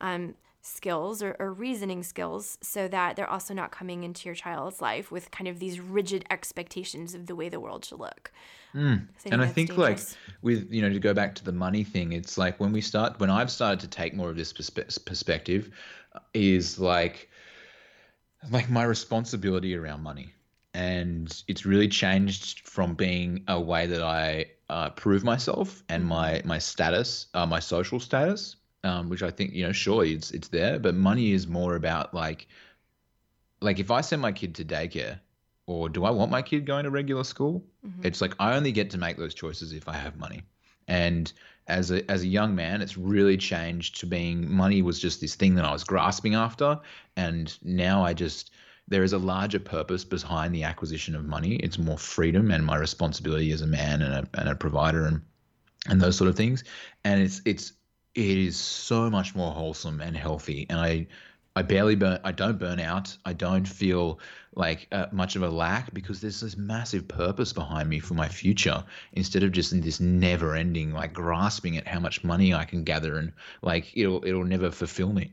um, 0.00 0.34
skills 0.68 1.22
or, 1.22 1.36
or, 1.38 1.52
reasoning 1.52 2.02
skills 2.02 2.58
so 2.60 2.88
that 2.88 3.16
they're 3.16 3.28
also 3.28 3.54
not 3.54 3.70
coming 3.70 4.04
into 4.04 4.28
your 4.28 4.34
child's 4.34 4.80
life 4.80 5.10
with 5.10 5.30
kind 5.30 5.48
of 5.48 5.58
these 5.58 5.80
rigid 5.80 6.24
expectations 6.30 7.14
of 7.14 7.26
the 7.26 7.34
way 7.34 7.48
the 7.48 7.60
world 7.60 7.84
should 7.84 7.98
look. 7.98 8.30
Mm. 8.74 9.08
I 9.26 9.28
and 9.30 9.42
I 9.42 9.46
think 9.46 9.70
dangerous. 9.70 10.10
like 10.10 10.42
with 10.42 10.72
you 10.72 10.82
know 10.82 10.90
to 10.90 10.98
go 10.98 11.14
back 11.14 11.34
to 11.36 11.44
the 11.44 11.52
money 11.52 11.84
thing, 11.84 12.12
it's 12.12 12.36
like 12.36 12.60
when 12.60 12.72
we 12.72 12.80
start 12.80 13.18
when 13.18 13.30
I've 13.30 13.50
started 13.50 13.80
to 13.80 13.88
take 13.88 14.14
more 14.14 14.28
of 14.28 14.36
this 14.36 14.52
perspe- 14.52 15.04
perspective, 15.04 15.70
is 16.34 16.78
like 16.78 17.28
like 18.50 18.68
my 18.68 18.84
responsibility 18.84 19.74
around 19.74 20.02
money, 20.02 20.32
and 20.74 21.42
it's 21.48 21.64
really 21.64 21.88
changed 21.88 22.68
from 22.68 22.94
being 22.94 23.44
a 23.48 23.58
way 23.60 23.86
that 23.86 24.02
I 24.02 24.46
uh, 24.68 24.90
prove 24.90 25.24
myself 25.24 25.82
and 25.88 26.02
mm-hmm. 26.02 26.08
my 26.10 26.42
my 26.44 26.58
status, 26.58 27.26
uh, 27.34 27.46
my 27.46 27.60
social 27.60 27.98
status, 27.98 28.56
um, 28.88 29.08
which 29.08 29.22
I 29.22 29.30
think 29.30 29.52
you 29.52 29.66
know 29.66 29.72
sure, 29.72 30.04
it's 30.04 30.30
it's 30.30 30.48
there, 30.48 30.78
but 30.78 30.94
money 30.94 31.32
is 31.32 31.46
more 31.46 31.76
about 31.76 32.14
like 32.14 32.48
like 33.60 33.78
if 33.78 33.90
I 33.90 34.00
send 34.00 34.22
my 34.22 34.32
kid 34.32 34.54
to 34.56 34.64
daycare 34.64 35.20
or 35.66 35.88
do 35.88 36.04
I 36.04 36.10
want 36.10 36.30
my 36.30 36.42
kid 36.42 36.64
going 36.64 36.84
to 36.84 36.90
regular 36.90 37.24
school? 37.24 37.62
Mm-hmm. 37.86 38.06
It's 38.06 38.20
like 38.20 38.34
I 38.40 38.56
only 38.56 38.72
get 38.72 38.90
to 38.90 38.98
make 38.98 39.18
those 39.18 39.34
choices 39.34 39.72
if 39.72 39.88
I 39.88 39.94
have 39.94 40.16
money. 40.16 40.42
And 40.88 41.30
as 41.66 41.90
a 41.90 42.10
as 42.10 42.22
a 42.22 42.26
young 42.26 42.54
man, 42.54 42.80
it's 42.80 42.96
really 42.96 43.36
changed 43.36 44.00
to 44.00 44.06
being 44.06 44.50
money 44.50 44.80
was 44.80 44.98
just 44.98 45.20
this 45.20 45.34
thing 45.34 45.54
that 45.56 45.66
I 45.66 45.72
was 45.72 45.84
grasping 45.84 46.34
after, 46.34 46.80
and 47.16 47.56
now 47.62 48.02
I 48.02 48.14
just 48.14 48.50
there 48.88 49.02
is 49.02 49.12
a 49.12 49.18
larger 49.18 49.58
purpose 49.58 50.04
behind 50.04 50.54
the 50.54 50.64
acquisition 50.64 51.14
of 51.14 51.26
money. 51.26 51.56
It's 51.56 51.78
more 51.78 51.98
freedom 51.98 52.50
and 52.50 52.64
my 52.64 52.76
responsibility 52.76 53.52
as 53.52 53.60
a 53.60 53.66
man 53.66 54.00
and 54.00 54.14
a, 54.14 54.40
and 54.40 54.48
a 54.48 54.54
provider 54.54 55.04
and 55.04 55.20
and 55.86 56.00
those 56.00 56.16
sort 56.16 56.30
of 56.30 56.36
things. 56.36 56.64
And 57.04 57.20
it's 57.20 57.42
it's 57.44 57.72
it 58.18 58.36
is 58.36 58.56
so 58.56 59.08
much 59.08 59.36
more 59.36 59.52
wholesome 59.52 60.00
and 60.00 60.16
healthy. 60.16 60.66
And 60.68 60.80
I 60.80 61.06
I 61.54 61.62
barely 61.62 61.94
burn. 61.94 62.18
I 62.24 62.32
don't 62.32 62.58
burn 62.58 62.80
out. 62.80 63.16
I 63.24 63.32
don't 63.32 63.66
feel 63.66 64.18
like 64.54 64.88
uh, 64.90 65.06
much 65.12 65.36
of 65.36 65.42
a 65.42 65.48
lack 65.48 65.94
because 65.94 66.20
there's 66.20 66.40
this 66.40 66.56
massive 66.56 67.06
purpose 67.06 67.52
behind 67.52 67.88
me 67.88 68.00
for 68.00 68.14
my 68.14 68.28
future. 68.28 68.84
Instead 69.12 69.44
of 69.44 69.52
just 69.52 69.72
in 69.72 69.80
this 69.80 70.00
never-ending, 70.00 70.92
like 70.92 71.12
grasping 71.12 71.76
at 71.76 71.86
how 71.86 72.00
much 72.00 72.24
money 72.24 72.52
I 72.52 72.64
can 72.64 72.82
gather 72.82 73.18
and 73.18 73.32
like 73.62 73.96
it'll 73.96 74.24
it'll 74.24 74.44
never 74.44 74.72
fulfill 74.72 75.12
me. 75.12 75.32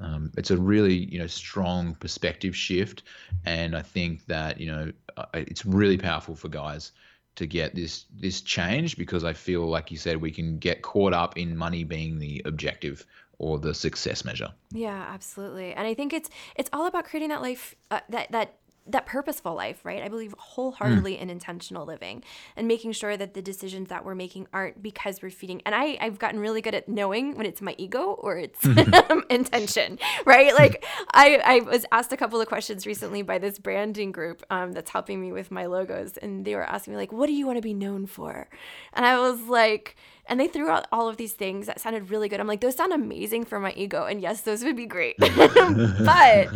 Um, 0.00 0.30
it's 0.36 0.52
a 0.52 0.56
really 0.56 0.94
you 0.94 1.18
know 1.18 1.26
strong 1.26 1.96
perspective 1.96 2.54
shift, 2.54 3.02
and 3.44 3.76
I 3.76 3.82
think 3.82 4.24
that 4.26 4.60
you 4.60 4.70
know 4.70 4.92
it's 5.34 5.66
really 5.66 5.98
powerful 5.98 6.36
for 6.36 6.48
guys 6.48 6.92
to 7.40 7.46
get 7.46 7.74
this 7.74 8.04
this 8.14 8.42
change 8.42 8.98
because 8.98 9.24
I 9.24 9.32
feel 9.32 9.66
like 9.66 9.90
you 9.90 9.96
said 9.96 10.18
we 10.18 10.30
can 10.30 10.58
get 10.58 10.82
caught 10.82 11.14
up 11.14 11.38
in 11.38 11.56
money 11.56 11.84
being 11.84 12.18
the 12.18 12.42
objective 12.44 13.06
or 13.38 13.58
the 13.58 13.72
success 13.72 14.26
measure. 14.26 14.50
Yeah, 14.70 15.06
absolutely. 15.08 15.72
And 15.72 15.86
I 15.86 15.94
think 15.94 16.12
it's 16.12 16.28
it's 16.54 16.68
all 16.74 16.86
about 16.86 17.06
creating 17.06 17.30
that 17.30 17.40
life 17.40 17.74
uh, 17.90 18.00
that 18.10 18.30
that 18.32 18.58
that 18.86 19.06
purposeful 19.06 19.54
life, 19.54 19.84
right? 19.84 20.02
I 20.02 20.08
believe 20.08 20.34
wholeheartedly 20.36 21.14
mm. 21.14 21.20
in 21.20 21.30
intentional 21.30 21.86
living 21.86 22.24
and 22.56 22.66
making 22.66 22.92
sure 22.92 23.16
that 23.16 23.34
the 23.34 23.42
decisions 23.42 23.88
that 23.88 24.04
we're 24.04 24.14
making 24.14 24.46
aren't 24.52 24.82
because 24.82 25.22
we're 25.22 25.30
feeding. 25.30 25.62
And 25.64 25.74
I, 25.74 25.98
I've 26.00 26.18
gotten 26.18 26.40
really 26.40 26.60
good 26.60 26.74
at 26.74 26.88
knowing 26.88 27.36
when 27.36 27.46
it's 27.46 27.60
my 27.60 27.74
ego 27.78 28.12
or 28.12 28.38
it's 28.38 28.64
intention, 29.30 29.98
right? 30.24 30.54
Like 30.54 30.84
I, 31.12 31.40
I 31.44 31.60
was 31.60 31.86
asked 31.92 32.12
a 32.12 32.16
couple 32.16 32.40
of 32.40 32.48
questions 32.48 32.86
recently 32.86 33.22
by 33.22 33.38
this 33.38 33.58
branding 33.58 34.12
group 34.12 34.42
um, 34.50 34.72
that's 34.72 34.90
helping 34.90 35.20
me 35.20 35.32
with 35.32 35.50
my 35.50 35.66
logos, 35.66 36.16
and 36.16 36.44
they 36.44 36.54
were 36.54 36.64
asking 36.64 36.94
me 36.94 36.96
like, 36.96 37.12
"What 37.12 37.26
do 37.26 37.32
you 37.32 37.46
want 37.46 37.58
to 37.58 37.62
be 37.62 37.74
known 37.74 38.06
for?" 38.06 38.48
And 38.92 39.06
I 39.06 39.18
was 39.18 39.40
like 39.42 39.96
and 40.26 40.38
they 40.38 40.46
threw 40.46 40.68
out 40.68 40.86
all 40.92 41.08
of 41.08 41.16
these 41.16 41.32
things 41.32 41.66
that 41.66 41.80
sounded 41.80 42.10
really 42.10 42.28
good. 42.28 42.40
I'm 42.40 42.46
like, 42.46 42.60
those 42.60 42.76
sound 42.76 42.92
amazing 42.92 43.44
for 43.44 43.58
my 43.58 43.72
ego. 43.72 44.04
And 44.04 44.20
yes, 44.20 44.42
those 44.42 44.62
would 44.62 44.76
be 44.76 44.86
great. 44.86 45.16
but 45.18 45.30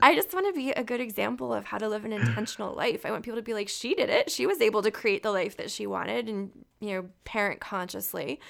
I 0.00 0.14
just 0.14 0.32
want 0.32 0.46
to 0.46 0.52
be 0.52 0.70
a 0.72 0.84
good 0.84 1.00
example 1.00 1.52
of 1.52 1.64
how 1.64 1.78
to 1.78 1.88
live 1.88 2.04
an 2.04 2.12
intentional 2.12 2.74
life. 2.74 3.04
I 3.04 3.10
want 3.10 3.24
people 3.24 3.38
to 3.38 3.42
be 3.42 3.54
like, 3.54 3.68
she 3.68 3.94
did 3.94 4.08
it. 4.08 4.30
She 4.30 4.46
was 4.46 4.60
able 4.60 4.82
to 4.82 4.90
create 4.90 5.22
the 5.22 5.32
life 5.32 5.56
that 5.58 5.70
she 5.70 5.86
wanted 5.86 6.28
and, 6.28 6.50
you 6.80 6.94
know, 6.94 7.08
parent 7.24 7.60
consciously. 7.60 8.40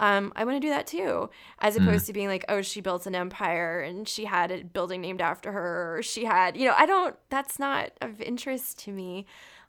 Um, 0.00 0.32
I 0.36 0.44
want 0.44 0.56
to 0.56 0.60
do 0.60 0.70
that 0.70 0.86
too, 0.86 1.28
as 1.58 1.76
mm. 1.76 1.82
opposed 1.82 2.04
mm. 2.04 2.06
to 2.08 2.12
being 2.12 2.28
like, 2.28 2.44
oh, 2.48 2.62
she 2.62 2.80
built 2.80 3.06
an 3.06 3.14
empire 3.14 3.80
and 3.80 4.08
she 4.08 4.24
had 4.24 4.50
a 4.50 4.62
building 4.62 5.00
named 5.00 5.20
after 5.20 5.50
her, 5.52 5.96
or 5.96 6.02
she 6.02 6.24
had, 6.24 6.56
you 6.56 6.66
know, 6.66 6.74
I 6.76 6.86
don't. 6.86 7.16
That's 7.30 7.58
not 7.58 7.90
of 8.00 8.20
interest 8.20 8.78
to 8.80 8.92
me. 8.92 9.26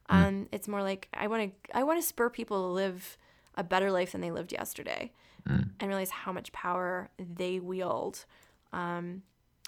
Mm. 0.09 0.15
Um, 0.15 0.33
mm. 0.33 0.47
It's 0.51 0.67
more 0.67 0.83
like 0.83 1.07
I 1.13 1.27
want 1.27 1.51
to. 1.51 1.77
I 1.77 1.83
want 1.83 1.99
to 1.99 2.07
spur 2.07 2.29
people 2.29 2.61
to 2.67 2.73
live 2.73 3.17
a 3.59 3.63
better 3.63 3.91
life 3.91 4.13
than 4.13 4.21
they 4.21 4.31
lived 4.31 4.53
yesterday 4.53 5.11
mm. 5.47 5.69
and 5.79 5.87
realize 5.87 6.09
how 6.09 6.31
much 6.31 6.51
power 6.53 7.09
they 7.19 7.59
wield 7.59 8.25
um, 8.71 9.21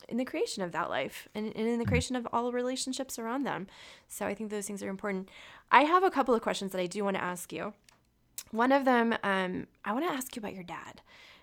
in 0.07 0.17
the 0.17 0.25
creation 0.25 0.63
of 0.63 0.71
that 0.71 0.89
life 0.89 1.27
and, 1.35 1.47
and 1.47 1.67
in 1.67 1.77
the 1.77 1.85
mm. 1.85 1.89
creation 1.89 2.15
of 2.15 2.25
all 2.31 2.51
relationships 2.53 3.19
around 3.19 3.43
them. 3.43 3.67
So 4.07 4.25
I 4.25 4.33
think 4.33 4.49
those 4.49 4.65
things 4.65 4.81
are 4.81 4.89
important. 4.89 5.29
I 5.71 5.83
have 5.83 6.03
a 6.03 6.09
couple 6.09 6.33
of 6.33 6.41
questions 6.41 6.71
that 6.71 6.81
I 6.81 6.87
do 6.87 7.03
want 7.03 7.17
to 7.17 7.23
ask 7.23 7.51
you. 7.51 7.73
One 8.51 8.71
of 8.71 8.85
them, 8.85 9.13
um, 9.23 9.67
I 9.83 9.91
want 9.91 10.07
to 10.07 10.13
ask 10.13 10.35
you 10.35 10.39
about 10.39 10.55
your 10.55 10.63
dad. 10.63 11.01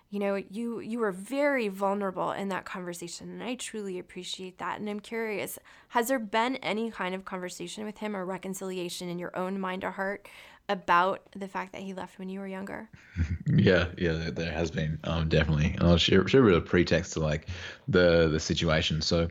You 0.09 0.17
know, 0.17 0.35
you 0.35 0.79
you 0.79 0.97
were 0.97 1.11
very 1.11 1.67
vulnerable 1.67 2.31
in 2.31 2.49
that 2.49 2.65
conversation, 2.65 3.29
and 3.29 3.43
I 3.43 3.53
truly 3.53 3.99
appreciate 3.99 4.57
that. 4.57 4.79
And 4.79 4.89
I'm 4.89 4.99
curious, 4.99 5.59
has 5.89 6.07
there 6.07 6.17
been 6.17 6.55
any 6.57 6.89
kind 6.89 7.13
of 7.13 7.25
conversation 7.25 7.85
with 7.85 7.99
him 7.99 8.15
or 8.15 8.25
reconciliation 8.25 9.07
in 9.07 9.19
your 9.19 9.37
own 9.37 9.59
mind 9.59 9.83
or 9.83 9.91
heart 9.91 10.27
about 10.69 11.21
the 11.35 11.47
fact 11.47 11.73
that 11.73 11.81
he 11.81 11.93
left 11.93 12.19
when 12.19 12.29
you 12.29 12.39
were 12.39 12.47
younger? 12.47 12.87
yeah, 13.47 13.87
yeah, 13.97 14.29
there 14.31 14.51
has 14.51 14.71
been 14.71 14.99
um, 15.03 15.27
definitely. 15.27 15.75
I'll 15.81 15.97
share, 15.97 16.27
share 16.27 16.43
a 16.43 16.45
bit 16.45 16.53
of 16.53 16.65
pretext 16.65 17.13
to 17.13 17.19
like 17.19 17.47
the 17.87 18.29
the 18.29 18.39
situation. 18.39 19.01
So, 19.01 19.27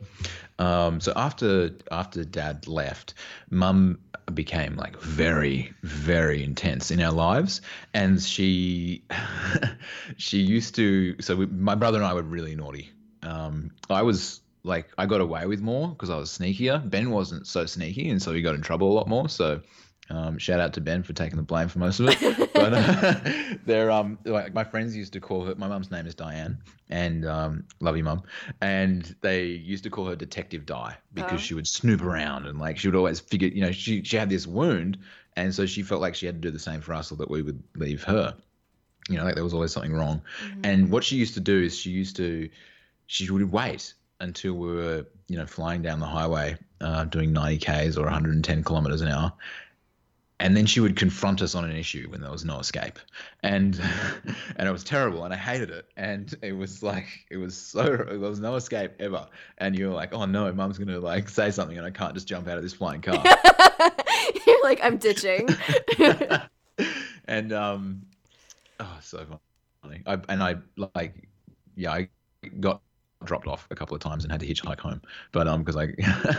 um, 0.59 1.01
so 1.01 1.13
after 1.17 1.71
after 1.91 2.25
Dad 2.25 2.67
left, 2.67 3.15
Mum 3.51 4.01
became 4.35 4.77
like 4.77 5.01
very 5.01 5.73
very 5.83 6.43
intense 6.43 6.91
in 6.91 7.01
our 7.01 7.13
lives, 7.13 7.63
and 7.95 8.21
she 8.21 9.05
she 10.17 10.39
used 10.39 10.75
to. 10.75 11.21
So 11.23 11.37
we, 11.37 11.47
my 11.47 11.77
brother 11.77 11.99
and 11.99 12.07
I 12.07 12.13
were 12.15 12.23
really 12.23 12.57
naughty. 12.57 12.91
Um, 13.23 13.71
I 13.89 14.03
was 14.03 14.41
like 14.65 14.89
I 14.99 15.07
got 15.07 15.21
away 15.21 15.47
with 15.47 15.61
more 15.61 15.89
because 15.89 16.11
I 16.11 16.17
was 16.17 16.37
sneakier. 16.37 16.89
Ben 16.91 17.11
wasn't 17.11 17.47
so 17.47 17.65
sneaky, 17.65 18.11
and 18.11 18.21
so 18.21 18.33
he 18.33 18.43
got 18.43 18.57
in 18.57 18.63
trouble 18.63 18.91
a 18.91 18.95
lot 18.95 19.09
more. 19.09 19.29
So 19.29 19.61
um, 20.11 20.39
shout 20.39 20.61
out 20.61 20.73
to 20.75 20.81
Ben 20.81 21.03
for 21.03 21.13
taking 21.13 21.37
the 21.37 21.43
blame 21.43 21.69
for 21.69 21.79
most 21.79 22.01
of 22.01 22.09
it. 22.09 22.53
but 22.55 22.73
uh, 22.73 23.21
they're 23.67 23.91
um 23.91 24.19
like 24.25 24.55
my 24.55 24.65
friends 24.65 24.97
used 24.97 25.13
to 25.13 25.21
call 25.21 25.45
her. 25.45 25.55
My 25.55 25.69
mum's 25.69 25.91
name 25.91 26.07
is 26.07 26.15
Diane, 26.15 26.59
and 26.89 27.27
um, 27.27 27.65
love 27.81 27.97
you, 27.97 28.05
mum. 28.05 28.23
And 28.61 29.15
they 29.21 29.45
used 29.47 29.85
to 29.85 29.91
call 29.91 30.07
her 30.07 30.17
Detective 30.17 30.65
Di 30.65 30.95
because 31.13 31.35
oh. 31.35 31.43
she 31.43 31.55
would 31.55 31.67
snoop 31.67 32.03
around 32.03 32.47
and 32.47 32.59
like 32.59 32.79
she 32.79 32.89
would 32.89 32.97
always 32.97 33.21
figure. 33.21 33.49
You 33.49 33.63
know, 33.63 33.73
she 33.73 34.03
she 34.03 34.17
had 34.17 34.31
this 34.31 34.47
wound, 34.47 34.99
and 35.37 35.55
so 35.55 35.67
she 35.67 35.83
felt 35.83 36.01
like 36.01 36.15
she 36.15 36.27
had 36.27 36.37
to 36.37 36.41
do 36.41 36.51
the 36.51 36.59
same 36.59 36.81
for 36.81 36.95
us, 36.95 37.13
or 37.13 37.17
that 37.17 37.31
we 37.31 37.43
would 37.43 37.63
leave 37.77 38.03
her. 38.05 38.35
You 39.11 39.17
know, 39.17 39.25
like 39.25 39.35
there 39.35 39.45
was 39.45 39.55
always 39.55 39.73
something 39.73 39.93
wrong. 39.93 40.23
Mm-hmm. 40.43 40.61
And 40.65 40.91
what 40.91 41.05
she 41.05 41.17
used 41.17 41.35
to 41.35 41.41
do 41.41 41.63
is 41.63 41.77
she 41.77 41.91
used 41.91 42.17
to 42.17 42.49
she 43.07 43.31
would 43.31 43.51
wait 43.51 43.95
until 44.21 44.55
we 44.55 44.75
were 44.75 45.07
you 45.29 45.37
know 45.37 45.47
flying 45.47 45.83
down 45.83 46.01
the 46.01 46.07
highway 46.07 46.57
uh, 46.81 47.05
doing 47.05 47.33
90 47.33 47.59
k's 47.59 47.99
or 47.99 48.05
110 48.05 48.65
kilometers 48.65 49.01
an 49.01 49.09
hour 49.09 49.33
and 50.41 50.57
then 50.57 50.67
she 50.67 50.81
would 50.81 50.97
confront 50.97 51.43
us 51.43 51.55
on 51.55 51.65
an 51.65 51.75
issue 51.77 52.09
when 52.11 52.21
there 52.21 52.31
was 52.31 52.45
no 52.45 52.59
escape. 52.59 52.99
And 53.43 53.81
and 54.57 54.69
it 54.69 54.73
was 54.73 54.85
terrible 54.85 55.25
and 55.25 55.35
i 55.35 55.37
hated 55.37 55.71
it. 55.71 55.87
And 55.97 56.33
it 56.43 56.53
was 56.53 56.83
like 56.83 57.07
it 57.31 57.37
was 57.37 57.57
so 57.57 57.83
there 57.83 58.19
was 58.19 58.41
no 58.41 58.57
escape 58.57 58.93
ever. 59.01 59.27
And 59.59 59.77
you're 59.77 59.93
like 59.93 60.13
oh 60.13 60.25
no 60.25 60.53
mom's 60.53 60.79
gonna 60.79 61.01
like 61.01 61.29
say 61.29 61.51
something 61.51 61.77
and 61.77 61.87
i 61.87 61.91
can't 61.91 62.15
just 62.15 62.29
jump 62.29 62.49
out 62.49 62.57
of 62.57 62.63
this 62.63 62.75
flying 62.75 63.01
car. 63.01 63.23
You're 64.47 64.63
like 64.63 64.81
i'm 64.83 64.99
ditching. 64.99 65.49
And 67.31 67.53
um 67.53 68.07
oh 68.81 68.99
so 69.03 69.27
funny. 69.83 70.03
I, 70.07 70.19
and 70.31 70.43
i 70.43 70.57
like 70.95 71.29
yeah 71.77 71.93
i 71.93 72.09
got 72.59 72.81
dropped 73.25 73.47
off 73.47 73.67
a 73.71 73.75
couple 73.75 73.95
of 73.95 74.01
times 74.01 74.25
and 74.25 74.33
had 74.33 74.41
to 74.41 74.47
hitchhike 74.47 74.79
home. 74.79 75.03
But 75.33 75.49
um, 75.49 75.63
because 75.63 75.77
I, 75.77 75.93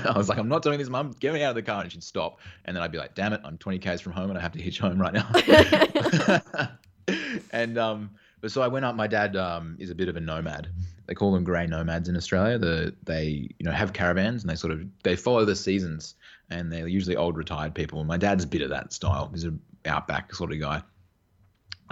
I 0.09 0.17
was 0.17 0.30
like, 0.30 0.38
I'm 0.38 0.47
not 0.47 0.63
doing 0.63 0.80
this, 0.80 0.89
mum. 0.89 1.15
Get 1.19 1.34
me 1.34 1.43
out 1.43 1.49
of 1.49 1.55
the 1.55 1.61
car, 1.61 1.82
and 1.82 1.91
she'd 1.91 2.03
stop. 2.03 2.39
And 2.65 2.75
then 2.75 2.84
I'd 2.84 2.91
be 2.91 2.97
like, 2.97 3.15
damn 3.15 3.34
it, 3.34 3.41
I'm 3.43 3.57
20 3.57 3.80
k's 3.80 4.01
from 4.01 4.13
home 4.13 4.30
and 4.30 4.38
I 4.38 4.41
have 4.41 4.53
to 4.53 4.61
hitch 4.61 4.80
home 4.80 4.99
right 4.99 5.13
now. 5.13 6.69
and 7.51 7.77
um, 7.77 8.11
but 8.41 8.51
so 8.51 8.61
I 8.61 8.67
went 8.67 8.86
up. 8.86 8.95
My 8.95 9.07
dad 9.07 9.36
um 9.36 9.75
is 9.80 9.89
a 9.89 9.95
bit 9.95 10.09
of 10.09 10.15
a 10.15 10.19
nomad. 10.19 10.67
They 11.07 11.15
call 11.15 11.32
them 11.32 11.43
grey 11.43 11.65
nomads 11.67 12.07
in 12.07 12.15
Australia. 12.15 12.57
The 12.57 12.95
they 13.03 13.49
you 13.57 13.65
know 13.65 13.71
have 13.71 13.93
caravans 13.93 14.43
and 14.43 14.49
they 14.49 14.55
sort 14.55 14.71
of 14.71 14.86
they 15.03 15.15
follow 15.15 15.43
the 15.45 15.55
seasons 15.55 16.15
and 16.49 16.71
they're 16.71 16.88
usually 16.88 17.15
old 17.15 17.38
retired 17.38 17.75
people. 17.75 17.99
And 17.99 18.07
my 18.07 18.17
dad's 18.17 18.43
a 18.43 18.47
bit 18.47 18.61
of 18.61 18.69
that 18.69 18.93
style. 18.93 19.30
He's 19.34 19.43
an 19.43 19.59
outback 19.86 20.34
sort 20.34 20.51
of 20.51 20.59
guy. 20.59 20.82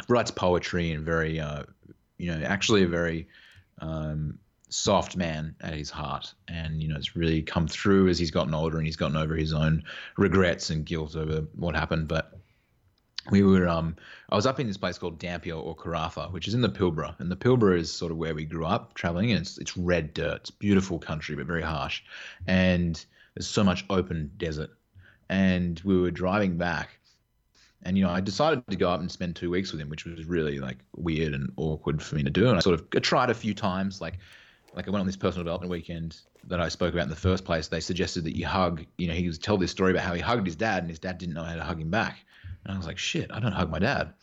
Writes 0.07 0.31
poetry 0.31 0.91
and 0.91 1.03
very 1.03 1.39
uh, 1.39 1.63
you 2.17 2.31
know 2.31 2.45
actually 2.45 2.83
a 2.83 2.87
very 2.87 3.27
um 3.79 4.39
soft 4.69 5.15
man 5.15 5.55
at 5.61 5.73
his 5.73 5.89
heart 5.89 6.33
and 6.49 6.81
you 6.81 6.89
know 6.89 6.95
it's 6.97 7.15
really 7.15 7.41
come 7.41 7.67
through 7.67 8.09
as 8.09 8.19
he's 8.19 8.31
gotten 8.31 8.53
older 8.53 8.77
and 8.77 8.85
he's 8.85 8.97
gotten 8.97 9.15
over 9.15 9.33
his 9.33 9.53
own 9.53 9.81
regrets 10.17 10.69
and 10.69 10.85
guilt 10.85 11.15
over 11.15 11.45
what 11.55 11.73
happened 11.73 12.07
but 12.07 12.37
we 13.31 13.43
were 13.43 13.67
um 13.67 13.95
I 14.29 14.35
was 14.35 14.45
up 14.45 14.59
in 14.59 14.67
this 14.67 14.77
place 14.77 14.97
called 14.97 15.19
Dampier 15.19 15.55
or 15.55 15.75
Karratha, 15.75 16.31
which 16.31 16.47
is 16.47 16.53
in 16.53 16.61
the 16.61 16.69
Pilbara, 16.69 17.19
and 17.19 17.31
the 17.31 17.35
Pilbara 17.35 17.79
is 17.79 17.91
sort 17.91 18.11
of 18.11 18.17
where 18.17 18.35
we 18.35 18.45
grew 18.45 18.65
up 18.65 18.93
traveling, 18.93 19.31
and 19.31 19.41
it's 19.41 19.57
it's 19.57 19.77
red 19.77 20.13
dirt. 20.13 20.41
It's 20.41 20.51
beautiful 20.51 20.99
country, 20.99 21.35
but 21.35 21.45
very 21.45 21.61
harsh, 21.61 22.03
and 22.45 23.03
there's 23.35 23.47
so 23.47 23.63
much 23.63 23.85
open 23.89 24.31
desert. 24.37 24.71
And 25.29 25.79
we 25.83 25.99
were 25.99 26.11
driving 26.11 26.57
back, 26.57 26.99
and 27.83 27.97
you 27.97 28.03
know 28.03 28.09
I 28.09 28.21
decided 28.21 28.65
to 28.67 28.75
go 28.75 28.89
up 28.89 28.99
and 28.99 29.11
spend 29.11 29.35
two 29.35 29.49
weeks 29.49 29.71
with 29.71 29.81
him, 29.81 29.89
which 29.89 30.05
was 30.05 30.25
really 30.25 30.59
like 30.59 30.77
weird 30.95 31.33
and 31.33 31.51
awkward 31.57 32.01
for 32.01 32.15
me 32.15 32.23
to 32.23 32.29
do. 32.29 32.47
And 32.47 32.57
I 32.57 32.61
sort 32.61 32.79
of 32.79 33.01
tried 33.01 33.29
a 33.29 33.35
few 33.35 33.53
times, 33.53 34.01
like 34.01 34.19
like 34.77 34.87
I 34.87 34.91
went 34.91 35.01
on 35.01 35.07
this 35.07 35.17
personal 35.17 35.43
development 35.43 35.71
weekend 35.71 36.21
that 36.45 36.61
I 36.61 36.69
spoke 36.69 36.93
about 36.93 37.03
in 37.03 37.09
the 37.09 37.15
first 37.15 37.43
place. 37.43 37.67
They 37.67 37.79
suggested 37.79 38.25
that 38.25 38.37
you 38.37 38.45
hug. 38.45 38.85
You 38.99 39.07
know, 39.07 39.15
he 39.15 39.25
was 39.25 39.39
tell 39.39 39.57
this 39.57 39.71
story 39.71 39.91
about 39.91 40.03
how 40.03 40.13
he 40.13 40.21
hugged 40.21 40.45
his 40.45 40.55
dad, 40.55 40.83
and 40.83 40.89
his 40.89 40.99
dad 40.99 41.17
didn't 41.17 41.33
know 41.33 41.43
how 41.43 41.55
to 41.55 41.63
hug 41.63 41.81
him 41.81 41.89
back. 41.89 42.19
And 42.63 42.71
I 42.71 42.77
was 42.77 42.85
like, 42.85 42.99
shit, 42.99 43.31
I 43.33 43.39
don't 43.39 43.53
hug 43.53 43.71
my 43.71 43.79
dad. 43.79 44.13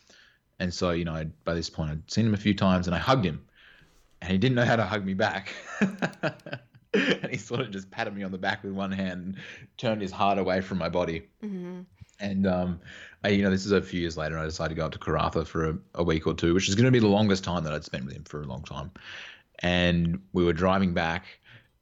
And 0.61 0.73
so, 0.73 0.93
you 0.93 1.05
know, 1.05 1.29
by 1.43 1.55
this 1.55 1.69
point, 1.69 1.91
I'd 1.91 2.11
seen 2.11 2.27
him 2.27 2.35
a 2.35 2.39
few 2.39 2.55
times, 2.55 2.87
and 2.87 2.95
I 2.95 3.01
hugged 3.01 3.27
him, 3.27 3.45
and 4.23 4.31
he 4.31 4.39
didn't 4.39 4.55
know 4.55 4.65
how 4.65 4.77
to 4.77 4.85
hug 4.85 5.05
me 5.05 5.15
back. 5.15 5.53
and 5.81 7.29
he 7.29 7.37
sort 7.37 7.61
of 7.61 7.73
just 7.73 7.91
patted 7.91 8.15
me 8.15 8.23
on 8.23 8.31
the 8.31 8.39
back 8.39 8.63
with 8.63 8.75
one 8.75 8.93
hand, 8.93 9.21
and 9.25 9.37
turned 9.77 10.03
his 10.03 10.13
heart 10.13 10.39
away 10.39 10.61
from 10.61 10.79
my 10.79 10.89
body. 10.89 11.27
Mm-hmm. 11.43 11.81
And 12.21 12.47
um, 12.47 12.81
I, 13.25 13.31
you 13.31 13.43
know, 13.43 13.51
this 13.51 13.67
is 13.67 13.73
a 13.73 13.83
few 13.83 14.01
years 14.01 14.17
later. 14.17 14.37
and 14.37 14.45
I 14.45 14.47
decided 14.47 14.77
to 14.77 14.81
go 14.81 14.87
up 14.87 14.93
to 14.93 15.01
Karratha 15.01 15.45
for 15.45 15.71
a, 15.71 15.79
a 15.97 16.05
week 16.05 16.29
or 16.29 16.35
two, 16.35 16.55
which 16.55 16.69
is 16.69 16.77
going 16.77 16.85
to 16.85 16.93
be 16.93 17.01
the 17.01 17.09
longest 17.09 17.43
time 17.43 17.65
that 17.65 17.73
I'd 17.73 17.85
spent 17.85 18.05
with 18.05 18.15
him 18.15 18.23
for 18.23 18.41
a 18.41 18.47
long 18.47 18.63
time 18.63 18.93
and 19.61 20.21
we 20.33 20.45
were 20.45 20.53
driving 20.53 20.95
back 20.95 21.25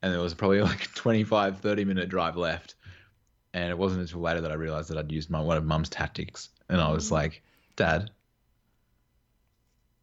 and 0.03 0.13
there 0.13 0.21
was 0.21 0.35
probably 0.35 0.61
like 0.63 0.93
25 0.95 1.61
30 1.61 1.85
minute 1.85 2.09
drive 2.09 2.37
left 2.37 2.75
and 3.55 3.71
it 3.71 3.79
wasn't 3.79 4.01
until 4.01 4.21
later 4.21 4.41
that 4.41 4.53
i 4.53 4.55
realized 4.55 4.89
that 4.91 4.99
i'd 4.99 5.13
used 5.13 5.31
my 5.31 5.41
one 5.41 5.57
of 5.57 5.65
mum's 5.65 5.89
tactics 5.89 6.51
and 6.69 6.81
i 6.81 6.91
was 6.91 7.09
mm. 7.09 7.13
like 7.13 7.43
dad 7.77 8.11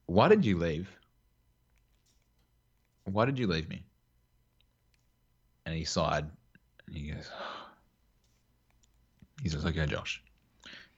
why 0.06 0.28
did 0.28 0.46
you 0.46 0.58
leave 0.58 0.90
why 3.06 3.26
did 3.26 3.40
you 3.40 3.48
leave 3.48 3.70
me 3.70 3.84
And 5.66 5.76
he 5.76 5.84
sighed 5.84 6.26
and 6.88 6.98
he 6.98 7.12
goes, 7.12 7.30
he 9.44 9.50
says, 9.50 9.66
okay, 9.66 9.86
Josh. 9.86 10.24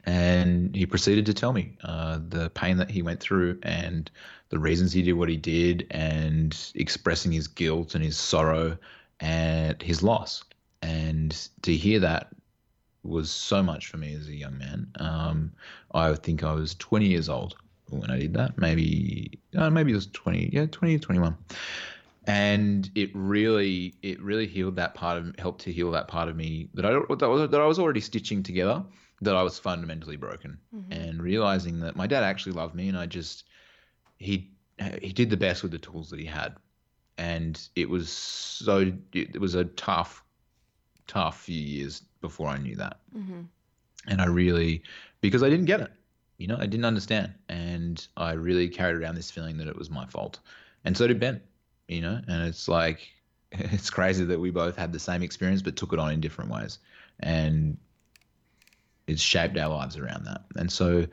And 0.05 0.75
he 0.75 0.85
proceeded 0.85 1.25
to 1.27 1.33
tell 1.33 1.53
me 1.53 1.77
uh, 1.83 2.19
the 2.27 2.49
pain 2.51 2.77
that 2.77 2.89
he 2.89 3.01
went 3.01 3.19
through 3.19 3.59
and 3.63 4.09
the 4.49 4.59
reasons 4.59 4.91
he 4.91 5.01
did 5.01 5.13
what 5.13 5.29
he 5.29 5.37
did 5.37 5.87
and 5.91 6.57
expressing 6.75 7.31
his 7.31 7.47
guilt 7.47 7.95
and 7.95 8.03
his 8.03 8.17
sorrow 8.17 8.77
and 9.19 9.81
his 9.81 10.01
loss. 10.01 10.43
And 10.81 11.35
to 11.61 11.75
hear 11.75 11.99
that 11.99 12.29
was 13.03 13.29
so 13.29 13.61
much 13.61 13.87
for 13.87 13.97
me 13.97 14.15
as 14.15 14.27
a 14.27 14.35
young 14.35 14.57
man. 14.57 14.87
Um, 14.99 15.51
I 15.93 16.13
think 16.15 16.43
I 16.43 16.53
was 16.53 16.75
20 16.75 17.05
years 17.05 17.29
old 17.29 17.55
when 17.89 18.09
I 18.09 18.19
did 18.19 18.33
that. 18.33 18.57
Maybe, 18.57 19.39
uh, 19.55 19.69
maybe 19.69 19.91
it 19.91 19.95
was 19.95 20.07
20, 20.07 20.49
yeah, 20.51 20.65
20, 20.65 20.99
21 20.99 21.37
and 22.27 22.91
it 22.93 23.09
really 23.13 23.95
it 24.03 24.21
really 24.21 24.45
healed 24.45 24.75
that 24.75 24.93
part 24.93 25.17
of 25.17 25.35
helped 25.39 25.61
to 25.61 25.71
heal 25.71 25.91
that 25.91 26.07
part 26.07 26.29
of 26.29 26.35
me 26.35 26.69
that 26.73 26.85
I 26.85 26.91
that 26.91 27.27
was, 27.27 27.49
that 27.49 27.59
I 27.59 27.65
was 27.65 27.79
already 27.79 28.01
stitching 28.01 28.43
together 28.43 28.83
that 29.21 29.35
I 29.35 29.43
was 29.43 29.59
fundamentally 29.59 30.15
broken 30.15 30.57
mm-hmm. 30.75 30.91
and 30.91 31.21
realizing 31.21 31.79
that 31.81 31.95
my 31.95 32.07
dad 32.07 32.23
actually 32.23 32.53
loved 32.53 32.75
me 32.75 32.89
and 32.89 32.97
I 32.97 33.05
just 33.05 33.43
he 34.17 34.51
he 34.99 35.13
did 35.13 35.29
the 35.29 35.37
best 35.37 35.61
with 35.61 35.71
the 35.71 35.77
tools 35.77 36.09
that 36.09 36.19
he 36.19 36.25
had. 36.25 36.55
And 37.17 37.59
it 37.75 37.89
was 37.89 38.09
so 38.09 38.91
it 39.13 39.39
was 39.39 39.55
a 39.55 39.65
tough 39.65 40.23
tough 41.07 41.41
few 41.41 41.59
years 41.59 42.01
before 42.21 42.47
I 42.47 42.57
knew 42.57 42.75
that. 42.77 42.99
Mm-hmm. 43.15 43.41
and 44.07 44.21
I 44.21 44.25
really 44.25 44.83
because 45.19 45.43
I 45.43 45.49
didn't 45.49 45.65
get 45.65 45.81
it 45.81 45.91
you 46.37 46.47
know 46.47 46.57
I 46.57 46.65
didn't 46.65 46.85
understand. 46.85 47.33
And 47.49 48.05
I 48.17 48.33
really 48.33 48.69
carried 48.69 48.95
around 48.95 49.15
this 49.15 49.31
feeling 49.31 49.57
that 49.57 49.67
it 49.67 49.77
was 49.77 49.89
my 49.89 50.05
fault. 50.07 50.39
And 50.83 50.97
so 50.97 51.05
did 51.07 51.19
Ben 51.19 51.41
you 51.91 52.01
know, 52.01 52.19
and 52.27 52.47
it's 52.47 52.67
like 52.67 53.11
it's 53.51 53.89
crazy 53.89 54.23
that 54.25 54.39
we 54.39 54.49
both 54.49 54.75
had 54.75 54.93
the 54.93 54.99
same 54.99 55.21
experience 55.21 55.61
but 55.61 55.75
took 55.75 55.93
it 55.93 55.99
on 55.99 56.11
in 56.11 56.21
different 56.21 56.49
ways, 56.49 56.79
and 57.19 57.77
it's 59.07 59.21
shaped 59.21 59.57
our 59.57 59.69
lives 59.69 59.97
around 59.97 60.25
that. 60.25 60.41
And 60.55 60.71
so 60.71 61.05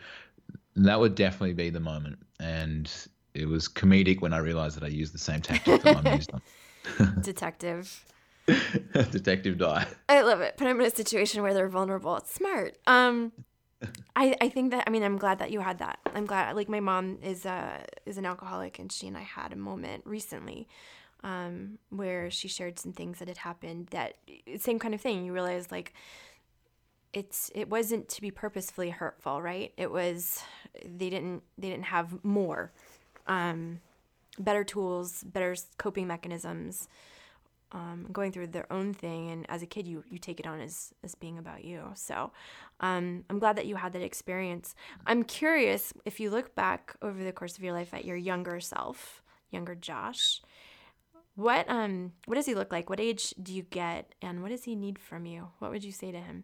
that 0.77 0.99
would 1.01 1.15
definitely 1.15 1.55
be 1.55 1.71
the 1.71 1.81
moment, 1.81 2.19
and 2.41 2.91
it 3.35 3.47
was 3.47 3.69
comedic 3.69 4.21
when 4.21 4.33
I 4.33 4.39
realized 4.39 4.77
that 4.77 4.85
I 4.85 4.89
used 4.89 5.15
the 5.15 5.19
same 5.19 5.41
tactic 5.41 5.83
that 5.83 6.05
mom 6.05 6.15
used 6.15 6.31
on. 6.33 7.21
Detective. 7.23 8.05
Detective 9.11 9.59
Di. 9.59 9.87
I 10.09 10.23
love 10.23 10.41
it. 10.41 10.57
Put 10.57 10.65
them 10.65 10.81
in 10.81 10.87
a 10.87 10.91
situation 10.91 11.43
where 11.43 11.53
they're 11.53 11.69
vulnerable. 11.69 12.17
It's 12.17 12.33
smart. 12.33 12.79
Um, 12.87 13.33
I, 14.17 14.35
I 14.41 14.49
think 14.49 14.73
that 14.73 14.85
I 14.87 14.91
mean 14.91 15.03
I'm 15.03 15.19
glad 15.19 15.39
that 15.39 15.51
you 15.51 15.61
had 15.61 15.79
that. 15.79 15.99
I'm 16.15 16.27
glad 16.27 16.57
like 16.57 16.69
my 16.69 16.81
mom 16.81 17.19
is 17.23 17.47
uh 17.47 17.85
is 18.07 18.19
an 18.19 18.27
alcoholic 18.27 18.79
and 18.79 18.91
she 18.91 19.07
and 19.07 19.17
I 19.17 19.23
had 19.23 19.53
a 19.53 19.57
moment 19.57 20.03
recently 20.05 20.67
um 21.23 21.79
where 21.91 22.31
she 22.31 22.49
shared 22.49 22.79
some 22.79 22.93
things 22.93 23.19
that 23.19 23.29
had 23.29 23.39
happened 23.39 23.89
that 23.89 24.15
same 24.59 24.79
kind 24.79 24.95
of 24.95 25.01
thing. 25.01 25.25
You 25.25 25.33
realize 25.33 25.71
like 25.71 25.95
it's 27.13 27.51
it 27.55 27.69
wasn't 27.69 28.09
to 28.11 28.21
be 28.21 28.31
purposefully 28.31 28.91
hurtful, 28.91 29.41
right? 29.41 29.73
It 29.77 29.91
was 29.91 30.43
they 30.85 31.11
didn't 31.11 31.43
they 31.57 31.71
didn't 31.71 31.87
have 31.87 32.23
more 32.25 32.73
um 33.27 33.81
better 34.39 34.65
tools, 34.65 35.25
better 35.25 35.57
coping 35.79 36.07
mechanisms 36.07 36.89
um, 37.73 38.07
going 38.13 38.33
through 38.33 38.47
their 38.49 38.73
own 38.73 38.95
thing. 38.95 39.31
And 39.31 39.47
as 39.49 39.63
a 39.63 39.67
kid 39.67 39.87
you 39.87 40.05
you 40.09 40.19
take 40.19 40.41
it 40.41 40.47
on 40.47 40.61
as 40.61 40.93
as 41.03 41.15
being 41.15 41.39
about 41.39 41.65
you. 41.65 41.91
So 41.95 42.33
um, 42.81 43.25
i'm 43.29 43.39
glad 43.39 43.57
that 43.57 43.67
you 43.67 43.77
had 43.77 43.93
that 43.95 44.03
experience. 44.03 44.75
I'm 45.07 45.25
curious 45.25 45.93
if 46.05 46.21
you 46.21 46.31
look 46.31 46.55
back 46.55 46.95
over 47.03 47.23
the 47.23 47.33
course 47.33 47.57
of 47.57 47.65
your 47.65 47.73
life 47.73 47.93
at 47.95 48.05
your 48.05 48.17
younger 48.17 48.61
self 48.61 49.23
younger 49.51 49.75
josh 49.75 50.43
what 51.39 51.71
um 51.71 52.13
what 52.27 52.35
does 52.35 52.47
he 52.47 52.55
look 52.57 52.73
like? 52.73 52.91
What 52.91 52.99
age 52.99 53.33
do 53.41 53.55
you 53.55 53.63
get? 53.63 54.13
And 54.21 54.43
what 54.43 54.49
does 54.49 54.65
he 54.65 54.75
need 54.75 54.99
from 54.99 55.25
you? 55.25 55.51
What 55.61 55.71
would 55.71 55.85
you 55.85 55.93
say 55.93 56.11
to 56.11 56.19
him 56.19 56.43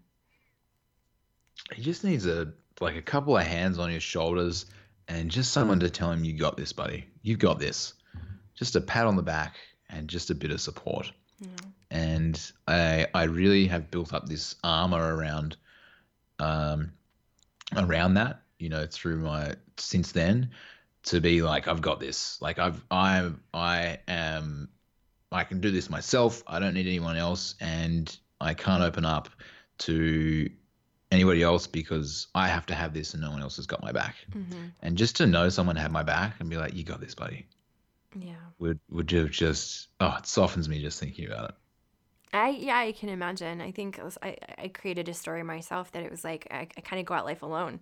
he 1.73 1.83
just 1.83 2.05
needs 2.05 2.27
a 2.27 2.53
like 2.81 2.97
a 2.97 3.03
couple 3.03 3.37
of 3.37 3.45
hands 3.47 3.79
on 3.79 3.91
his 3.91 4.03
shoulders 4.03 4.67
and 5.07 5.31
just 5.31 5.53
someone 5.53 5.81
to 5.81 5.91
tell 5.91 6.11
him 6.11 6.25
you 6.25 6.33
got 6.33 6.57
this 6.57 6.73
buddy 6.73 7.07
You've 7.25 7.39
got 7.39 7.59
this 7.59 7.95
just 8.55 8.77
a 8.77 8.81
pat 8.81 9.07
on 9.07 9.17
the 9.17 9.23
back 9.23 9.57
and 9.89 10.09
just 10.09 10.31
a 10.31 10.35
bit 10.35 10.51
of 10.51 10.61
support. 10.61 11.11
Mm. 11.43 11.73
And 11.91 12.53
I 12.69 13.07
I 13.15 13.25
really 13.25 13.67
have 13.67 13.91
built 13.91 14.13
up 14.13 14.29
this 14.29 14.57
armor 14.63 15.17
around 15.17 15.57
um 16.39 16.93
around 17.75 18.15
that, 18.15 18.43
you 18.59 18.69
know, 18.69 18.87
through 18.87 19.19
my 19.19 19.55
since 19.79 20.13
then 20.13 20.51
to 21.05 21.21
be 21.21 21.41
like 21.41 21.67
I've 21.67 21.81
got 21.81 21.99
this. 21.99 22.41
Like 22.43 22.59
I've 22.59 22.85
I 22.91 23.31
I 23.55 23.99
am 24.07 24.69
I 25.33 25.45
can 25.45 25.61
do 25.61 25.71
this 25.71 25.89
myself. 25.89 26.43
I 26.47 26.59
don't 26.59 26.75
need 26.75 26.87
anyone 26.87 27.17
else 27.17 27.55
and 27.59 28.15
I 28.39 28.53
can't 28.53 28.83
open 28.83 29.07
up 29.07 29.31
to 29.79 30.51
anybody 31.11 31.43
else 31.43 31.67
because 31.67 32.27
I 32.35 32.49
have 32.49 32.67
to 32.67 32.75
have 32.75 32.93
this 32.95 33.15
and 33.15 33.23
no 33.23 33.31
one 33.31 33.43
else 33.43 33.57
has 33.57 33.67
got 33.67 33.83
my 33.83 33.93
back. 33.93 34.17
Mm-hmm. 34.33 34.67
And 34.83 34.97
just 34.97 35.17
to 35.17 35.27
know 35.27 35.49
someone 35.49 35.77
had 35.77 35.93
my 35.93 36.03
back 36.03 36.35
and 36.41 36.51
be 36.51 36.57
like, 36.57 36.75
you 36.75 36.85
got 36.85 37.01
this, 37.01 37.15
buddy 37.15 37.47
yeah 38.21 38.35
would 38.59 38.79
would 38.91 39.11
have 39.11 39.31
just 39.31 39.89
oh 40.01 40.15
it 40.19 40.27
softens 40.27 40.69
me 40.69 40.81
just 40.81 41.01
thinking 41.01 41.27
about 41.27 41.51
it 41.51 41.55
I 42.33 42.49
yeah 42.51 42.79
I 42.79 42.93
can 42.93 43.09
imagine 43.09 43.61
I 43.61 43.71
think 43.71 44.01
was, 44.03 44.19
I 44.23 44.37
I 44.59 44.69
created 44.69 45.09
a 45.09 45.15
story 45.15 45.43
myself 45.43 45.93
that 45.93 46.03
it 46.03 46.11
was 46.11 46.25
like 46.25 46.47
I, 46.51 46.69
I 46.77 46.81
kind 46.81 47.01
of 47.01 47.07
go 47.07 47.15
out 47.15 47.25
life 47.25 47.43
alone 47.43 47.81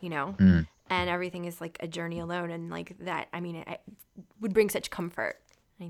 you 0.00 0.10
know 0.10 0.34
mm. 0.38 0.66
and 0.90 1.10
everything 1.10 1.44
is 1.44 1.60
like 1.60 1.76
a 1.80 1.86
journey 1.86 2.18
alone 2.18 2.50
and 2.50 2.70
like 2.70 2.96
that 3.00 3.28
I 3.32 3.40
mean 3.40 3.56
it, 3.56 3.68
it 3.68 3.80
would 4.40 4.52
bring 4.52 4.70
such 4.70 4.90
comfort 4.90 5.40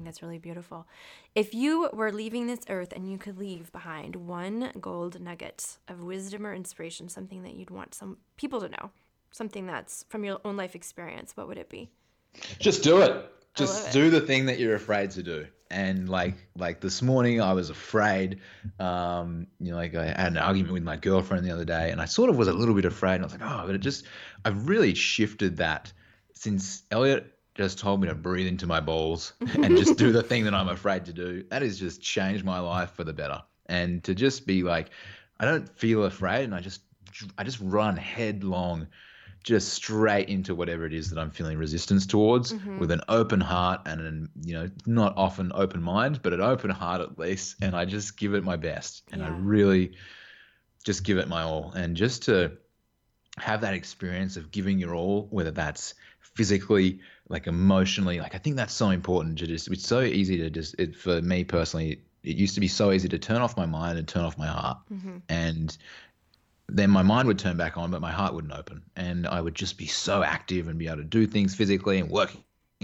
That's 0.05 0.22
really 0.22 0.38
beautiful. 0.38 0.86
If 1.34 1.55
you 1.55 1.90
were 1.93 2.12
leaving 2.12 2.47
this 2.47 2.61
earth 2.68 2.93
and 2.93 3.11
you 3.11 3.18
could 3.18 3.38
leave 3.38 3.70
behind 3.72 4.16
one 4.16 4.72
gold 4.80 5.20
nugget 5.20 5.78
of 5.88 6.03
wisdom 6.03 6.47
or 6.47 6.55
inspiration, 6.55 7.09
something 7.09 7.43
that 7.43 7.55
you'd 7.55 7.70
want 7.70 7.95
some 7.95 8.18
people 8.36 8.61
to 8.61 8.68
know, 8.68 8.90
something 9.30 9.66
that's 9.66 10.05
from 10.09 10.24
your 10.24 10.40
own 10.45 10.57
life 10.57 10.74
experience, 10.74 11.36
what 11.36 11.49
would 11.49 11.59
it 11.59 11.68
be? 11.68 11.90
Just 12.59 12.82
do 12.82 13.03
it 13.03 13.30
just 13.55 13.93
do 13.93 14.11
the 14.11 14.20
thing 14.20 14.47
that 14.47 14.59
you're 14.59 14.74
afraid 14.74 15.11
to 15.11 15.22
do 15.22 15.47
and 15.70 16.09
like 16.09 16.34
like 16.57 16.80
this 16.80 17.03
morning 17.03 17.40
i 17.40 17.53
was 17.53 17.70
afraid 17.70 18.40
um 18.78 19.47
you 19.61 19.70
know 19.70 19.76
like 19.76 19.95
i 19.95 20.07
had 20.07 20.32
an 20.32 20.38
argument 20.38 20.72
with 20.72 20.82
my 20.82 20.97
girlfriend 20.97 21.45
the 21.45 21.51
other 21.51 21.64
day 21.64 21.90
and 21.90 22.01
i 22.01 22.05
sort 22.05 22.30
of 22.30 22.36
was 22.36 22.49
a 22.49 22.53
little 22.53 22.74
bit 22.74 22.84
afraid 22.84 23.16
and 23.16 23.24
i 23.24 23.26
was 23.26 23.32
like 23.32 23.43
oh 23.43 23.64
but 23.66 23.74
it 23.74 23.78
just 23.78 24.07
i've 24.45 24.68
really 24.68 24.95
shifted 24.95 25.59
that 25.59 25.93
since 26.34 26.82
Elliott 26.90 27.32
just 27.55 27.78
told 27.78 28.00
me 28.00 28.09
to 28.09 28.14
breathe 28.14 28.46
into 28.46 28.66
my 28.66 28.80
balls 28.80 29.34
and 29.40 29.76
just 29.76 29.98
do 29.98 30.12
the 30.12 30.22
thing 30.22 30.44
that 30.44 30.55
i'm 30.55 30.68
afraid 30.68 31.05
to 31.05 31.12
do 31.12 31.44
that 31.50 31.62
has 31.62 31.78
just 31.78 32.00
changed 32.03 32.44
my 32.44 32.59
life 32.59 32.90
for 32.92 33.05
the 33.05 33.12
better 33.12 33.42
and 33.66 34.03
to 34.05 34.14
just 34.14 34.46
be 34.46 34.62
like 34.62 34.90
i 35.40 35.44
don't 35.44 35.68
feel 35.78 36.05
afraid 36.05 36.44
and 36.44 36.55
i 36.55 36.61
just 36.61 36.82
i 37.38 37.44
just 37.44 37.59
run 37.61 37.96
headlong 37.96 38.86
just 39.42 39.70
straight 39.70 40.28
into 40.28 40.55
whatever 40.55 40.86
it 40.86 40.92
is 40.92 41.11
that 41.11 41.18
I'm 41.18 41.30
feeling 41.30 41.59
resistance 41.59 42.07
towards 42.07 42.53
mm-hmm. 42.53 42.78
with 42.78 42.90
an 42.90 43.00
open 43.09 43.40
heart 43.40 43.80
and 43.86 44.00
an, 44.00 44.28
you 44.44 44.55
know, 44.55 44.70
not 44.86 45.14
often 45.16 45.50
open 45.55 45.82
mind, 45.82 46.20
but 46.22 46.32
an 46.32 46.40
open 46.40 46.70
heart 46.70 47.00
at 47.00 47.18
least. 47.18 47.57
And 47.61 47.74
I 47.74 47.84
just 47.84 48.16
give 48.16 48.34
it 48.34 48.44
my 48.44 48.57
best 48.57 49.03
and 49.11 49.20
yeah. 49.20 49.28
I 49.28 49.30
really 49.30 49.94
just 50.84 51.03
give 51.05 51.18
it 51.18 51.28
my 51.28 51.42
all. 51.42 51.72
And 51.72 51.96
just 51.96 52.24
to 52.24 52.53
have 53.38 53.62
that 53.62 53.74
experience 53.74 54.36
of 54.36 54.50
giving 54.50 54.78
your 54.78 54.94
all, 54.94 55.26
whether 55.30 55.50
that's 55.50 55.94
physically, 56.20 57.00
like 57.33 57.47
emotionally, 57.47 58.20
like 58.20 58.35
I 58.35 58.39
think 58.39 58.57
that's 58.57 58.74
so 58.74 58.91
important 58.91 59.39
to 59.39 59.47
just, 59.47 59.68
it's 59.68 59.87
so 59.87 60.03
easy 60.03 60.37
to 60.37 60.51
just, 60.51 60.76
it, 60.78 60.95
for 60.95 61.22
me 61.22 61.43
personally, 61.45 62.03
it 62.22 62.37
used 62.37 62.55
to 62.55 62.61
be 62.61 62.68
so 62.68 62.93
easy 62.93 63.09
to 63.09 63.18
turn 63.18 63.39
off 63.39 63.57
my 63.57 63.66
mind 63.66 63.99
and 63.99 64.07
turn 64.07 64.24
off 64.24 64.37
my 64.37 64.47
heart. 64.47 64.78
Mm-hmm. 64.93 65.16
And 65.30 65.76
then 66.68 66.91
my 66.91 67.03
mind 67.03 67.26
would 67.28 67.39
turn 67.39 67.57
back 67.57 67.76
on, 67.76 67.91
but 67.91 68.01
my 68.01 68.12
heart 68.12 68.35
wouldn't 68.35 68.53
open. 68.53 68.83
And 68.97 69.26
I 69.26 69.41
would 69.41 69.55
just 69.55 69.78
be 69.78 69.87
so 69.87 70.22
active 70.22 70.68
and 70.68 70.78
be 70.78 70.87
able 70.87 70.99
to 70.99 71.05
do 71.05 71.26
things 71.26 71.55
physically 71.55 71.99
and 71.99 72.11
working 72.11 72.43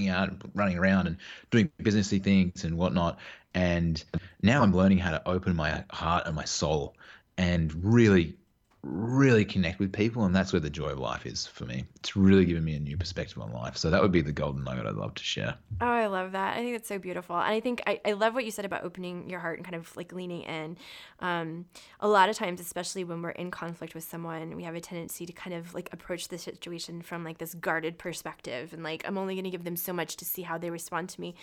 out 0.08 0.30
and 0.30 0.50
running 0.54 0.78
around 0.78 1.08
and 1.08 1.18
doing 1.50 1.70
businessy 1.82 2.22
things 2.22 2.64
and 2.64 2.78
whatnot. 2.78 3.18
And 3.54 4.02
now 4.42 4.62
I'm 4.62 4.74
learning 4.74 4.98
how 4.98 5.10
to 5.10 5.28
open 5.28 5.54
my 5.54 5.84
heart 5.90 6.26
and 6.26 6.34
my 6.34 6.44
soul 6.44 6.96
and 7.36 7.72
really 7.84 8.34
really 8.82 9.44
connect 9.44 9.80
with 9.80 9.92
people 9.92 10.24
and 10.24 10.34
that's 10.34 10.52
where 10.52 10.60
the 10.60 10.70
joy 10.70 10.90
of 10.90 10.98
life 10.98 11.26
is 11.26 11.46
for 11.46 11.64
me. 11.64 11.84
It's 11.96 12.14
really 12.14 12.44
given 12.44 12.64
me 12.64 12.76
a 12.76 12.80
new 12.80 12.96
perspective 12.96 13.40
on 13.42 13.52
life. 13.52 13.76
So 13.76 13.90
that 13.90 14.00
would 14.00 14.12
be 14.12 14.20
the 14.20 14.32
golden 14.32 14.62
nugget 14.62 14.86
i'd 14.86 14.94
love 14.94 15.14
to 15.14 15.22
share. 15.24 15.56
Oh 15.80 15.86
i 15.86 16.06
love 16.06 16.32
that. 16.32 16.56
I 16.56 16.60
think 16.60 16.72
that's 16.72 16.88
so 16.88 16.98
beautiful. 16.98 17.36
And 17.36 17.52
i 17.52 17.58
think 17.58 17.82
i, 17.86 18.00
I 18.04 18.12
love 18.12 18.34
what 18.34 18.44
you 18.44 18.52
said 18.52 18.64
about 18.64 18.84
opening 18.84 19.28
your 19.28 19.40
heart 19.40 19.58
and 19.58 19.64
kind 19.64 19.74
of 19.74 19.94
like 19.96 20.12
leaning 20.12 20.42
in. 20.42 20.76
Um, 21.18 21.66
a 21.98 22.08
lot 22.08 22.28
of 22.28 22.36
times 22.36 22.60
especially 22.60 23.02
when 23.02 23.20
we're 23.20 23.30
in 23.30 23.50
conflict 23.50 23.94
with 23.94 24.04
someone 24.04 24.54
we 24.56 24.62
have 24.62 24.76
a 24.76 24.80
tendency 24.80 25.26
to 25.26 25.32
kind 25.32 25.54
of 25.54 25.74
like 25.74 25.88
approach 25.92 26.28
the 26.28 26.38
situation 26.38 27.02
from 27.02 27.24
like 27.24 27.38
this 27.38 27.54
guarded 27.54 27.98
perspective 27.98 28.72
and 28.72 28.84
like 28.84 29.02
i'm 29.06 29.18
only 29.18 29.34
going 29.34 29.44
to 29.44 29.50
give 29.50 29.64
them 29.64 29.76
so 29.76 29.92
much 29.92 30.16
to 30.18 30.24
see 30.24 30.42
how 30.42 30.56
they 30.56 30.70
respond 30.70 31.08
to 31.08 31.20
me. 31.20 31.34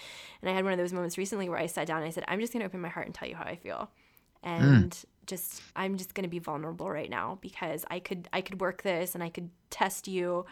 And 0.41 0.49
i 0.49 0.53
had 0.53 0.63
one 0.63 0.71
of 0.71 0.79
those 0.79 0.93
moments 0.93 1.17
recently 1.17 1.49
where 1.49 1.59
i 1.59 1.65
sat 1.65 1.87
down 1.87 1.97
and 1.97 2.07
i 2.07 2.11
said 2.11 2.23
i'm 2.29 2.39
just 2.39 2.53
going 2.53 2.61
to 2.61 2.65
open 2.65 2.79
my 2.79 2.89
heart 2.89 3.07
and 3.07 3.13
tell 3.13 3.27
you 3.27 3.35
how 3.35 3.43
i 3.43 3.57
feel. 3.57 3.89
And 4.41 4.91
mm 4.91 5.05
just 5.25 5.61
I'm 5.75 5.97
just 5.97 6.13
going 6.13 6.23
to 6.23 6.29
be 6.29 6.39
vulnerable 6.39 6.89
right 6.89 7.09
now 7.09 7.37
because 7.41 7.85
I 7.89 7.99
could 7.99 8.27
I 8.33 8.41
could 8.41 8.61
work 8.61 8.83
this 8.83 9.15
and 9.15 9.23
I 9.23 9.29
could 9.29 9.49
test 9.69 10.07
you, 10.07 10.45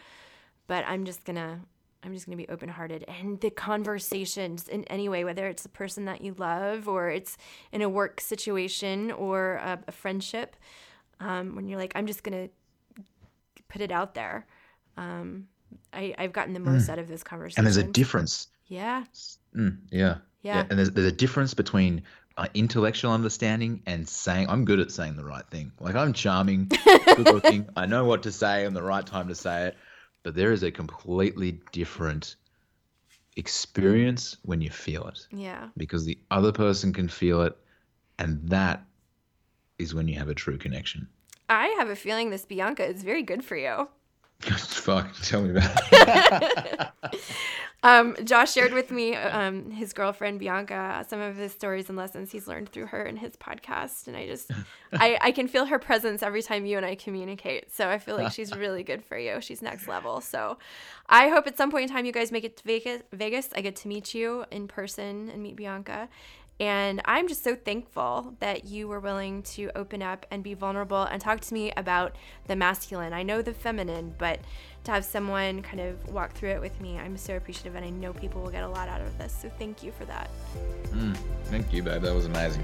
but 0.66 0.84
I'm 0.86 1.04
just 1.04 1.24
going 1.24 1.36
to 1.36 1.60
I'm 2.04 2.12
just 2.12 2.26
going 2.26 2.36
to 2.36 2.44
be 2.44 2.48
open 2.50 2.68
hearted. 2.68 3.04
And 3.08 3.40
the 3.40 3.50
conversations 3.50 4.68
in 4.68 4.84
any 4.84 5.08
way, 5.08 5.24
whether 5.24 5.48
it's 5.48 5.62
the 5.62 5.68
person 5.70 6.04
that 6.04 6.20
you 6.20 6.34
love 6.36 6.86
or 6.86 7.08
it's 7.08 7.38
in 7.72 7.80
a 7.80 7.88
work 7.88 8.20
situation 8.20 9.10
or 9.10 9.54
a, 9.54 9.78
a 9.88 9.92
friendship, 9.92 10.56
um, 11.20 11.56
when 11.56 11.68
you're 11.68 11.78
like, 11.78 11.92
I'm 11.94 12.06
just 12.06 12.22
going 12.22 12.48
to 12.48 13.02
put 13.68 13.80
it 13.80 13.90
out 13.90 14.14
there. 14.14 14.46
Um, 14.96 15.48
I, 15.92 16.14
I've 16.18 16.32
gotten 16.32 16.52
the 16.52 16.60
most 16.60 16.88
mm. 16.88 16.90
out 16.90 16.98
of 16.98 17.08
this 17.08 17.22
conversation. 17.22 17.60
And 17.60 17.66
there's 17.66 17.78
a 17.78 17.90
difference. 17.90 18.48
Yeah. 18.66 19.04
Mm, 19.56 19.78
yeah. 19.90 20.16
yeah. 20.42 20.56
yeah. 20.56 20.66
And 20.68 20.78
there's, 20.78 20.90
there's 20.90 21.06
a 21.06 21.12
difference 21.12 21.54
between 21.54 22.02
Uh, 22.36 22.48
intellectual 22.52 23.12
understanding 23.12 23.80
and 23.86 24.08
saying 24.08 24.48
I'm 24.48 24.64
good 24.64 24.80
at 24.80 24.90
saying 24.90 25.14
the 25.14 25.24
right 25.24 25.48
thing. 25.50 25.70
Like 25.78 25.94
I'm 25.94 26.12
charming, 26.12 26.66
good 27.06 27.26
looking. 27.26 27.68
I 27.76 27.86
know 27.86 28.04
what 28.04 28.24
to 28.24 28.32
say 28.32 28.64
and 28.64 28.74
the 28.74 28.82
right 28.82 29.06
time 29.06 29.28
to 29.28 29.36
say 29.36 29.68
it. 29.68 29.76
But 30.24 30.34
there 30.34 30.50
is 30.50 30.64
a 30.64 30.72
completely 30.72 31.60
different 31.70 32.34
experience 33.36 34.36
when 34.42 34.60
you 34.60 34.70
feel 34.70 35.06
it. 35.06 35.26
Yeah. 35.30 35.68
Because 35.76 36.04
the 36.04 36.18
other 36.30 36.50
person 36.50 36.92
can 36.92 37.08
feel 37.08 37.42
it, 37.42 37.56
and 38.18 38.48
that 38.48 38.84
is 39.78 39.94
when 39.94 40.08
you 40.08 40.18
have 40.18 40.28
a 40.28 40.34
true 40.34 40.58
connection. 40.58 41.08
I 41.48 41.68
have 41.78 41.90
a 41.90 41.96
feeling 41.96 42.30
this 42.30 42.46
Bianca 42.46 42.84
is 42.84 43.02
very 43.02 43.22
good 43.22 43.44
for 43.44 43.56
you. 43.56 43.88
Fuck, 44.40 45.14
tell 45.22 45.42
me 45.42 45.50
about 45.50 45.70
it. 45.92 46.88
um, 47.82 48.14
Josh 48.24 48.52
shared 48.52 48.74
with 48.74 48.90
me 48.90 49.14
um, 49.14 49.70
his 49.70 49.94
girlfriend 49.94 50.38
Bianca 50.38 51.06
some 51.08 51.20
of 51.20 51.36
his 51.36 51.52
stories 51.52 51.88
and 51.88 51.96
lessons 51.96 52.30
he's 52.30 52.46
learned 52.46 52.68
through 52.68 52.86
her 52.86 53.04
in 53.04 53.16
his 53.16 53.36
podcast, 53.36 54.06
and 54.06 54.16
I 54.16 54.26
just 54.26 54.50
I, 54.92 55.18
I 55.20 55.32
can 55.32 55.48
feel 55.48 55.64
her 55.64 55.78
presence 55.78 56.22
every 56.22 56.42
time 56.42 56.66
you 56.66 56.76
and 56.76 56.84
I 56.84 56.94
communicate. 56.94 57.74
So 57.74 57.88
I 57.88 57.98
feel 57.98 58.16
like 58.16 58.32
she's 58.32 58.54
really 58.56 58.82
good 58.82 59.02
for 59.02 59.16
you. 59.16 59.40
She's 59.40 59.62
next 59.62 59.88
level. 59.88 60.20
So 60.20 60.58
I 61.08 61.28
hope 61.28 61.46
at 61.46 61.56
some 61.56 61.70
point 61.70 61.84
in 61.84 61.96
time 61.96 62.04
you 62.04 62.12
guys 62.12 62.30
make 62.30 62.44
it 62.44 62.58
to 62.58 62.64
Vegas. 62.64 63.02
Vegas, 63.12 63.48
I 63.54 63.62
get 63.62 63.76
to 63.76 63.88
meet 63.88 64.12
you 64.14 64.44
in 64.50 64.68
person 64.68 65.30
and 65.30 65.42
meet 65.42 65.56
Bianca, 65.56 66.08
and 66.60 67.02
I'm 67.04 67.26
just 67.26 67.42
so 67.42 67.56
thankful 67.56 68.34
that 68.38 68.64
you 68.64 68.86
were 68.86 69.00
willing 69.00 69.42
to 69.42 69.70
open 69.74 70.02
up 70.02 70.24
and 70.30 70.42
be 70.42 70.54
vulnerable 70.54 71.02
and 71.02 71.20
talk 71.20 71.40
to 71.40 71.54
me 71.54 71.72
about 71.76 72.14
the 72.46 72.54
masculine. 72.54 73.12
I 73.12 73.24
know 73.24 73.42
the 73.42 73.52
feminine, 73.52 74.14
but 74.18 74.40
to 74.84 74.92
have 74.92 75.04
someone 75.04 75.62
kind 75.62 75.80
of 75.80 76.08
walk 76.08 76.32
through 76.32 76.50
it 76.50 76.60
with 76.60 76.80
me, 76.80 76.96
I'm 76.96 77.16
so 77.16 77.36
appreciative. 77.36 77.74
And 77.74 77.84
I 77.84 77.90
know 77.90 78.12
people 78.12 78.40
will 78.40 78.50
get 78.50 78.62
a 78.62 78.68
lot 78.68 78.88
out 78.88 79.00
of 79.00 79.18
this. 79.18 79.36
So 79.40 79.50
thank 79.58 79.82
you 79.82 79.90
for 79.98 80.04
that. 80.04 80.30
Mm, 80.90 81.16
thank 81.46 81.72
you, 81.72 81.82
babe. 81.82 82.02
That 82.02 82.14
was 82.14 82.26
amazing. 82.26 82.62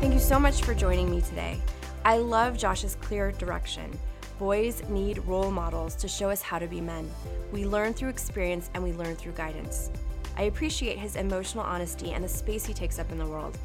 Thank 0.00 0.14
you 0.14 0.20
so 0.20 0.38
much 0.38 0.62
for 0.62 0.72
joining 0.72 1.10
me 1.10 1.20
today. 1.20 1.60
I 2.08 2.16
love 2.16 2.56
Josh's 2.56 2.94
clear 2.94 3.32
direction. 3.32 3.90
Boys 4.38 4.82
need 4.88 5.18
role 5.26 5.50
models 5.50 5.94
to 5.96 6.08
show 6.08 6.30
us 6.30 6.40
how 6.40 6.58
to 6.58 6.66
be 6.66 6.80
men. 6.80 7.06
We 7.52 7.66
learn 7.66 7.92
through 7.92 8.08
experience 8.08 8.70
and 8.72 8.82
we 8.82 8.94
learn 8.94 9.14
through 9.14 9.32
guidance. 9.32 9.90
I 10.34 10.44
appreciate 10.44 10.98
his 10.98 11.16
emotional 11.16 11.64
honesty 11.64 12.12
and 12.12 12.24
the 12.24 12.28
space 12.30 12.64
he 12.64 12.72
takes 12.72 12.98
up 12.98 13.12
in 13.12 13.18
the 13.18 13.26
world. 13.26 13.58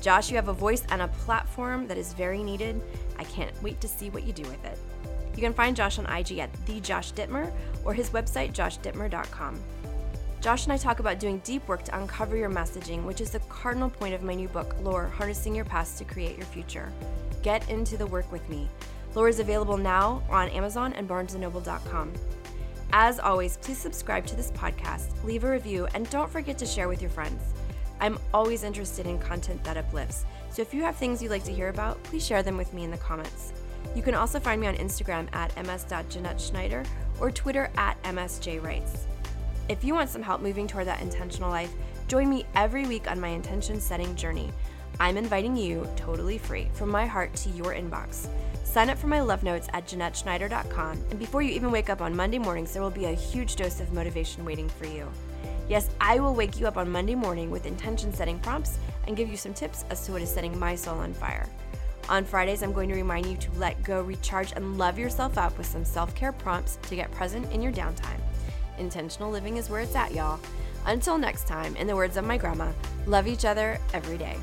Josh, 0.00 0.30
you 0.30 0.36
have 0.36 0.48
a 0.48 0.54
voice 0.54 0.84
and 0.88 1.02
a 1.02 1.08
platform 1.08 1.86
that 1.86 1.98
is 1.98 2.14
very 2.14 2.42
needed. 2.42 2.80
I 3.18 3.24
can't 3.24 3.62
wait 3.62 3.78
to 3.82 3.88
see 3.88 4.08
what 4.08 4.22
you 4.22 4.32
do 4.32 4.44
with 4.44 4.64
it. 4.64 4.78
You 5.36 5.42
can 5.42 5.52
find 5.52 5.76
Josh 5.76 5.98
on 5.98 6.06
IG 6.06 6.38
at 6.38 6.50
the 6.64 6.80
Josh 6.80 7.12
Dittmer 7.12 7.52
or 7.84 7.92
his 7.92 8.08
website 8.08 8.54
joshdittmer.com. 8.54 9.60
Josh 10.42 10.64
and 10.64 10.72
I 10.72 10.76
talk 10.76 10.98
about 10.98 11.20
doing 11.20 11.38
deep 11.44 11.68
work 11.68 11.84
to 11.84 11.96
uncover 11.96 12.36
your 12.36 12.50
messaging, 12.50 13.04
which 13.04 13.20
is 13.20 13.30
the 13.30 13.38
cardinal 13.48 13.88
point 13.88 14.12
of 14.12 14.24
my 14.24 14.34
new 14.34 14.48
book, 14.48 14.74
Lore 14.82 15.06
Harnessing 15.06 15.54
Your 15.54 15.64
Past 15.64 15.98
to 15.98 16.04
Create 16.04 16.36
Your 16.36 16.46
Future. 16.46 16.92
Get 17.42 17.70
into 17.70 17.96
the 17.96 18.08
work 18.08 18.30
with 18.32 18.48
me. 18.48 18.68
Lore 19.14 19.28
is 19.28 19.38
available 19.38 19.76
now 19.76 20.20
on 20.28 20.48
Amazon 20.48 20.94
and 20.94 21.08
BarnesandNoble.com. 21.08 22.12
As 22.92 23.20
always, 23.20 23.56
please 23.58 23.78
subscribe 23.78 24.26
to 24.26 24.34
this 24.34 24.50
podcast, 24.50 25.12
leave 25.22 25.44
a 25.44 25.50
review, 25.50 25.86
and 25.94 26.10
don't 26.10 26.28
forget 26.28 26.58
to 26.58 26.66
share 26.66 26.88
with 26.88 27.00
your 27.00 27.10
friends. 27.10 27.40
I'm 28.00 28.18
always 28.34 28.64
interested 28.64 29.06
in 29.06 29.20
content 29.20 29.62
that 29.62 29.76
uplifts, 29.76 30.24
so 30.50 30.60
if 30.60 30.74
you 30.74 30.82
have 30.82 30.96
things 30.96 31.22
you'd 31.22 31.30
like 31.30 31.44
to 31.44 31.52
hear 31.52 31.68
about, 31.68 32.02
please 32.02 32.26
share 32.26 32.42
them 32.42 32.56
with 32.56 32.74
me 32.74 32.82
in 32.82 32.90
the 32.90 32.98
comments. 32.98 33.52
You 33.94 34.02
can 34.02 34.16
also 34.16 34.40
find 34.40 34.60
me 34.60 34.66
on 34.66 34.74
Instagram 34.74 35.32
at 35.32 35.54
ms.jeanetteschneider 35.64 36.84
or 37.20 37.30
Twitter 37.30 37.70
at 37.76 38.02
msjwrites. 38.02 39.06
If 39.68 39.84
you 39.84 39.94
want 39.94 40.10
some 40.10 40.22
help 40.22 40.40
moving 40.40 40.66
toward 40.66 40.86
that 40.88 41.00
intentional 41.00 41.50
life, 41.50 41.72
join 42.08 42.28
me 42.28 42.44
every 42.54 42.86
week 42.86 43.10
on 43.10 43.20
my 43.20 43.28
intention 43.28 43.80
setting 43.80 44.14
journey. 44.16 44.50
I'm 44.98 45.16
inviting 45.16 45.56
you, 45.56 45.88
totally 45.96 46.36
free, 46.36 46.68
from 46.74 46.90
my 46.90 47.06
heart 47.06 47.34
to 47.36 47.50
your 47.50 47.74
inbox. 47.74 48.28
Sign 48.64 48.90
up 48.90 48.98
for 48.98 49.06
my 49.06 49.20
love 49.20 49.42
notes 49.42 49.68
at 49.72 49.86
JeanetteSchneider.com, 49.86 51.04
and 51.10 51.18
before 51.18 51.42
you 51.42 51.52
even 51.52 51.70
wake 51.70 51.90
up 51.90 52.00
on 52.00 52.14
Monday 52.14 52.38
mornings, 52.38 52.72
there 52.72 52.82
will 52.82 52.90
be 52.90 53.06
a 53.06 53.12
huge 53.12 53.56
dose 53.56 53.80
of 53.80 53.92
motivation 53.92 54.44
waiting 54.44 54.68
for 54.68 54.86
you. 54.86 55.08
Yes, 55.68 55.90
I 56.00 56.18
will 56.18 56.34
wake 56.34 56.58
you 56.58 56.66
up 56.66 56.76
on 56.76 56.90
Monday 56.90 57.14
morning 57.14 57.50
with 57.50 57.66
intention 57.66 58.12
setting 58.12 58.38
prompts 58.40 58.78
and 59.06 59.16
give 59.16 59.28
you 59.28 59.36
some 59.36 59.54
tips 59.54 59.84
as 59.90 60.04
to 60.06 60.12
what 60.12 60.22
is 60.22 60.30
setting 60.30 60.58
my 60.58 60.74
soul 60.74 60.98
on 60.98 61.14
fire. 61.14 61.48
On 62.08 62.24
Fridays, 62.24 62.62
I'm 62.62 62.72
going 62.72 62.88
to 62.88 62.96
remind 62.96 63.26
you 63.26 63.36
to 63.36 63.50
let 63.58 63.82
go, 63.84 64.02
recharge, 64.02 64.52
and 64.52 64.76
love 64.76 64.98
yourself 64.98 65.38
up 65.38 65.56
with 65.56 65.66
some 65.66 65.84
self 65.84 66.14
care 66.14 66.32
prompts 66.32 66.78
to 66.88 66.96
get 66.96 67.12
present 67.12 67.50
in 67.52 67.62
your 67.62 67.72
downtime. 67.72 68.20
Intentional 68.82 69.30
living 69.30 69.58
is 69.58 69.70
where 69.70 69.80
it's 69.80 69.94
at, 69.94 70.12
y'all. 70.12 70.40
Until 70.86 71.16
next 71.16 71.46
time, 71.46 71.76
in 71.76 71.86
the 71.86 71.94
words 71.94 72.16
of 72.16 72.24
my 72.24 72.36
grandma, 72.36 72.72
love 73.06 73.28
each 73.28 73.44
other 73.44 73.78
every 73.94 74.18
day. 74.18 74.36